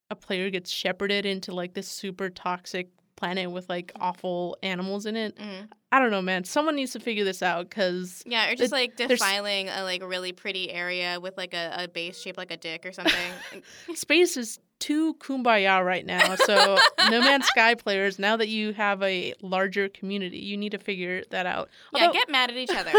a 0.10 0.16
player 0.16 0.50
gets 0.50 0.70
shepherded 0.72 1.26
into 1.26 1.54
like 1.54 1.74
this 1.74 1.88
super 1.88 2.30
toxic 2.30 2.90
planet 3.22 3.52
with 3.52 3.70
like 3.70 3.92
awful 4.00 4.58
animals 4.64 5.06
in 5.06 5.16
it. 5.16 5.38
Mm. 5.38 5.68
I 5.92 6.00
don't 6.00 6.10
know, 6.10 6.22
man. 6.22 6.44
Someone 6.44 6.76
needs 6.76 6.94
to 6.94 7.00
figure 7.00 7.24
this 7.24 7.44
out 7.44 7.70
because 7.70 8.24
Yeah, 8.26 8.50
or 8.50 8.56
just 8.56 8.72
It- 8.74 8.76
like 8.76 8.96
defiling 8.96 9.70
a 9.70 9.84
like 9.84 10.02
really 10.04 10.32
pretty 10.32 10.72
area 10.72 11.20
with 11.20 11.38
like 11.38 11.54
a, 11.54 11.76
a 11.84 11.88
base 11.88 12.20
shaped 12.20 12.38
like 12.38 12.50
a 12.52 12.58
dick 12.58 12.86
or 12.86 12.92
something. 12.92 13.14
space 13.94 14.38
is 14.38 14.60
too 14.80 15.14
kumbaya 15.16 15.86
right 15.86 16.06
now. 16.06 16.34
So, 16.36 16.78
No 17.10 17.20
Man's 17.20 17.46
Sky 17.46 17.76
players, 17.76 18.18
now 18.18 18.36
that 18.38 18.48
you 18.48 18.74
have 18.74 19.04
a 19.04 19.36
larger 19.44 19.88
community, 19.90 20.40
you 20.40 20.58
need 20.58 20.72
to 20.72 20.80
figure 20.80 21.24
that 21.30 21.46
out. 21.46 21.70
yeah, 21.94 22.12
get 22.12 22.30
mad 22.30 22.50
at 22.50 22.58
each 22.58 22.74
other. 22.74 22.92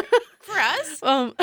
For 0.43 0.57
us, 0.59 1.03
Um, 1.03 1.35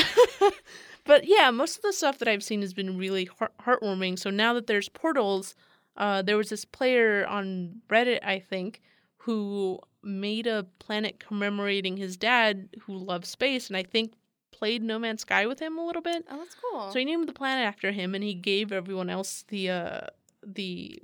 but 1.05 1.25
yeah, 1.25 1.51
most 1.51 1.77
of 1.77 1.82
the 1.82 1.91
stuff 1.93 2.19
that 2.19 2.27
I've 2.27 2.43
seen 2.43 2.61
has 2.61 2.73
been 2.73 2.97
really 2.97 3.25
heart- 3.25 3.53
heartwarming. 3.65 4.17
So 4.19 4.30
now 4.30 4.53
that 4.53 4.67
there's 4.67 4.88
portals, 4.89 5.55
uh, 6.00 6.22
there 6.24 6.38
was 6.38 6.50
this 6.50 6.66
player 6.66 7.26
on 7.28 7.82
Reddit, 7.89 8.20
I 8.24 8.39
think, 8.39 8.82
who 9.18 9.80
made 10.02 10.47
a 10.47 10.64
planet 10.80 11.20
commemorating 11.20 11.97
his 11.97 12.16
dad 12.18 12.70
who 12.84 12.95
loved 12.97 13.26
space, 13.26 13.68
and 13.68 13.76
I 13.78 13.84
think 13.84 14.14
played 14.52 14.82
No 14.82 14.97
Man's 14.97 15.22
Sky 15.22 15.45
with 15.45 15.60
him 15.60 15.78
a 15.78 15.86
little 15.86 16.02
bit. 16.02 16.26
oh, 16.30 16.38
that's 16.38 16.56
cool. 16.56 16.89
So 16.91 17.00
he 17.00 17.06
named 17.06 17.28
the 17.28 17.34
planet 17.34 17.66
after 17.66 17.91
him, 17.91 18.16
and 18.16 18.24
he 18.24 18.34
gave 18.34 18.72
everyone 18.72 19.10
else 19.10 19.43
the 19.50 19.70
uh, 19.70 20.02
the 20.45 21.02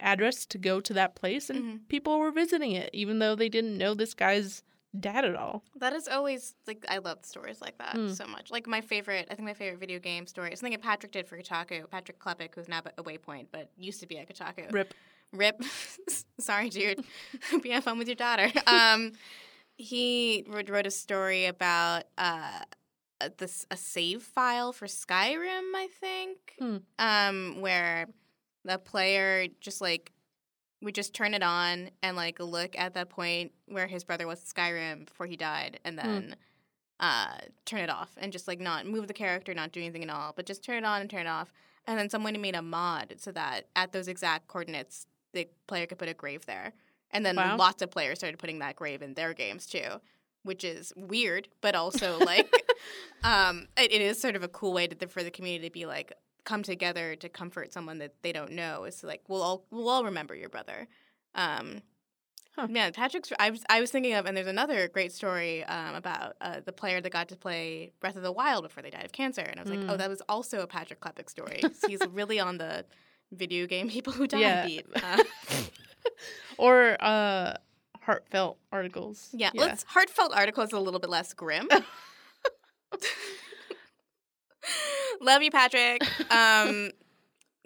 address 0.00 0.44
to 0.46 0.58
go 0.58 0.80
to 0.80 0.92
that 0.92 1.14
place, 1.14 1.50
and 1.50 1.64
Mhm. 1.64 1.88
people 1.88 2.18
were 2.18 2.30
visiting 2.32 2.72
it, 2.72 2.90
even 2.92 3.18
though 3.18 3.34
they 3.34 3.48
didn't 3.48 3.78
know 3.78 3.94
this 3.94 4.14
guy's 4.14 4.62
dad 4.98 5.24
at 5.24 5.34
all. 5.34 5.62
That 5.76 5.92
is 5.92 6.06
always 6.08 6.54
like 6.66 6.84
I 6.88 6.98
love 6.98 7.18
stories 7.24 7.60
like 7.60 7.78
that 7.78 7.96
Hmm. 7.96 8.08
so 8.12 8.26
much. 8.26 8.50
Like 8.50 8.66
my 8.66 8.80
favorite, 8.80 9.26
I 9.30 9.34
think 9.34 9.46
my 9.46 9.54
favorite 9.54 9.80
video 9.80 9.98
game 9.98 10.26
story 10.26 10.52
is 10.52 10.60
something 10.60 10.72
that 10.72 10.82
Patrick 10.82 11.12
did 11.12 11.26
for 11.26 11.36
Kotaku. 11.38 11.88
Patrick 11.90 12.18
Klepek, 12.18 12.54
who's 12.54 12.68
now 12.68 12.78
at 12.84 12.96
Waypoint, 12.96 13.46
but 13.52 13.70
used 13.76 14.00
to 14.00 14.06
be 14.06 14.18
at 14.18 14.28
Kotaku. 14.32 14.72
Rip. 14.72 14.94
Rip. 15.32 15.62
Sorry, 16.40 16.68
dude. 16.68 17.04
be 17.62 17.70
have 17.70 17.84
fun 17.84 17.98
with 17.98 18.08
your 18.08 18.14
daughter. 18.16 18.50
Um, 18.66 19.12
he 19.76 20.44
wrote, 20.46 20.86
a 20.86 20.90
story 20.90 21.46
about 21.46 22.04
uh, 22.16 22.60
a- 23.20 23.30
this 23.38 23.66
a 23.70 23.76
save 23.76 24.22
file 24.22 24.72
for 24.72 24.86
Skyrim, 24.86 25.72
I 25.74 25.88
think, 26.00 26.38
Hmm. 26.60 26.76
um, 27.00 27.60
where 27.60 28.06
the 28.64 28.78
player 28.78 29.48
just 29.60 29.80
like 29.80 30.12
would 30.84 30.94
just 30.94 31.14
turn 31.14 31.34
it 31.34 31.42
on 31.42 31.90
and 32.02 32.16
like 32.16 32.38
look 32.38 32.78
at 32.78 32.94
the 32.94 33.06
point 33.06 33.52
where 33.66 33.86
his 33.86 34.04
brother 34.04 34.26
was 34.26 34.40
in 34.40 34.46
Skyrim 34.46 35.06
before 35.06 35.26
he 35.26 35.36
died, 35.36 35.80
and 35.84 35.98
then 35.98 36.36
uh, 37.00 37.38
turn 37.64 37.80
it 37.80 37.90
off 37.90 38.12
and 38.18 38.32
just 38.32 38.46
like 38.46 38.60
not 38.60 38.86
move 38.86 39.08
the 39.08 39.14
character, 39.14 39.52
not 39.54 39.72
do 39.72 39.80
anything 39.80 40.04
at 40.04 40.10
all, 40.10 40.32
but 40.36 40.46
just 40.46 40.62
turn 40.62 40.76
it 40.78 40.84
on 40.84 41.00
and 41.00 41.10
turn 41.10 41.26
it 41.26 41.28
off. 41.28 41.52
And 41.86 41.98
then 41.98 42.08
someone 42.08 42.40
made 42.40 42.54
a 42.54 42.62
mod 42.62 43.14
so 43.18 43.32
that 43.32 43.66
at 43.74 43.92
those 43.92 44.08
exact 44.08 44.46
coordinates, 44.48 45.06
the 45.32 45.48
player 45.66 45.86
could 45.86 45.98
put 45.98 46.08
a 46.08 46.14
grave 46.14 46.46
there. 46.46 46.72
And 47.10 47.26
then 47.26 47.36
Wow. 47.36 47.56
lots 47.56 47.82
of 47.82 47.90
players 47.90 48.18
started 48.18 48.38
putting 48.38 48.60
that 48.60 48.76
grave 48.76 49.02
in 49.02 49.14
their 49.14 49.34
games 49.34 49.66
too, 49.66 50.00
which 50.44 50.64
is 50.64 50.92
weird, 50.96 51.48
but 51.60 51.74
also 51.74 52.18
like 52.18 52.64
um, 53.24 53.68
it, 53.76 53.92
it 53.92 54.00
is 54.00 54.20
sort 54.20 54.36
of 54.36 54.42
a 54.42 54.48
cool 54.48 54.72
way 54.72 54.86
to, 54.86 55.06
for 55.08 55.22
the 55.22 55.30
community 55.30 55.68
to 55.68 55.72
be 55.72 55.86
like 55.86 56.12
come 56.44 56.62
together 56.62 57.16
to 57.16 57.28
comfort 57.28 57.72
someone 57.72 57.98
that 57.98 58.14
they 58.22 58.32
don't 58.32 58.52
know. 58.52 58.84
is 58.84 59.02
like 59.02 59.22
we'll 59.28 59.42
all 59.42 59.64
we'll 59.70 59.88
all 59.88 60.04
remember 60.04 60.34
your 60.34 60.48
brother. 60.48 60.86
Um, 61.34 61.82
Huh. 62.56 62.68
Yeah, 62.70 62.88
Patrick's. 62.92 63.32
I 63.40 63.50
was 63.50 63.64
I 63.68 63.80
was 63.80 63.90
thinking 63.90 64.14
of, 64.14 64.26
and 64.26 64.36
there's 64.36 64.46
another 64.46 64.86
great 64.86 65.10
story 65.12 65.64
um, 65.64 65.96
about 65.96 66.36
uh, 66.40 66.60
the 66.64 66.70
player 66.70 67.00
that 67.00 67.10
got 67.10 67.28
to 67.30 67.36
play 67.36 67.90
Breath 67.98 68.14
of 68.14 68.22
the 68.22 68.30
Wild 68.30 68.62
before 68.62 68.80
they 68.80 68.90
died 68.90 69.04
of 69.04 69.10
cancer, 69.10 69.40
and 69.40 69.58
I 69.58 69.62
was 69.64 69.70
like, 69.70 69.80
Mm. 69.80 69.90
oh, 69.90 69.96
that 69.96 70.08
was 70.08 70.22
also 70.28 70.60
a 70.60 70.66
Patrick 70.68 71.00
Klepek 71.00 71.28
story. 71.28 71.62
He's 71.88 72.06
really 72.06 72.38
on 72.38 72.58
the 72.58 72.84
video 73.32 73.66
game 73.66 73.88
people 73.90 74.12
who 74.12 74.28
die 74.28 74.38
Yeah. 74.38 74.64
beat. 74.66 74.86
Uh, 75.02 75.24
or 76.56 76.96
uh 77.00 77.54
heartfelt 78.02 78.58
articles. 78.70 79.30
yeah, 79.32 79.50
let's 79.54 79.82
heartfelt 79.88 80.32
articles 80.32 80.72
a 80.72 80.78
little 80.78 81.00
bit 81.00 81.10
less 81.10 81.32
grim. 81.34 81.66
Love 85.20 85.42
you, 85.42 85.50
Patrick. 85.50 86.02
Um, 86.30 86.90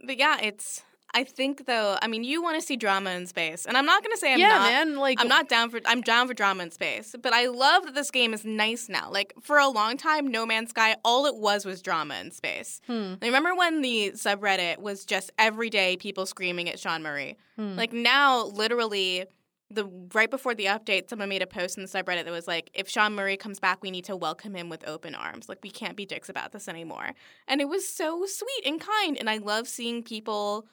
but 0.05 0.18
yeah, 0.18 0.38
it's 0.42 0.82
I 1.14 1.24
think 1.24 1.66
though, 1.66 1.96
I 2.03 2.07
mean, 2.07 2.22
you 2.22 2.42
want 2.42 2.61
to 2.61 2.66
see 2.66 2.76
drama 2.76 3.11
in 3.11 3.26
space, 3.26 3.64
and 3.64 3.76
I'm 3.76 3.86
not 3.86 4.03
gonna 4.03 4.16
say 4.16 4.34
I'm 4.34 4.38
yeah, 4.38 4.49
not. 4.49 4.70
man. 4.70 4.96
Like 4.96 5.18
I'm 5.20 5.28
not 5.28 5.49
down 5.49 5.70
for 5.70 5.80
I'm 5.86 6.03
down 6.03 6.28
for 6.28 6.34
drama 6.34 6.64
in 6.64 6.70
space, 6.70 7.14
but 7.20 7.32
I 7.32 7.46
love 7.46 7.84
that 7.86 7.94
this 7.94 8.11
game 8.11 8.34
is 8.34 8.44
nice 8.44 8.88
now. 8.88 9.11
Like 9.11 9.32
for 9.40 9.59
a 9.59 9.68
long 9.68 9.96
time, 9.96 10.28
No 10.28 10.44
Man's 10.44 10.70
Sky, 10.70 10.96
all 11.05 11.24
it 11.24 11.36
was 11.36 11.64
was 11.64 11.80
drama 11.80 12.16
in 12.20 12.30
space. 12.30 12.80
Hmm. 12.86 13.14
I 13.22 13.26
remember 13.26 13.55
when 13.55 13.80
the 13.80 14.12
subreddit 14.14 14.78
was 14.78 15.07
just 15.07 15.32
every 15.38 15.70
day 15.70 15.96
people 15.96 16.26
screaming 16.26 16.68
at 16.68 16.78
Sean 16.78 17.03
Murray. 17.03 17.38
Hmm. 17.57 17.74
Like 17.76 17.92
now, 17.92 18.44
literally, 18.44 19.24
the 19.70 19.84
right 20.14 20.30
before 20.30 20.54
the 20.54 20.66
update, 20.66 21.10
someone 21.10 21.28
made 21.28 21.42
a 21.42 21.46
post 21.46 21.76
in 21.76 21.82
the 21.84 21.88
subreddit 21.88 22.24
that 22.24 22.30
was 22.30 22.46
like, 22.46 22.70
"If 22.74 22.88
Sean 22.88 23.14
Murray 23.14 23.36
comes 23.36 23.60
back, 23.60 23.82
we 23.82 23.90
need 23.90 24.04
to 24.06 24.16
welcome 24.16 24.54
him 24.54 24.68
with 24.68 24.86
open 24.88 25.14
arms. 25.14 25.48
Like 25.48 25.58
we 25.62 25.70
can't 25.70 25.96
be 25.96 26.06
dicks 26.06 26.28
about 26.28 26.52
this 26.52 26.68
anymore." 26.68 27.12
And 27.46 27.60
it 27.60 27.68
was 27.68 27.88
so 27.88 28.24
sweet 28.26 28.66
and 28.66 28.80
kind, 28.80 29.18
and 29.18 29.28
I 29.28 29.38
love 29.38 29.68
seeing 29.68 30.02
people. 30.02 30.66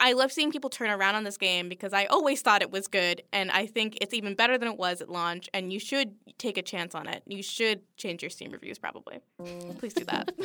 I 0.00 0.12
love 0.12 0.30
seeing 0.30 0.52
people 0.52 0.70
turn 0.70 0.90
around 0.90 1.14
on 1.14 1.24
this 1.24 1.36
game 1.36 1.68
because 1.68 1.92
I 1.92 2.06
always 2.06 2.42
thought 2.42 2.62
it 2.62 2.70
was 2.70 2.86
good, 2.86 3.22
and 3.32 3.50
I 3.50 3.66
think 3.66 3.98
it's 4.00 4.14
even 4.14 4.34
better 4.34 4.56
than 4.58 4.68
it 4.68 4.76
was 4.78 5.00
at 5.00 5.08
launch. 5.08 5.48
And 5.52 5.72
you 5.72 5.78
should 5.78 6.14
take 6.38 6.58
a 6.58 6.62
chance 6.62 6.94
on 6.94 7.08
it. 7.08 7.22
You 7.26 7.42
should 7.42 7.80
change 7.96 8.22
your 8.22 8.30
Steam 8.30 8.52
reviews, 8.52 8.78
probably. 8.78 9.20
Please 9.78 9.94
do 9.94 10.04
that. 10.04 10.30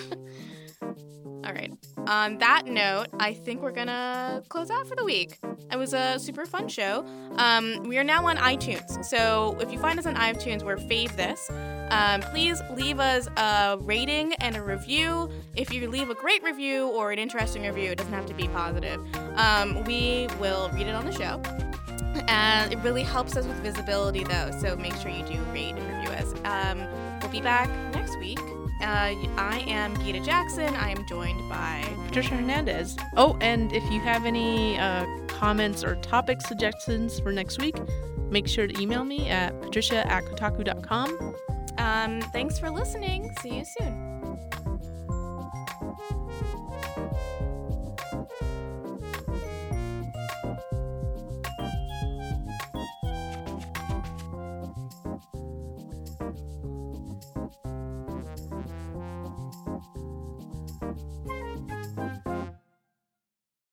All 0.82 1.54
right. 1.54 1.72
On 2.08 2.40
that 2.40 2.66
note, 2.66 3.08
I 3.20 3.34
think 3.34 3.62
we're 3.62 3.72
gonna 3.72 4.42
close 4.50 4.72
out 4.72 4.88
for 4.88 4.96
the 4.96 5.04
week. 5.06 5.38
It 5.72 5.78
was 5.78 5.94
a 5.94 6.18
super 6.18 6.46
fun 6.46 6.68
show. 6.68 7.06
Um, 7.38 7.84
we 7.84 7.98
are 7.98 8.04
now 8.04 8.26
on 8.26 8.38
iTunes, 8.38 9.06
so 9.06 9.56
if 9.60 9.72
you 9.72 9.78
find 9.78 10.00
us 10.00 10.08
on 10.08 10.16
iTunes, 10.16 10.64
we're 10.64 10.78
Fave 10.78 11.16
This. 11.16 11.50
Um, 11.92 12.22
please 12.22 12.62
leave 12.72 13.00
us 13.00 13.28
a 13.38 13.78
rating 13.80 14.34
and 14.36 14.56
a 14.56 14.62
review. 14.62 15.30
If 15.56 15.72
you 15.72 15.88
leave 15.88 16.10
a 16.10 16.16
great 16.16 16.42
review 16.42 16.88
or 16.88 17.12
an 17.12 17.20
interesting 17.20 17.62
review, 17.62 17.92
it 17.92 17.98
doesn't 18.00 18.14
have 18.14 18.26
to 18.26 18.34
be 18.34 18.48
positive. 18.48 19.00
Um, 19.36 19.84
we 19.84 20.28
will 20.40 20.70
read 20.74 20.88
it 20.88 20.96
on 20.96 21.06
the 21.06 21.12
show. 21.12 21.42
And 22.28 22.72
it 22.72 22.80
really 22.80 23.04
helps 23.04 23.36
us 23.36 23.46
with 23.46 23.58
visibility, 23.58 24.24
though, 24.24 24.52
so 24.60 24.76
make 24.78 24.96
sure 24.96 25.12
you 25.12 25.24
do 25.26 25.42
rate 25.52 25.76
and 25.76 25.98
review 25.98 26.10
us. 26.12 26.34
Um, 26.46 26.80
we'll 27.22 27.32
be 27.32 27.42
back 27.42 27.70
next 27.94 28.18
week. 28.20 28.40
Uh, 28.82 29.14
I 29.38 29.64
am 29.68 29.96
Gita 30.04 30.20
Jackson. 30.20 30.74
I 30.76 30.92
am 30.92 31.06
joined 31.08 31.50
by 31.50 31.84
Patricia 32.08 32.36
Hernandez. 32.36 32.98
Oh, 33.16 33.38
and 33.42 33.72
if 33.74 33.84
you 33.92 34.00
have 34.02 34.26
any 34.26 34.78
uh, 34.78 35.06
comments 35.28 35.84
or 35.84 35.96
topic 35.98 36.42
suggestions 36.42 37.20
for 37.20 37.32
next 37.32 37.60
week, 37.60 37.76
make 38.30 38.48
sure 38.48 38.68
to 38.68 38.82
email 38.82 39.04
me 39.04 39.30
at 39.30 39.60
patricia 39.62 40.06
at 40.12 40.26
kotaku.com. 40.26 41.36
Um, 41.78 42.22
thanks 42.32 42.60
for 42.60 42.70
listening. 42.70 43.34
See 43.42 43.58
you 43.58 43.66
soon. 43.66 44.15